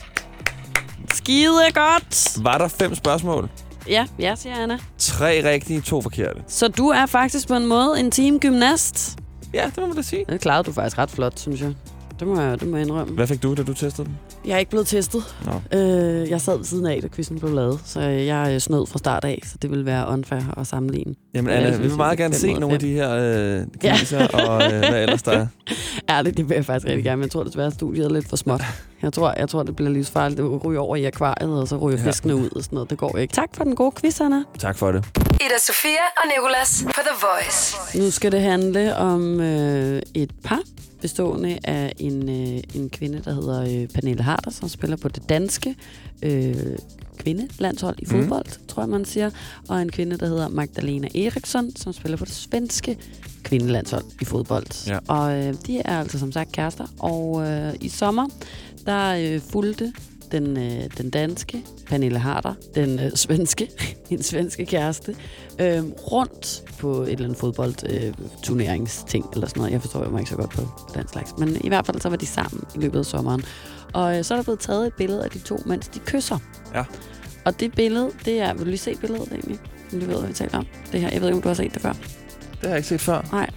Skide 1.09 1.71
godt! 1.73 2.43
Var 2.43 2.57
der 2.57 2.67
fem 2.67 2.95
spørgsmål? 2.95 3.49
Ja, 3.88 4.06
ja, 4.20 4.36
siger 4.36 4.56
Anna. 4.56 4.78
Tre 4.98 5.52
rigtige, 5.54 5.82
to 5.82 6.02
forkerte. 6.02 6.44
Så 6.48 6.67
du 6.67 6.88
er 6.88 7.06
faktisk 7.06 7.48
på 7.48 7.54
en 7.54 7.65
måde 7.65 8.00
en 8.00 8.12
teamgymnast. 8.12 9.17
Ja, 9.54 9.65
det 9.65 9.78
må 9.78 9.88
man 9.88 9.96
da 9.96 10.02
sige. 10.02 10.26
Det 10.30 10.41
klarede 10.41 10.63
du 10.63 10.72
faktisk 10.74 10.98
ret 10.98 11.10
flot, 11.10 11.39
synes 11.39 11.62
jeg. 11.62 11.74
Det 12.21 12.29
må 12.29 12.41
jeg, 12.41 12.60
det 12.60 12.67
må 12.67 12.77
jeg 12.77 12.86
indrømme. 12.86 13.13
Hvad 13.13 13.27
fik 13.27 13.43
du, 13.43 13.53
da 13.53 13.63
du 13.63 13.73
testede 13.73 14.07
den? 14.07 14.17
Jeg 14.45 14.53
er 14.53 14.57
ikke 14.57 14.69
blevet 14.69 14.88
testet. 14.88 15.36
Nå. 15.45 15.79
Øh, 15.79 16.29
jeg 16.29 16.41
sad 16.41 16.57
ved 16.57 16.65
siden 16.65 16.86
af, 16.86 16.99
da 17.01 17.07
quizzen 17.07 17.39
blev 17.39 17.53
lavet, 17.53 17.79
så 17.86 17.99
jeg 18.01 18.53
er 18.55 18.60
snød 18.60 18.88
fra 18.88 18.97
start 18.99 19.25
af, 19.25 19.41
så 19.45 19.55
det 19.62 19.71
vil 19.71 19.86
være 19.86 20.07
unfair 20.10 20.60
at 20.60 20.67
sammenligne. 20.67 21.15
Jamen 21.34 21.51
Ja, 21.51 21.57
Anna, 21.57 21.69
jeg 21.69 21.77
vi 21.79 21.88
vil 21.88 21.97
meget 21.97 22.12
er 22.12 22.15
gerne 22.23 22.34
se 22.34 22.53
nogle 22.53 22.73
af 22.73 22.79
de 22.79 22.91
her 22.93 23.12
øh, 23.12 23.23
Ja. 23.84 23.93
kineser 23.95 24.27
og 24.27 24.63
øh, 24.63 24.69
hvad 24.79 25.01
ellers 25.03 25.23
der 25.23 25.31
er. 25.31 25.47
Ærligt, 26.10 26.38
det 26.38 26.49
vil 26.49 26.55
jeg 26.55 26.65
faktisk 26.65 26.88
rigtig 26.88 27.03
gerne, 27.03 27.17
men 27.17 27.23
jeg 27.23 27.31
tror 27.31 27.43
desværre, 27.43 27.67
at 27.67 27.73
studiet 27.73 28.05
er 28.05 28.10
lidt 28.10 28.29
for 28.29 28.36
småt. 28.36 28.62
Jeg 29.01 29.13
tror, 29.13 29.34
jeg 29.38 29.49
tror 29.49 29.63
det 29.63 29.75
bliver 29.75 29.91
livsfarligt 29.91 30.39
at 30.39 30.65
ryge 30.65 30.79
over 30.79 30.95
i 30.95 31.05
akvariet, 31.05 31.62
og 31.62 31.67
så 31.67 31.77
ryger 31.77 31.97
Ja. 31.97 32.07
fiskene 32.07 32.36
ud 32.36 32.49
og 32.55 32.63
sådan 32.63 32.75
noget. 32.75 32.89
Det 32.89 32.97
går 32.97 33.17
ikke. 33.17 33.34
Tak 33.34 33.49
for 33.55 33.63
den 33.63 33.75
gode 33.75 33.91
quiz, 34.01 34.21
Anna. 34.21 34.43
Tak 34.60 34.77
for 34.77 34.91
det. 34.91 35.05
Ida 35.17 35.60
Sofia 35.60 36.05
og 36.17 36.23
Nicolas 36.38 36.84
på 36.86 36.91
The 37.01 37.25
Voice. 37.27 37.99
Nu 37.99 38.12
skal 38.12 38.31
det 38.31 38.41
handle 38.41 38.95
om 38.97 39.41
øh, 39.41 40.01
et 40.15 40.31
par, 40.43 40.60
bestående 41.01 41.59
af 41.63 41.93
en, 41.99 42.29
øh, 42.29 42.63
en 42.75 42.89
kvinde, 42.89 43.21
der 43.25 43.33
hedder 43.33 43.61
øh, 43.61 43.87
Pernille 43.87 44.23
Harder, 44.23 44.51
som 44.51 44.69
spiller 44.69 44.97
på 44.97 45.07
det 45.09 45.29
danske 45.29 45.75
øh, 46.23 46.55
kvindelandshold 47.17 47.95
i 47.99 48.05
Mhm. 48.05 48.09
fodbold, 48.21 48.45
mm. 48.59 48.67
tror 48.67 48.83
jeg, 48.83 48.89
man 48.89 49.05
siger. 49.05 49.29
Og 49.67 49.81
en 49.81 49.89
kvinde, 49.91 50.17
der 50.17 50.25
hedder 50.27 50.47
Magdalena 50.47 51.07
Eriksson, 51.15 51.75
som 51.75 51.93
spiller 51.93 52.17
på 52.17 52.25
det 52.25 52.33
svenske 52.33 52.97
kvindelandshold 53.43 54.03
i 54.21 54.25
fodbold. 54.25 54.87
Ja. 54.87 54.99
Og 55.07 55.37
øh, 55.37 55.53
de 55.67 55.79
er 55.79 55.99
altså 55.99 56.19
som 56.19 56.31
sagt 56.31 56.51
kærester. 56.51 56.85
Og 56.99 57.47
øh, 57.47 57.73
i 57.81 57.89
sommer, 57.89 58.27
der 58.85 59.15
øh, 59.35 59.41
fulgte 59.41 59.93
den, 60.32 60.58
øh, 60.58 60.84
den 60.98 61.10
danske 61.10 61.63
Pernille 61.88 62.20
Harder, 62.20 62.54
den 62.76 63.00
øh, 63.00 63.12
svenske, 63.15 63.70
en 64.10 64.24
svenske 64.24 64.65
kæreste, 64.65 65.15
øh, 65.60 65.84
rundt 66.12 66.63
på 66.80 67.02
et 67.02 67.12
eller 67.12 67.24
andet 67.24 67.38
fodboldturneringsting 67.38 69.26
eller 69.34 69.48
sådan 69.48 69.60
noget. 69.60 69.72
Jeg 69.72 69.82
forstår 69.82 70.04
jo 70.04 70.10
mig 70.10 70.20
ikke 70.20 70.30
så 70.30 70.36
godt 70.36 70.50
på 70.50 70.62
den 70.96 71.08
slags. 71.08 71.34
Men 71.38 71.58
i 71.63 71.67
hvert 71.67 71.86
fald 71.86 72.02
så 72.02 72.10
var 72.10 72.17
de 72.17 72.26
sammen 72.26 72.63
i 72.76 72.80
løbet 72.80 73.00
af 73.00 73.06
sommeren. 73.06 73.44
Og 73.94 74.17
øh, 74.17 74.24
så 74.24 74.34
er 74.34 74.38
der 74.38 74.44
blevet 74.44 74.60
taget 74.60 74.88
et 74.88 74.94
billede 74.94 75.24
af 75.24 75.30
de 75.30 75.39
to, 75.39 75.60
mens 75.65 75.88
de 75.88 76.00
kysser. 76.00 76.38
Ja. 76.76 76.84
Og 77.46 77.60
det 77.60 77.76
billede, 77.76 78.12
det 78.26 78.39
er... 78.39 78.54
Vil 78.54 78.62
du 78.62 78.65
lige 78.65 78.78
se 78.78 78.96
billedet 78.96 79.28
egentlig? 79.32 79.60
Du 79.91 80.00
ved, 80.00 80.17
hvad 80.17 80.28
vi 80.28 80.34
taler 80.34 80.58
om. 80.58 80.67
Det 80.91 81.02
her. 81.02 81.10
Jeg 81.10 81.22
ved 81.22 81.28
ikke, 81.28 81.36
om 81.36 81.41
du 81.41 81.48
har 81.48 81.56
set 81.56 81.74
det 81.74 81.82
før. 81.82 81.94
Det 81.94 82.60
har 82.62 82.70
jeg 82.70 82.78
ikke 82.78 82.89
set 82.89 83.02
før. 83.02 83.30
Nej. 83.32 83.50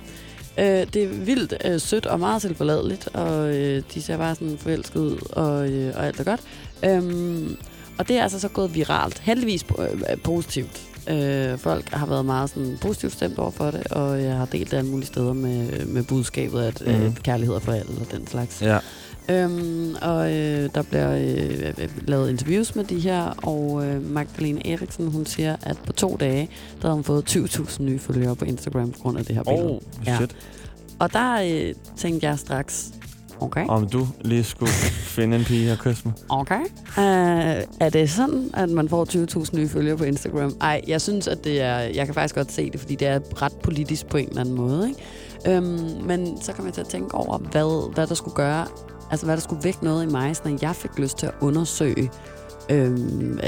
Øh, 0.59 0.65
det 0.95 0.97
er 0.97 1.09
vildt 1.09 1.55
øh, 1.65 1.81
sødt 1.81 2.07
og 2.07 2.21
meget 2.21 2.43
selvforladeligt, 2.43 3.09
og 3.15 3.55
øh, 3.57 3.83
de 3.95 4.03
ser 4.03 4.17
bare 4.17 4.35
sådan 4.35 4.59
forelsket 4.59 5.01
ud, 5.01 5.19
og, 5.33 5.69
øh, 5.71 5.93
og 5.97 6.07
alt 6.07 6.21
er 6.21 6.25
godt. 6.25 6.41
Øhm, 6.85 7.57
og 7.99 8.09
det 8.09 8.17
er 8.19 8.23
altså 8.23 8.41
så 8.41 8.49
gået 8.49 8.75
viralt. 8.75 9.19
Heldigvis 9.19 9.65
øh, 9.79 10.17
positivt. 10.19 10.83
Øh, 11.11 11.59
folk 11.59 11.89
har 11.91 12.07
været 12.07 12.25
meget 12.25 12.51
sådan, 12.51 12.79
positivt 12.81 13.13
stemt 13.13 13.39
over 13.39 13.51
for 13.51 13.71
det, 13.71 13.87
og 13.87 14.23
jeg 14.23 14.37
har 14.37 14.45
delt 14.47 14.71
det 14.71 14.77
alle 14.77 14.91
mulige 14.91 15.07
steder 15.07 15.33
med, 15.33 15.87
med 15.87 16.03
budskabet, 16.03 16.63
at 16.63 16.83
øh, 16.87 17.01
Mhm. 17.03 17.15
kærlighed 17.15 17.55
er 17.55 17.59
for 17.61 17.73
alle 17.73 17.91
og 18.01 18.07
den 18.13 18.27
slags. 18.27 18.63
Ja. 18.63 18.79
Øhm, 19.29 19.95
og 20.03 20.33
øh, 20.33 20.69
der 20.75 20.83
bliver 20.83 21.17
øh, 21.17 21.73
øh, 21.79 21.89
lavet 22.09 22.31
interviews 22.31 22.75
med 22.75 22.85
de 22.85 22.99
her, 23.01 23.23
og 23.23 23.87
øh, 23.87 24.11
Magdalene 24.11 24.67
Eriksen, 24.67 25.11
hun 25.11 25.27
siger, 25.27 25.57
at 25.63 25.79
på 25.87 25.93
to 25.93 26.17
dage, 26.21 26.51
der 26.83 26.89
har 26.89 26.95
hun 26.95 27.05
fået 27.05 27.37
20.000 27.37 27.83
nye 27.83 27.99
følgere 27.99 28.37
på 28.37 28.45
Instagram 28.45 28.91
på 28.91 28.99
grund 28.99 29.19
af 29.19 29.25
det 29.25 29.35
her 29.37 29.43
billede. 29.43 29.71
Oh, 29.71 29.81
shit. 30.17 30.37
Og 30.99 31.13
der 31.13 31.35
øh, 31.35 31.75
tænkte 31.97 32.27
jeg 32.27 32.39
straks, 32.39 32.93
okay, 33.41 33.67
Om 33.69 33.89
du 33.89 34.07
lige 34.21 34.45
skulle 34.45 34.73
finde 35.17 35.37
en 35.37 35.45
pige 35.45 35.73
og 35.73 35.79
kysse 35.79 36.03
mig. 36.05 36.15
okay. 36.29 36.61
Uh, 36.97 37.65
er 37.81 37.91
det 37.93 38.11
sådan, 38.11 38.51
at 38.55 38.71
man 38.71 38.89
får 38.89 39.45
20.000 39.45 39.57
nye 39.57 39.69
følgere 39.69 39.97
på 39.97 40.05
Instagram? 40.05 40.57
Ej, 40.61 40.81
jeg 40.89 41.01
synes, 41.01 41.29
at 41.29 41.45
det 41.45 41.61
er... 41.61 41.79
Jeg 41.79 42.07
kan 42.07 42.15
faktisk 42.15 42.35
godt 42.35 42.53
se 42.53 42.71
det, 42.71 42.81
fordi 42.81 42.95
det 42.95 43.09
er 43.09 43.43
ret 43.43 43.53
politisk 43.63 44.07
på 44.07 44.17
en 44.17 44.29
eller 44.29 44.41
anden 44.41 44.55
måde, 44.55 44.89
ikke? 44.89 45.57
Øhm, 45.57 46.05
men 46.07 46.43
så 46.43 46.53
kom 46.53 46.65
jeg 46.67 46.75
til 46.75 46.81
at 46.81 46.89
tænke 46.89 47.15
over, 47.15 47.39
hvad, 47.39 47.95
hvad 47.95 48.07
der 48.07 48.15
skulle 48.15 48.35
gøre... 48.35 48.67
Altså, 49.15 49.27
hvad 49.27 49.37
der 49.37 49.43
skulle 49.43 49.65
vække 49.65 49.85
noget 49.85 50.05
i 50.05 50.07
mig, 50.07 50.37
så 50.37 50.59
jeg 50.63 50.77
fik 50.77 50.99
lyst 50.99 51.19
til 51.19 51.27
at 51.27 51.33
undersøge 51.41 52.11
øh, 52.71 52.99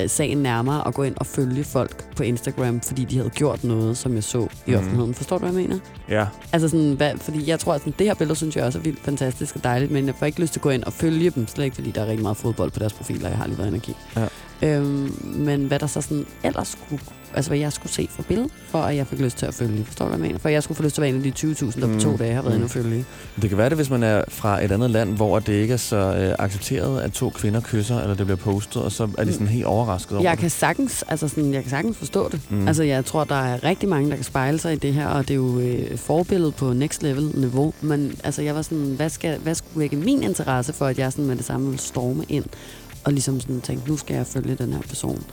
sagen 0.07 0.39
nærmere 0.39 0.85
og 0.85 0.95
gå 0.95 1.03
ind 1.03 1.15
og 1.17 1.27
følge 1.27 1.65
folk 1.65 2.15
på 2.17 2.23
Instagram, 2.23 2.81
fordi 2.81 3.05
de 3.05 3.17
havde 3.17 3.31
gjort 3.31 3.65
noget, 3.65 3.97
som 3.97 4.15
jeg 4.15 4.25
så 4.25 4.49
i 4.67 4.75
offentligheden. 4.75 5.15
Forstår 5.15 5.39
du, 5.39 5.47
hvad 5.47 5.55
jeg 5.55 5.69
mener? 5.69 5.79
Ja. 6.09 6.27
Altså 6.53 6.69
sådan, 6.69 6.93
hvad, 6.93 7.13
fordi 7.19 7.49
jeg 7.51 7.61
tror, 7.61 7.75
at 7.75 7.81
sådan, 7.81 7.95
det 7.99 8.07
her 8.07 8.15
billede 8.15 8.37
synes 8.37 8.57
jeg 8.57 8.65
også 8.65 8.79
er 8.79 8.83
vildt 8.83 9.01
fantastisk 9.01 9.57
og 9.57 9.65
dejligt, 9.65 9.93
men 9.93 10.07
jeg 10.07 10.15
får 10.15 10.27
ikke 10.27 10.41
lyst 10.41 10.53
til 10.53 10.61
at 10.61 10.63
gå 10.63 10.71
ind 10.71 10.85
og 10.85 10.93
følge 10.93 11.31
dem, 11.31 11.47
slet 11.47 11.65
ikke 11.65 11.75
fordi 11.75 11.91
der 11.91 12.01
er 12.01 12.07
rigtig 12.07 12.23
meget 12.23 12.37
fodbold 12.37 12.71
på 12.71 12.79
deres 12.79 12.93
profiler, 12.93 13.29
jeg 13.29 13.39
har 13.39 13.47
lige 13.47 13.59
været 13.59 13.83
kigge. 13.83 14.01
Ja. 14.17 14.27
Øhm, 14.63 15.15
men 15.25 15.65
hvad 15.67 15.79
der 15.79 15.87
så 15.87 16.01
sådan 16.01 16.27
ellers 16.45 16.69
skulle, 16.69 17.03
altså 17.35 17.51
hvad 17.51 17.59
jeg 17.59 17.73
skulle 17.73 17.93
se 17.93 18.09
for 18.11 18.23
billede, 18.23 18.49
for 18.69 18.79
at 18.79 18.97
jeg 18.97 19.07
fik 19.07 19.21
lyst 19.21 19.37
til 19.39 19.47
at 19.47 19.55
følge. 19.55 19.85
Forstår 19.85 20.05
du, 20.05 20.09
hvad 20.09 20.19
jeg 20.19 20.27
mener? 20.27 20.39
For 20.39 20.49
jeg 20.49 20.63
skulle 20.63 20.77
få 20.77 20.83
lyst 20.83 20.95
til 20.95 21.03
at 21.03 21.07
være 21.07 21.11
en 21.11 21.17
af 21.17 21.23
de 21.23 21.31
20.000, 21.47 21.81
der 21.81 21.87
på 21.87 21.93
Mm. 21.93 22.01
to 22.01 22.17
dage 22.17 22.35
har 22.35 22.43
været 22.43 22.55
Mm. 22.55 22.57
inde 22.57 22.65
og 22.67 22.71
følge. 22.71 23.05
Det 23.43 23.49
kan 23.49 23.59
være 23.59 23.69
det, 23.69 23.79
hvis 23.79 23.91
man 23.91 24.03
er 24.03 24.25
fra 24.29 24.65
et 24.65 24.73
andet 24.73 24.91
land, 24.91 25.17
hvor 25.17 25.39
det 25.39 25.53
ikke 25.53 25.73
er 25.75 25.79
så 25.79 25.97
øh, 25.97 26.35
accepteret, 26.39 27.01
at 27.03 27.13
to 27.13 27.31
kvinder 27.31 27.61
kysser, 27.61 28.01
eller 28.01 28.15
det 28.15 28.27
bliver 28.27 28.37
postet, 28.37 28.83
og 28.83 28.93
så 28.93 29.09
er 29.19 29.25
de 29.25 29.33
sådan 29.33 29.47
helt 29.47 29.65
overrasket 29.65 30.13
over 30.13 30.23
Jeg 30.23 30.33
det. 30.33 30.39
kan 30.41 30.51
sagtens, 30.51 31.05
altså 31.09 31.29
sådan, 31.29 31.55
jeg 31.55 31.63
kan 31.63 31.71
sagtens 31.71 31.97
forstå 31.97 32.29
det. 32.29 32.41
Mm. 32.51 32.57
Mm. 32.57 32.69
Altså, 32.69 32.83
jeg 32.83 33.05
tror, 33.05 33.25
der 33.25 33.35
er 33.43 33.65
rigtig 33.65 33.89
mange, 33.89 34.11
der 34.11 34.17
kan 34.17 34.25
spejle 34.25 34.59
sig 34.59 34.73
i 34.73 34.77
det 34.77 34.95
her, 34.95 35.07
og 35.07 35.23
det 35.29 35.31
er 35.35 35.39
jo 35.39 35.59
øh, 35.59 35.99
forbilledet 35.99 36.55
på 36.55 36.73
next 36.73 37.03
level 37.03 37.31
niveau. 37.35 37.75
Men 37.81 38.13
altså, 38.25 38.43
jeg 38.43 38.55
var 38.55 38.63
sådan, 38.63 38.93
hvad, 38.97 39.11
skal, 39.11 39.39
hvad 39.39 39.55
skulle 39.55 39.81
vække 39.81 39.97
min 39.97 40.23
interesse 40.23 40.73
for, 40.73 40.87
at 40.87 40.99
jeg 40.99 41.13
sådan 41.13 41.25
med 41.27 41.37
det 41.37 41.45
samme 41.45 41.67
ville 41.67 41.81
storme 41.83 42.25
ind, 42.29 42.45
og 43.07 43.13
ligesom 43.13 43.41
sådan 43.41 43.61
tænke, 43.61 43.89
nu 43.89 43.97
skal 43.97 44.17
jeg 44.17 44.27
følge 44.27 44.55
den 44.55 44.73
her 44.73 44.81
person. 44.81 45.25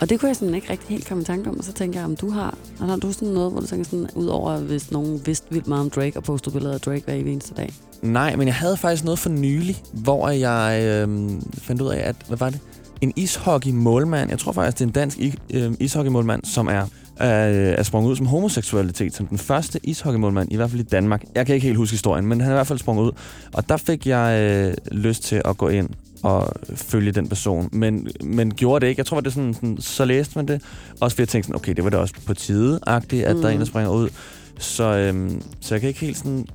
Og 0.00 0.10
det 0.10 0.20
kunne 0.20 0.28
jeg 0.28 0.36
sådan 0.36 0.54
ikke 0.54 0.70
rigtig 0.70 0.88
helt 0.88 1.08
komme 1.08 1.22
i 1.22 1.24
tanke 1.24 1.50
om, 1.50 1.58
og 1.58 1.64
så 1.64 1.72
tænker 1.72 1.98
jeg, 1.98 2.04
om 2.04 2.16
du 2.16 2.30
har, 2.30 2.58
og 2.80 2.86
har 2.86 2.96
du 2.96 3.12
sådan 3.12 3.28
noget, 3.28 3.52
hvor 3.52 3.60
du 3.60 3.66
tænker 3.66 3.84
sådan, 3.84 4.08
udover 4.14 4.58
hvis 4.58 4.90
nogen 4.90 5.20
vidste 5.26 5.46
vildt 5.50 5.66
meget 5.66 5.80
om 5.80 5.90
Drake, 5.90 6.16
og 6.16 6.22
postede 6.22 6.52
billeder 6.52 6.74
af 6.74 6.80
Drake 6.80 7.02
hver 7.04 7.14
eneste 7.14 7.54
dag. 7.54 7.72
Nej, 8.02 8.36
men 8.36 8.46
jeg 8.46 8.54
havde 8.54 8.76
faktisk 8.76 9.04
noget 9.04 9.18
for 9.18 9.30
nylig, 9.30 9.82
hvor 9.92 10.28
jeg 10.28 10.80
øh, 10.82 11.30
fandt 11.54 11.82
ud 11.82 11.88
af, 11.88 12.08
at, 12.08 12.16
hvad 12.28 12.38
var 12.38 12.50
det? 12.50 12.60
En 13.00 13.12
ishockey-målmand, 13.16 14.30
jeg 14.30 14.38
tror 14.38 14.52
faktisk, 14.52 14.78
det 14.78 14.84
er 14.84 14.88
en 14.88 14.92
dansk 14.92 15.18
øh, 15.54 15.72
ishockey-målmand, 15.80 16.44
som 16.44 16.66
er, 16.66 16.82
øh, 16.82 17.74
er 17.78 17.82
sprunget 17.82 18.10
ud 18.10 18.16
som 18.16 18.26
homoseksualitet, 18.26 19.14
som 19.14 19.26
den 19.26 19.38
første 19.38 19.80
ishockey-målmand, 19.82 20.52
i 20.52 20.56
hvert 20.56 20.70
fald 20.70 20.80
i 20.80 20.84
Danmark. 20.84 21.24
Jeg 21.34 21.46
kan 21.46 21.54
ikke 21.54 21.66
helt 21.66 21.78
huske 21.78 21.92
historien, 21.92 22.26
men 22.26 22.40
han 22.40 22.50
er 22.50 22.54
i 22.54 22.56
hvert 22.56 22.66
fald 22.66 22.78
sprunget 22.78 23.04
ud. 23.04 23.12
Og 23.52 23.68
der 23.68 23.76
fik 23.76 24.06
jeg 24.06 24.40
øh, 24.40 24.74
lyst 24.92 25.22
til 25.22 25.42
at 25.44 25.56
gå 25.56 25.68
ind 25.68 25.88
og 26.22 26.52
følge 26.74 27.12
den 27.12 27.28
person, 27.28 27.68
men, 27.72 28.08
men 28.20 28.54
gjorde 28.54 28.84
det 28.84 28.90
ikke. 28.90 29.00
Jeg 29.00 29.06
tror, 29.06 29.20
det 29.20 29.26
er 29.26 29.30
sådan, 29.30 29.54
sådan, 29.54 29.76
så 29.80 30.04
læste 30.04 30.32
man 30.36 30.48
det. 30.48 30.62
Også 31.00 31.14
fordi 31.14 31.22
jeg 31.22 31.28
tænkte 31.28 31.46
sådan, 31.46 31.56
okay, 31.56 31.74
det 31.74 31.84
var 31.84 31.90
da 31.90 31.96
også 31.96 32.14
på 32.26 32.34
tide-agtigt, 32.34 33.24
at 33.24 33.36
mm. 33.36 33.42
der 33.42 33.48
er 33.48 33.52
en, 33.52 33.60
der 33.60 33.66
springer 33.66 33.90
ud. 33.90 34.08
Så, 34.58 34.84
øhm, 34.84 35.42
så 35.60 35.74
jeg 35.74 35.80
kan 35.80 35.88
ikke 35.88 36.00
helt 36.00 36.16
sådan 36.16 36.46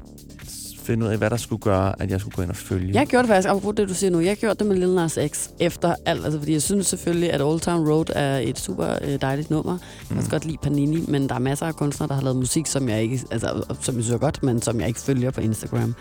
finde 0.83 1.05
ud 1.05 1.11
af, 1.11 1.17
hvad 1.17 1.29
der 1.29 1.37
skulle 1.37 1.61
gøre, 1.61 2.01
at 2.01 2.11
jeg 2.11 2.19
skulle 2.19 2.35
gå 2.35 2.41
ind 2.41 2.49
og 2.49 2.55
følge. 2.55 2.93
Jeg 2.93 3.07
gjorde 3.07 3.23
det 3.23 3.29
faktisk, 3.29 3.49
apropos 3.49 3.75
det, 3.75 3.89
du 3.89 3.93
siger 3.93 4.11
nu, 4.11 4.19
jeg 4.19 4.37
gjorde 4.37 4.55
det 4.55 4.67
med 4.67 4.75
Lil 4.75 4.95
Nas 4.95 5.19
X 5.27 5.49
efter 5.59 5.95
alt, 6.05 6.25
altså 6.25 6.39
fordi 6.39 6.53
jeg 6.53 6.61
synes 6.61 6.87
selvfølgelig, 6.87 7.33
at 7.33 7.41
Old 7.41 7.59
Town 7.59 7.89
Road 7.89 8.05
er 8.15 8.37
et 8.37 8.59
super 8.59 8.95
øh, 9.01 9.21
dejligt 9.21 9.49
nummer. 9.49 9.77
Jeg 9.99 10.07
kan 10.07 10.17
også 10.17 10.29
godt 10.29 10.45
lide 10.45 10.57
Panini, 10.63 11.05
men 11.07 11.29
der 11.29 11.35
er 11.35 11.39
masser 11.39 11.65
af 11.65 11.75
kunstnere, 11.75 12.07
der 12.07 12.15
har 12.15 12.21
lavet 12.21 12.37
musik, 12.37 12.65
som 12.65 12.89
jeg 12.89 13.01
ikke, 13.01 13.21
altså 13.31 13.47
som 13.81 13.95
jeg 13.95 14.03
synes 14.03 14.09
er 14.09 14.17
godt, 14.17 14.43
men 14.43 14.61
som 14.61 14.79
jeg 14.79 14.87
ikke 14.87 14.99
følger 14.99 15.31
på 15.31 15.41
Instagram. 15.41 15.95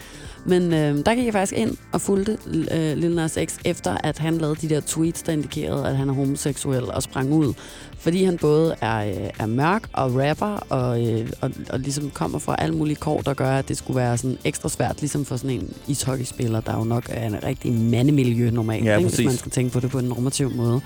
Men 0.46 0.62
øh, 0.62 1.04
der 1.06 1.14
gik 1.14 1.24
jeg 1.24 1.32
faktisk 1.32 1.60
ind 1.60 1.76
og 1.92 2.00
fulgte 2.00 2.38
øh, 2.46 2.96
Lil 2.96 3.14
Nas 3.14 3.38
X, 3.46 3.58
efter 3.64 3.96
at 4.04 4.18
han 4.18 4.38
lavede 4.38 4.68
de 4.68 4.74
der 4.74 4.80
tweets, 4.80 5.22
der 5.22 5.32
indikerede, 5.32 5.88
at 5.88 5.96
han 5.96 6.08
er 6.08 6.12
homoseksuel 6.12 6.90
og 6.90 7.02
sprang 7.02 7.32
ud. 7.32 7.54
Fordi 8.00 8.24
han 8.24 8.38
både 8.38 8.74
er, 8.80 8.96
øh, 9.04 9.30
er 9.38 9.46
mørk 9.46 9.82
og 9.92 10.14
rapper, 10.14 10.66
og, 10.68 11.06
øh, 11.06 11.28
og, 11.40 11.50
og 11.70 11.78
ligesom 11.80 12.10
kommer 12.10 12.38
fra 12.38 12.56
alle 12.58 12.74
mulige 12.74 12.96
kår, 12.96 13.20
der 13.20 13.34
gør, 13.34 13.50
at 13.50 13.68
det 13.68 13.76
skulle 13.76 13.96
være 13.96 14.18
sådan 14.18 14.38
ekstra 14.44 14.68
svært, 14.68 15.00
ligesom 15.00 15.24
for 15.24 15.36
sådan 15.36 15.50
en 15.50 15.72
ishockeyspiller, 15.86 16.60
der 16.60 16.76
jo 16.78 16.84
nok 16.84 17.04
er 17.08 17.26
en 17.26 17.42
rigtig 17.44 17.72
mandemiljø 17.72 18.50
normalt, 18.50 18.84
Ja, 18.84 18.96
ikke? 18.96 19.08
hvis 19.08 19.24
man 19.24 19.36
skal 19.36 19.50
tænke 19.52 19.72
på 19.72 19.80
det 19.80 19.90
på 19.90 19.98
en 19.98 20.04
normativ 20.04 20.50
måde. 20.54 20.80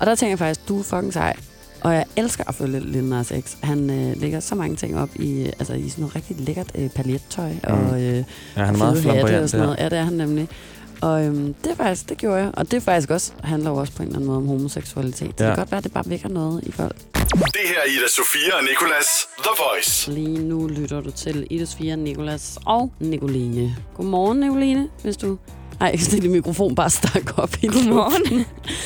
Og 0.00 0.06
der 0.06 0.14
tænker 0.14 0.30
jeg 0.30 0.38
faktisk, 0.38 0.68
du 0.68 0.78
er 0.78 0.82
fucking 0.82 1.12
sej. 1.12 1.36
Og 1.80 1.94
jeg 1.94 2.04
elsker 2.16 2.44
at 2.48 2.54
følge 2.54 2.80
Lil 2.80 3.04
Nas 3.04 3.32
X. 3.40 3.54
Han 3.62 3.90
øh, 3.90 4.20
lægger 4.20 4.40
så 4.40 4.54
mange 4.54 4.76
ting 4.76 4.98
op 4.98 5.08
i, 5.16 5.44
altså, 5.44 5.74
i 5.74 5.88
sådan 5.88 6.02
noget 6.02 6.16
rigtig 6.16 6.36
lækkert 6.40 6.66
øh, 6.74 6.90
paljettøj. 6.90 7.52
Mm. 7.52 7.58
Og, 7.62 8.02
øh, 8.02 8.16
Ja, 8.56 8.64
han 8.64 8.74
er 8.74 8.78
meget 8.78 8.96
og 8.96 9.02
sådan 9.02 9.48
der. 9.48 9.58
noget. 9.58 9.78
Ja, 9.78 9.84
det 9.84 9.98
er 9.98 10.02
han 10.04 10.12
nemlig. 10.12 10.48
Og 11.02 11.24
øhm, 11.24 11.54
det 11.54 11.70
er 11.72 11.76
faktisk, 11.76 12.08
det 12.08 12.18
gjorde 12.18 12.36
jeg. 12.36 12.50
Og 12.54 12.70
det 12.70 12.76
er 12.76 12.80
faktisk 12.80 13.10
også, 13.10 13.32
handler 13.44 13.70
jo 13.70 13.76
også 13.76 13.92
på 13.92 14.02
en 14.02 14.06
eller 14.06 14.16
anden 14.16 14.26
måde 14.26 14.38
om 14.38 14.46
homoseksualitet. 14.46 15.38
Det 15.38 15.44
Ja. 15.44 15.48
kan 15.50 15.56
godt 15.56 15.70
være, 15.70 15.78
at 15.78 15.84
det 15.84 15.92
bare 15.92 16.04
vækker 16.06 16.28
noget 16.28 16.64
i 16.64 16.72
folk. 16.72 16.96
Det 17.14 17.60
her 17.64 17.78
er 17.78 17.88
Ida 17.88 18.08
Sofia 18.16 18.56
og 18.56 18.62
Nicolas 18.62 19.06
The 19.38 19.50
Voice. 19.58 20.10
Lige 20.12 20.38
nu 20.38 20.66
lytter 20.66 21.00
du 21.00 21.10
til 21.10 21.46
Ida 21.50 21.64
Sofia, 21.64 21.96
Nikolas 21.96 22.58
og 22.66 22.92
Nicoline. 23.00 23.76
Godmorgen, 23.96 24.40
Nicoline, 24.40 24.88
hvis 25.02 25.16
du... 25.16 25.38
Ej, 25.80 25.90
hvis 25.96 26.08
din 26.08 26.32
mikrofon 26.32 26.74
bare 26.74 26.90
stak 26.90 27.38
op 27.38 27.50
i 27.62 27.66
Godmorgen. 27.66 28.44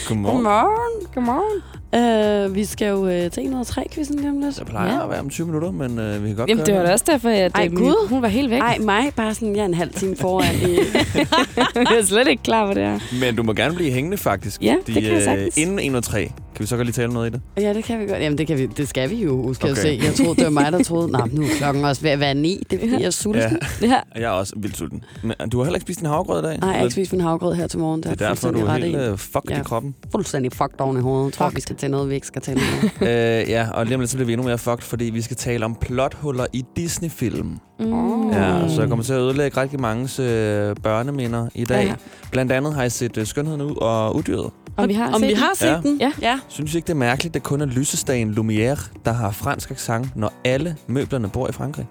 Godmorgen. 0.09 0.37
Godmorgen. 0.37 1.07
Godmorgen. 1.14 1.62
Uh, 1.96 2.55
vi 2.55 2.64
skal 2.64 2.88
jo 2.88 2.96
uh, 3.05 3.31
til 3.31 3.40
103-quizzen 3.40 4.16
lige 4.16 4.28
om 4.31 4.40
lidt. 4.40 4.59
Det 4.59 4.66
plejer 4.66 4.94
ja. 4.94 5.05
at 5.05 5.11
være 5.11 5.20
om 5.20 5.31
20 5.31 5.46
minutter, 5.46 5.70
men 5.70 5.98
øh, 5.98 6.22
vi 6.22 6.28
kan 6.28 6.37
godt 6.37 6.50
Jamen, 6.50 6.66
det 6.66 6.74
var 6.74 6.83
da 6.83 6.92
også 6.92 7.05
derfor, 7.09 7.28
at 7.28 7.52
Ej, 7.55 7.68
Gud. 7.68 7.76
mikrofon 7.78 8.22
var 8.22 8.28
helt 8.28 8.50
væk. 8.50 8.61
Ej, 8.61 8.78
mig 8.78 9.12
bare 9.16 9.35
sådan, 9.35 9.57
jeg 9.57 9.62
er 9.62 9.66
en 9.66 9.74
halv 9.74 9.92
time 9.94 10.16
foran. 10.16 10.55
i, 10.55 10.74
jeg 11.90 11.98
er 11.98 12.05
slet 12.05 12.28
ikke 12.28 12.42
klar 12.42 12.66
på 12.66 12.74
det 12.74 12.83
her. 12.83 12.98
Men 13.20 13.37
du 13.37 13.42
må 13.42 13.52
gerne 13.52 13.74
blive 13.74 13.90
hængende, 13.90 14.16
faktisk. 14.16 14.62
Ja, 14.62 14.76
det 14.87 14.94
kan 14.94 15.12
jeg 15.12 15.22
sagtens. 15.22 15.57
Inden 15.59 15.78
1 15.78 15.94
og 15.96 16.05
3. 16.05 16.33
Kan 16.55 16.62
vi 16.62 16.66
så 16.66 16.76
godt 16.76 16.87
lige 16.87 16.92
tale 16.94 17.12
noget 17.12 17.31
i 17.31 17.33
det? 17.33 17.40
ja, 17.57 17.74
det 17.74 17.85
kan 17.85 18.00
vi 18.00 18.07
godt. 18.07 18.20
Jamen, 18.22 18.38
det, 18.38 18.46
kan 18.46 18.59
vi, 18.59 18.66
det 18.66 18.88
skal 18.88 19.11
vi 19.11 19.14
jo, 19.16 19.55
skal 19.55 19.70
Okay. 19.70 19.85
jeg 19.85 20.00
se. 20.00 20.07
Jeg 20.07 20.14
troede, 20.14 20.37
det 20.37 20.44
var 20.44 20.50
mig, 20.50 20.72
der 20.72 20.83
troede, 20.83 21.11
nej, 21.12 21.28
nu 21.33 21.42
er 21.42 21.46
klokken 21.59 21.85
også 21.85 22.02
ved 22.02 22.11
at 22.11 22.20
være 22.20 22.35
ni. 22.35 22.62
Det 22.70 22.76
er 22.76 22.81
fordi, 22.81 22.92
jeg 22.92 23.07
er 23.07 23.11
sulten. 23.11 23.59
Ja. 23.83 23.87
Ja. 23.87 24.00
Jeg 24.14 24.22
er 24.22 24.28
også 24.28 24.52
vildt 24.57 24.76
sulten. 24.76 25.05
Men 25.22 25.48
du 25.52 25.59
har 25.59 25.64
heller 25.64 25.76
ikke 25.76 25.85
spist 25.85 26.00
en 26.00 26.07
havregrød 26.07 26.40
i 26.40 26.42
dag? 26.46 26.59
Nej, 26.59 26.68
jeg 26.68 26.76
har 26.78 26.83
ikke 26.85 26.92
spist 26.92 27.12
min 27.12 27.20
havgrød 27.20 27.55
her 27.55 27.66
til 27.66 27.78
morgen. 27.78 28.02
Det 28.02 28.11
er 28.11 28.28
derfor, 28.28 28.50
du 28.50 28.59
er 28.66 28.72
helt 28.72 28.96
øh, 28.96 29.18
fucked 29.18 29.50
Ja. 29.50 29.61
i 29.61 29.62
kroppen. 29.64 29.94
fuldstændig 30.12 30.52
fucked 30.52 30.81
oven 30.81 30.96
i 30.96 31.00
hovedet. 31.00 31.24
Jeg 31.26 31.33
tror, 31.33 31.50
vi 31.50 31.61
skal 31.61 31.76
til 31.82 31.90
noget, 31.90 32.08
vi 32.08 32.14
ikke 32.14 32.26
skal 32.26 32.42
til 32.42 32.54
noget. 32.54 32.92
øh, 33.44 33.50
ja, 33.50 33.68
og 33.74 33.84
lige 33.86 33.94
om 33.94 34.00
lidt 34.00 34.10
så 34.10 34.16
bliver 34.16 34.26
vi 34.26 34.32
endnu 34.32 34.46
mere 34.46 34.58
fucked, 34.58 34.82
fordi 34.82 35.04
vi 35.04 35.22
skal 35.22 35.36
tale 35.36 35.64
om 35.64 35.74
plothuller 35.74 36.46
i 36.52 36.64
Disney-film. 36.76 37.58
Mm. 37.80 38.30
Ja, 38.30 38.68
så 38.68 38.80
jeg 38.80 38.88
kommer 38.88 39.04
til 39.04 39.12
at 39.12 39.18
ødelægge 39.20 39.60
rigtig 39.60 39.80
mange 39.80 40.02
øh, 40.22 40.76
børneminder 40.82 41.48
i 41.54 41.64
dag. 41.64 41.86
Ja. 41.86 41.94
Blandt 42.32 42.52
andet 42.52 42.74
har 42.74 42.82
jeg 42.82 42.92
set 42.92 43.16
øh, 43.16 43.26
Skønheden 43.26 43.60
ud 43.60 43.76
og 43.76 44.16
Udyret. 44.16 44.50
Om 44.76 44.88
vi 44.88 44.94
har 44.94 45.06
Om 45.06 45.20
set 45.20 45.22
vi 45.22 45.28
den? 45.28 45.36
har 45.36 45.50
set 45.54 45.66
Ja. 45.66 45.80
den? 45.82 45.98
Ja. 46.00 46.12
ja. 46.22 46.38
Synes 46.48 46.74
I 46.74 46.76
ikke, 46.76 46.86
det 46.86 46.92
er 46.92 46.96
mærkeligt, 46.96 47.30
at 47.30 47.34
det 47.34 47.42
kun 47.42 47.60
er 47.60 47.66
lysestagen 47.66 48.30
Lumière, 48.30 48.88
der 49.04 49.12
har 49.12 49.30
fransk 49.30 49.70
accent, 49.70 50.16
når 50.16 50.32
alle 50.44 50.76
møblerne 50.86 51.28
bor 51.28 51.48
i 51.48 51.52
Frankrig? 51.52 51.86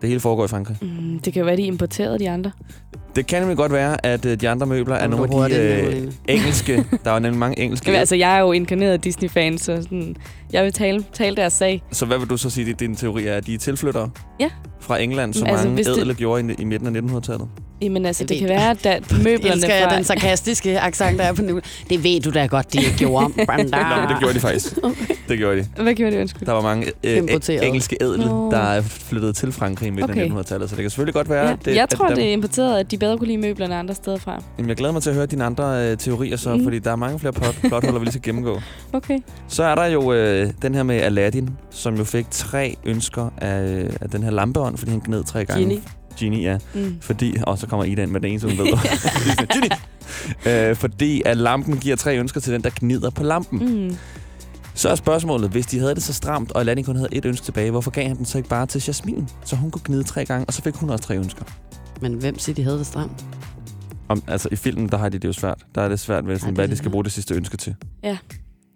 Det 0.00 0.08
hele 0.08 0.20
foregår 0.20 0.44
i 0.44 0.48
Frankrig. 0.48 0.76
Mm, 0.82 1.18
det 1.18 1.32
kan 1.32 1.40
jo 1.40 1.46
være, 1.46 1.56
de 1.56 1.62
importerede 1.62 2.18
de 2.18 2.30
andre. 2.30 2.50
Det 3.16 3.26
kan 3.26 3.40
nemlig 3.42 3.56
godt 3.56 3.72
være, 3.72 4.06
at 4.06 4.24
øh, 4.24 4.40
de 4.40 4.48
andre 4.48 4.66
møbler 4.66 4.94
er 4.94 5.06
nogle 5.08 5.44
af 5.44 5.50
de 5.50 5.56
øh, 5.56 6.12
engelske. 6.36 6.84
Der 7.04 7.10
er 7.10 7.14
jo 7.14 7.20
nemlig 7.20 7.38
mange 7.38 7.58
engelske. 7.58 7.86
Jamen, 7.86 7.98
altså, 8.00 8.16
jeg 8.16 8.36
er 8.36 8.40
jo 8.40 8.52
inkarneret 8.52 9.04
Disney-fan, 9.04 9.58
så 9.58 9.82
sådan, 9.82 10.16
jeg 10.52 10.64
vil 10.64 10.72
tale, 10.72 11.04
tale 11.12 11.36
deres 11.36 11.52
sag. 11.52 11.82
Så 11.92 12.06
hvad 12.06 12.18
vil 12.18 12.30
du 12.30 12.36
så 12.36 12.50
sige, 12.50 12.70
at 12.70 12.80
din 12.80 12.96
teori 12.96 13.26
er, 13.26 13.34
at 13.34 13.46
de 13.46 13.54
er 13.54 13.58
tilflyttere 13.58 14.10
Ja. 14.40 14.50
fra 14.80 14.98
England, 15.02 15.34
som 15.34 15.46
Altså, 15.46 15.52
altså, 15.68 15.68
mange 15.68 15.96
hvis 16.04 16.08
det- 16.08 16.16
gjorde 16.16 16.52
i, 16.52 16.54
i 16.58 16.64
midten 16.64 16.96
af 16.96 17.00
1900-tallet? 17.02 17.48
Jamen 17.82 18.06
altså, 18.06 18.24
det 18.24 18.30
ved 18.30 18.38
kan 18.38 18.48
være, 18.48 18.70
at 18.70 19.02
møblerne 19.24 19.54
Elsker 19.54 19.74
jeg 19.74 19.86
fra... 19.88 19.96
den 19.96 20.04
sarkastiske 20.04 20.80
accent, 20.80 21.18
der 21.18 21.24
er 21.24 21.32
på 21.32 21.42
nu. 21.42 21.60
Det 21.90 22.04
ved 22.04 22.20
du 22.20 22.30
da 22.30 22.46
godt, 22.46 22.72
de 22.72 22.78
ikke 22.78 22.96
gjorde. 22.98 23.32
Branda. 23.46 23.78
Nå, 23.82 24.00
men 24.00 24.08
det 24.08 24.16
gjorde 24.18 24.34
de 24.34 24.40
faktisk. 24.40 24.74
Det 25.28 25.38
gjorde 25.38 25.56
de. 25.60 25.66
Hvad 25.82 25.94
gjorde 25.94 26.16
de, 26.16 26.20
undskyld? 26.20 26.46
Der 26.46 26.52
var 26.52 26.62
mange 26.62 26.86
øh, 27.04 27.16
engelske 27.62 27.96
ædle, 28.00 28.26
Nå. 28.26 28.50
der 28.50 28.58
er 28.58 28.82
flyttet 28.82 29.36
til 29.36 29.52
Frankrig 29.52 29.86
i 29.86 29.90
midten 29.90 30.10
Okay. 30.10 30.22
af 30.22 30.28
1900-tallet, 30.42 30.70
så 30.70 30.76
det 30.76 30.82
kan 30.82 30.90
selvfølgelig 30.90 31.14
godt 31.14 31.30
være, 31.30 31.48
Ja, 31.48 31.56
det, 31.64 31.74
jeg 31.74 31.82
at 31.82 31.88
tror, 31.88 32.06
dem- 32.06 32.16
det 32.16 32.28
er 32.28 32.32
importeret, 32.32 32.78
at 32.80 32.90
de 32.90 32.98
bedre 32.98 33.18
kunne 33.18 33.26
lide 33.28 33.38
møblerne 33.38 33.76
andre 33.76 33.94
steder 33.94 34.18
fra. 34.18 34.42
Jamen, 34.58 34.68
jeg 34.68 34.76
glæder 34.76 34.92
mig 34.92 35.02
til 35.02 35.10
at 35.10 35.16
høre 35.16 35.26
dine 35.26 35.44
andre 35.44 35.90
øh, 35.90 35.96
teorier 35.96 36.36
så, 36.36 36.50
Mm. 36.50 36.56
mm. 36.58 36.64
fordi 36.64 36.78
der 36.78 36.90
er 36.92 36.96
mange 36.96 37.18
flere 37.18 37.32
plot, 37.32 37.54
plothuller, 37.68 37.98
vi 37.98 38.04
lige 38.04 38.12
skal 38.12 38.22
gennemgå. 38.22 38.60
Okay. 38.92 39.18
Så 39.48 39.62
er 39.64 39.74
der 39.74 39.84
jo 39.86 40.12
øh, 40.12 40.50
den 40.62 40.74
her 40.74 40.82
med 40.82 40.96
Aladdin, 41.00 41.50
som 41.70 41.94
jo 41.96 42.04
fik 42.04 42.26
tre 42.30 42.76
ønsker 42.84 43.30
af, 43.38 43.86
af 44.00 44.10
den 44.10 44.22
her 44.22 44.30
lampeånd, 44.30 44.76
fordi 44.78 44.90
han 44.90 45.00
gned 45.00 45.24
tre 45.24 45.44
gange. 45.44 45.62
Genie. 45.62 45.80
Genie, 46.18 46.42
ja. 46.42 46.58
Mm. 46.74 46.96
Fordi, 47.00 47.36
og 47.42 47.58
så 47.58 47.66
kommer 47.66 47.84
Ida 47.84 48.06
med 48.06 48.20
den 48.20 48.30
eneste, 48.30 48.48
hun 48.48 48.58
ved. 48.58 48.66
Genie! 49.54 50.70
Øh, 50.70 50.76
fordi 50.76 51.22
at 51.24 51.36
lampen 51.36 51.78
giver 51.78 51.96
tre 51.96 52.18
ønsker 52.18 52.40
til 52.40 52.52
den, 52.52 52.62
der 52.64 52.70
gnider 52.76 53.10
på 53.10 53.22
lampen. 53.22 53.88
Mm. 53.88 53.96
Så 54.74 54.88
er 54.88 54.94
spørgsmålet, 54.94 55.50
hvis 55.50 55.66
de 55.66 55.78
havde 55.78 55.94
det 55.94 56.02
så 56.02 56.12
stramt, 56.12 56.52
og 56.52 56.60
Aladdin 56.60 56.84
kun 56.84 56.96
havde 56.96 57.08
et 57.12 57.24
ønske 57.24 57.44
tilbage, 57.44 57.70
hvorfor 57.70 57.90
gav 57.90 58.08
han 58.08 58.16
den 58.16 58.24
så 58.24 58.38
ikke 58.38 58.50
bare 58.50 58.66
til 58.66 58.82
Jasmin? 58.86 59.28
Så 59.44 59.56
hun 59.56 59.70
kunne 59.70 59.82
gnide 59.84 60.02
tre 60.02 60.24
gange, 60.24 60.44
og 60.46 60.52
så 60.52 60.62
fik 60.62 60.74
hun 60.74 60.90
også 60.90 61.04
tre 61.04 61.16
ønsker. 61.16 61.44
Men 62.00 62.14
hvem 62.14 62.38
siger, 62.38 62.54
de 62.54 62.62
havde 62.62 62.78
det 62.78 62.86
stramt? 62.86 63.24
Om, 64.08 64.22
altså 64.28 64.48
i 64.52 64.56
filmen, 64.56 64.88
der 64.88 64.96
har 64.96 65.08
de 65.08 65.18
det 65.18 65.28
jo 65.28 65.32
svært. 65.32 65.64
Der 65.74 65.82
er 65.82 65.88
det 65.88 66.00
svært 66.00 66.26
ved, 66.26 66.38
sådan, 66.38 66.48
det 66.48 66.56
hvad 66.56 66.64
de 66.64 66.70
det 66.70 66.78
skal 66.78 66.90
bruge 66.90 67.04
det 67.04 67.12
sidste 67.12 67.34
ønske 67.34 67.56
til. 67.56 67.74
Ja. 68.02 68.16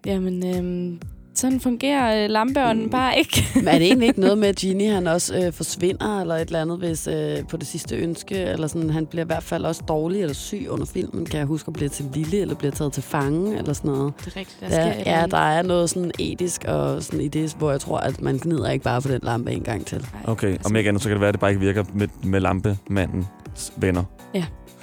Jamen, 0.05 0.55
øhm, 0.55 0.99
sådan 1.35 1.59
fungerer 1.59 2.23
øh, 2.23 2.29
lampeånden 2.29 2.89
bare 2.89 3.17
ikke. 3.17 3.43
Men 3.55 3.67
er 3.67 3.71
det 3.71 3.81
egentlig 3.87 4.07
ikke 4.07 4.19
noget 4.19 4.37
med, 4.37 4.47
at 4.47 4.55
Genie 4.61 4.91
han 4.93 5.07
også 5.07 5.45
øh, 5.45 5.53
forsvinder 5.53 6.21
eller 6.21 6.35
et 6.35 6.41
eller 6.41 6.61
andet, 6.61 6.77
hvis 6.77 7.07
øh, 7.07 7.37
på 7.49 7.57
det 7.57 7.67
sidste 7.67 7.95
ønske, 7.95 8.35
eller 8.35 8.67
sådan, 8.67 8.89
han 8.89 9.05
bliver 9.05 9.23
i 9.23 9.25
hvert 9.25 9.43
fald 9.43 9.65
også 9.65 9.81
dårlig 9.87 10.21
eller 10.21 10.33
syg 10.33 10.65
under 10.69 10.85
filmen, 10.85 11.25
kan 11.25 11.37
jeg 11.39 11.45
huske, 11.47 11.67
at 11.67 11.73
bliver 11.73 11.89
til 11.89 12.05
lille, 12.13 12.37
eller 12.37 12.55
bliver 12.55 12.71
taget 12.71 12.93
til 12.93 13.03
fange, 13.03 13.57
eller 13.57 13.73
sådan 13.73 13.91
noget. 13.91 14.13
Det 14.25 14.27
er 14.27 14.39
rigtigt. 14.39 14.57
Der 14.61 14.67
Der, 14.69 14.91
sker 15.01 15.11
ja, 15.19 15.25
der 15.31 15.37
er 15.37 15.61
noget 15.61 15.89
sådan 15.89 16.11
etisk 16.19 16.63
og 16.67 17.03
sådan 17.03 17.21
i 17.21 17.27
det, 17.27 17.55
hvor 17.57 17.71
jeg 17.71 17.79
tror, 17.81 17.97
at 17.97 18.21
man 18.21 18.37
gnider 18.37 18.69
ikke 18.69 18.83
bare 18.83 19.01
på 19.01 19.07
den 19.07 19.19
lampe 19.23 19.51
en 19.51 19.63
gang 19.63 19.85
til. 19.85 20.07
Okay, 20.25 20.57
om 20.65 20.75
ikke 20.75 20.87
andet, 20.87 21.03
så 21.03 21.09
kan 21.09 21.13
det 21.13 21.21
være, 21.21 21.27
at 21.29 21.33
det 21.33 21.39
bare 21.41 21.51
ikke 21.51 21.61
virker 21.61 21.83
med, 21.93 22.07
med 22.23 22.39
lampemandens 22.39 23.73
venner. 23.77 24.03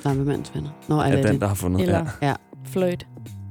Lampemandens 0.04 0.54
venner. 0.54 0.68
Nå, 0.88 0.96
er 0.98 1.02
Er 1.02 1.16
det 1.16 1.24
den, 1.24 1.32
det? 1.32 1.40
der 1.40 1.46
har 1.46 1.54
fundet. 1.54 1.82
Eller 1.82 2.06
Ja. 2.22 2.28
Ja. 2.28 2.34
fløjt. 2.72 3.06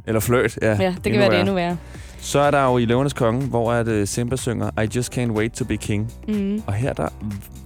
Eller 0.07 0.19
fløjt, 0.19 0.59
ja. 0.61 0.77
Ja, 0.83 0.95
det 1.03 1.11
kan 1.11 1.19
være 1.21 1.31
det 1.31 1.39
endnu 1.39 1.53
værre. 1.53 1.77
Så 2.19 2.39
er 2.39 2.51
der 2.51 2.63
jo 2.65 2.77
i 2.77 2.85
Løvernes 2.85 3.13
Konge, 3.13 3.47
hvor 3.47 3.71
at, 3.71 3.87
uh, 3.87 4.05
Simba 4.07 4.35
synger 4.35 4.69
I 4.83 4.87
just 4.95 5.17
can't 5.17 5.31
wait 5.31 5.51
to 5.51 5.65
be 5.65 5.77
king. 5.77 6.11
Mm. 6.27 6.63
Og 6.67 6.73
her, 6.73 6.93
der, 6.93 7.07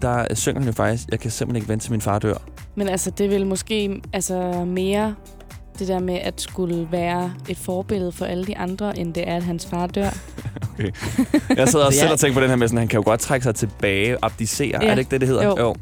der 0.01 0.35
synger 0.35 0.59
han 0.61 0.67
jo 0.67 0.73
faktisk, 0.73 1.07
jeg 1.11 1.19
kan 1.19 1.31
simpelthen 1.31 1.55
ikke 1.55 1.69
vente 1.69 1.85
til 1.85 1.91
min 1.91 2.01
far 2.01 2.19
dør. 2.19 2.33
Men 2.75 2.89
altså, 2.89 3.09
det 3.11 3.29
vil 3.29 3.45
måske 3.47 4.01
altså, 4.13 4.65
mere 4.67 5.15
det 5.79 5.87
der 5.87 5.99
med 5.99 6.15
at 6.15 6.41
skulle 6.41 6.87
være 6.91 7.33
et 7.49 7.57
forbillede 7.57 8.11
for 8.11 8.25
alle 8.25 8.45
de 8.45 8.57
andre, 8.57 8.99
end 8.99 9.13
det 9.13 9.29
er, 9.29 9.35
at 9.35 9.43
hans 9.43 9.65
far 9.65 9.87
dør. 9.87 10.09
Okay. 10.73 10.91
Jeg 11.57 11.67
sidder 11.69 11.85
også 11.85 11.97
Ja. 11.97 12.01
selv 12.01 12.11
og 12.11 12.19
tænker 12.19 12.33
på 12.33 12.41
den 12.41 12.49
her 12.49 12.55
med, 12.55 12.67
sådan, 12.67 12.77
han 12.79 12.87
kan 12.87 12.97
jo 12.97 13.03
godt 13.05 13.19
trække 13.19 13.43
sig 13.43 13.55
tilbage, 13.55 14.17
abdicere. 14.21 14.79
Ja. 14.81 14.87
Er 14.87 14.95
det 14.95 14.99
ikke 14.99 15.11
det, 15.11 15.21
det 15.21 15.27
hedder? 15.29 15.43
Jo. 15.43 15.55
jo. 15.59 15.75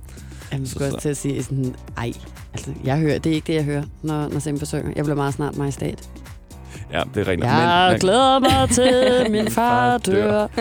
Jeg 0.51 0.59
skulle 0.65 0.85
også 0.85 0.95
så- 0.95 1.01
til 1.01 1.09
at 1.09 1.17
sige 1.17 1.43
sådan, 1.43 1.75
ej, 1.97 2.13
altså, 2.53 2.71
jeg 2.83 2.97
hører, 2.97 3.19
det 3.19 3.29
er 3.29 3.33
ikke 3.35 3.47
det, 3.47 3.53
jeg 3.53 3.63
hører, 3.63 3.83
når, 4.03 4.27
når 4.27 4.39
Simba 4.39 4.65
synger. 4.65 4.91
Jeg 4.95 5.03
bliver 5.03 5.15
meget 5.15 5.33
snart 5.33 5.57
majestat. 5.57 6.09
Ja, 6.93 7.03
det 7.13 7.21
er 7.21 7.27
rigtigt. 7.31 7.45
Jeg 7.51 7.87
men, 7.91 7.99
glæder 7.99 8.39
mig 8.39 8.69
til, 8.77 9.31
min 9.31 9.51
far 9.51 9.97
dør. 9.97 10.47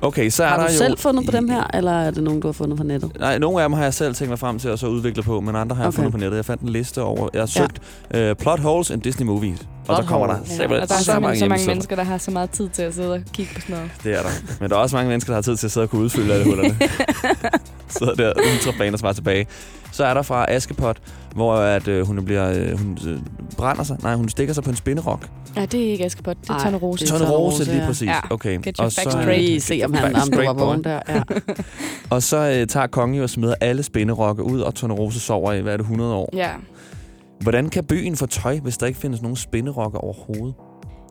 Okay, 0.00 0.30
så 0.30 0.44
er 0.44 0.48
Har 0.48 0.56
der 0.56 0.66
du 0.66 0.72
jo... 0.72 0.78
selv 0.78 0.98
fundet 0.98 1.24
på 1.26 1.30
dem 1.30 1.48
her, 1.48 1.62
eller 1.74 1.92
er 1.92 2.10
det 2.10 2.22
nogen, 2.22 2.40
du 2.40 2.48
har 2.48 2.52
fundet 2.52 2.76
på 2.78 2.84
nettet? 2.84 3.12
Nej, 3.20 3.38
nogle 3.38 3.62
af 3.62 3.68
dem 3.68 3.72
har 3.72 3.82
jeg 3.82 3.94
selv 3.94 4.14
tænkt 4.14 4.28
mig 4.28 4.38
frem 4.38 4.58
til 4.58 4.68
at 4.68 4.78
så 4.78 4.86
udvikle 4.86 5.22
på, 5.22 5.40
men 5.40 5.56
andre 5.56 5.76
har 5.76 5.82
jeg 5.82 5.88
Okay. 5.88 5.96
fundet 5.96 6.12
på 6.12 6.18
nettet. 6.18 6.36
Jeg 6.36 6.44
fandt 6.44 6.62
en 6.62 6.68
liste 6.68 7.02
over... 7.02 7.28
Jeg 7.32 7.40
har 7.42 7.46
søgt 7.46 7.78
ja. 8.14 8.30
uh, 8.30 8.36
plot 8.36 8.60
holes 8.60 8.90
in 8.90 9.00
Disney 9.00 9.26
movies. 9.26 9.60
og 9.60 9.66
så 9.96 10.02
Plot 10.02 10.06
kommer 10.08 10.26
der. 10.26 10.34
Ja, 10.58 10.64
og 10.64 10.70
der 10.70 10.80
er 10.80 10.86
så 10.86 10.94
simpelthen 11.04 11.22
mange 11.22 11.38
så 11.38 11.48
mange 11.48 11.66
mennesker, 11.66 11.96
der 11.96 12.02
har 12.02 12.18
så 12.18 12.30
meget 12.30 12.50
tid 12.50 12.68
til 12.68 12.82
at 12.82 12.94
sidde 12.94 13.12
og 13.12 13.20
kigge 13.32 13.54
på 13.54 13.60
sådan 13.60 13.74
noget. 13.76 13.90
Det 14.04 14.18
er 14.18 14.22
der. 14.22 14.28
Men 14.60 14.70
der 14.70 14.76
er 14.76 14.80
også 14.80 14.96
mange 14.96 15.08
mennesker, 15.08 15.32
der 15.32 15.36
har 15.36 15.42
tid 15.42 15.56
til 15.56 15.66
at 15.66 15.70
sidde 15.72 15.84
og 15.84 15.90
kunne 15.90 16.02
udfylde 16.02 16.32
alle 16.34 16.44
hullerne. 16.44 16.76
Sidder 17.98 18.14
der 18.14 18.32
ultrabaner 18.54 18.98
svarer 18.98 19.12
tilbage. 19.12 19.46
Så 19.94 20.04
er 20.04 20.14
der 20.14 20.22
fra 20.22 20.44
Askepot, 20.48 20.96
hvor 21.34 21.54
at, 21.54 21.88
øh, 21.88 22.06
hun 22.06 22.24
bliver 22.24 22.50
øh, 22.50 22.78
hun 22.78 22.98
øh, 23.08 23.18
brænder 23.56 23.82
sig. 23.84 23.96
Nej, 24.02 24.14
hun 24.14 24.28
stikker 24.28 24.54
sig 24.54 24.64
på 24.64 24.70
en 24.70 24.76
spinderok. 24.76 25.28
Ja, 25.56 25.66
det 25.66 25.86
er 25.86 25.90
ikke 25.90 26.04
Askepot, 26.04 26.36
det 26.40 26.50
er 26.50 26.54
Ej, 26.54 26.64
Tone 26.64 26.76
Rose. 26.76 27.04
det 27.06 27.12
er 27.12 27.18
Tone 27.18 27.30
Tone 27.30 27.38
Rose, 27.38 27.64
lige 27.64 27.80
ja. 27.80 27.86
præcis. 27.86 28.08
Ja. 28.08 28.20
Okay. 28.30 28.58
Get 28.62 28.76
facts 28.80 28.94
så, 29.02 29.10
straight. 29.10 29.62
Se, 29.62 29.80
om 29.84 29.94
han, 29.94 30.12
Facts 30.12 30.26
om 30.26 30.30
du 30.32 30.36
var 30.36 30.42
straight, 30.44 30.58
boy. 30.58 30.64
vågen 30.66 30.84
der. 30.84 31.00
Ja. 31.08 31.22
Og 32.16 32.22
så 32.22 32.36
øh, 32.60 32.66
tager 32.66 32.86
kongen 32.86 33.16
jo 33.16 33.22
og 33.22 33.30
smider 33.30 33.54
alle 33.60 33.82
spinderokke 33.82 34.42
ud, 34.42 34.60
og 34.60 34.74
Tone 34.74 34.94
Rose 34.94 35.20
sover 35.20 35.52
i, 35.52 35.60
hvad 35.60 35.72
er 35.72 35.76
det, 35.76 35.84
100 35.84 36.14
år. 36.14 36.30
Ja. 36.32 36.50
Hvordan 37.40 37.68
kan 37.68 37.84
byen 37.84 38.16
få 38.16 38.26
tøj, 38.26 38.58
hvis 38.58 38.76
der 38.78 38.86
ikke 38.86 38.98
findes 38.98 39.22
nogen 39.22 39.36
spinderokke 39.36 39.98
overhovedet? 39.98 40.54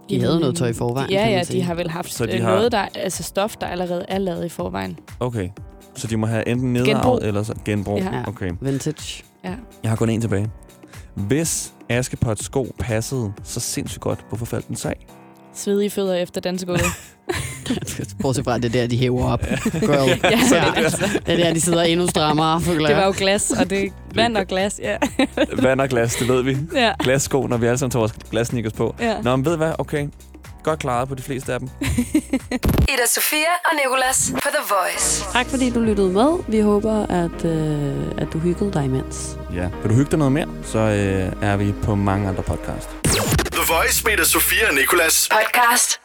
De 0.09 0.19
havde 0.21 0.39
noget 0.39 0.55
tøj 0.55 0.67
i 0.67 0.73
forvejen, 0.73 1.09
Ja, 1.09 1.17
kan 1.17 1.25
man 1.27 1.33
ja, 1.37 1.43
sige. 1.43 1.59
de 1.59 1.63
har 1.65 1.73
vel 1.75 1.89
haft 1.89 2.11
Så 2.11 2.17
så 2.17 2.25
de 2.25 2.31
de 2.31 2.41
har- 2.41 2.55
noget, 2.55 2.71
der, 2.71 2.85
altså 2.95 3.23
stof, 3.23 3.55
der 3.61 3.67
allerede 3.67 4.05
er 4.07 4.17
lavet 4.17 4.45
i 4.45 4.49
forvejen. 4.49 4.99
Okay. 5.19 5.49
Så 5.95 6.07
de 6.07 6.17
må 6.17 6.27
have 6.27 6.47
enten 6.47 6.73
nedarvet 6.73 7.23
eller 7.27 7.43
så 7.43 7.53
genbrug. 7.65 7.97
Ja. 7.99 8.15
Ja. 8.15 8.27
Okay. 8.27 8.51
Vintage. 8.61 9.23
Ja. 9.43 9.53
Jeg 9.83 9.91
har 9.91 9.95
kun 9.95 10.09
en 10.09 10.21
tilbage. 10.21 10.49
Hvis 11.15 11.73
Askepots 11.89 12.45
sko 12.45 12.75
passede 12.79 13.33
så 13.43 13.59
sindssygt 13.59 14.01
godt, 14.01 14.25
hvorfor 14.29 14.45
faldt 14.45 14.67
den 14.67 14.75
sag? 14.75 15.07
Svedige 15.55 15.89
fødder 15.89 16.15
efter 16.15 16.41
dansegulvet. 16.41 16.81
Bortset 18.21 18.43
fra 18.43 18.57
det 18.57 18.73
der, 18.73 18.87
de 18.87 18.97
hæver 18.97 19.25
op. 19.25 19.39
Girl. 19.41 20.09
ja, 20.53 20.73
altså, 20.75 21.19
Det 21.25 21.33
er 21.33 21.37
der, 21.37 21.53
de 21.53 21.61
sidder 21.61 21.81
endnu 21.83 22.07
strammere, 22.07 22.61
føler 22.61 22.87
det 22.87 22.97
var 22.97 23.05
jo 23.05 23.13
glas, 23.17 23.51
og 23.51 23.69
det 23.69 23.83
er 23.83 23.89
vand 24.15 24.37
og 24.37 24.47
glas, 24.47 24.79
ja. 24.83 24.97
Vand 25.61 25.81
og 25.81 25.89
glas, 25.89 26.15
det 26.15 26.27
ved 26.27 26.43
vi. 26.43 26.57
ja. 26.75 26.91
Glassko, 26.99 27.47
når 27.47 27.57
vi 27.57 27.65
alle 27.65 27.77
sammen 27.77 27.91
tager 27.91 28.01
vores 28.01 28.13
glassnikkers 28.31 28.73
på. 28.73 28.95
ja. 28.99 29.21
Nå, 29.21 29.35
men 29.35 29.45
ved 29.45 29.57
hvad? 29.57 29.71
Okay. 29.79 30.07
Godt 30.63 30.79
klaret 30.79 31.09
på 31.09 31.15
de 31.15 31.23
fleste 31.23 31.53
af 31.53 31.59
dem. 31.59 31.69
Ida 32.93 33.05
Sofia 33.07 33.51
og 33.65 33.71
Nicolas 33.83 34.31
på 34.33 34.49
The 34.53 34.73
Voice. 34.75 35.23
Tak 35.33 35.45
fordi 35.45 35.69
du 35.69 35.79
lyttede 35.79 36.09
med. 36.09 36.43
Vi 36.47 36.59
håber, 36.59 37.05
at, 37.05 37.45
øh, 37.45 38.11
at 38.17 38.27
du 38.33 38.39
hyggede 38.39 38.73
dig 38.73 38.85
imens. 38.85 39.37
Ja. 39.53 39.69
Vil 39.81 39.89
du 39.89 39.95
hygge 39.95 40.11
dig 40.11 40.19
noget 40.19 40.31
mere, 40.31 40.47
så 40.63 40.79
øh, 40.79 41.49
er 41.49 41.57
vi 41.57 41.73
på 41.83 41.95
mange 41.95 42.27
andre 42.29 42.43
podcast. 42.43 42.89
The 43.51 43.73
Voice 43.73 44.03
med 44.05 44.13
Ida 44.13 44.23
Sofia 44.23 44.67
og 44.69 44.75
Nicolas. 44.75 45.29
Podcast 45.31 46.02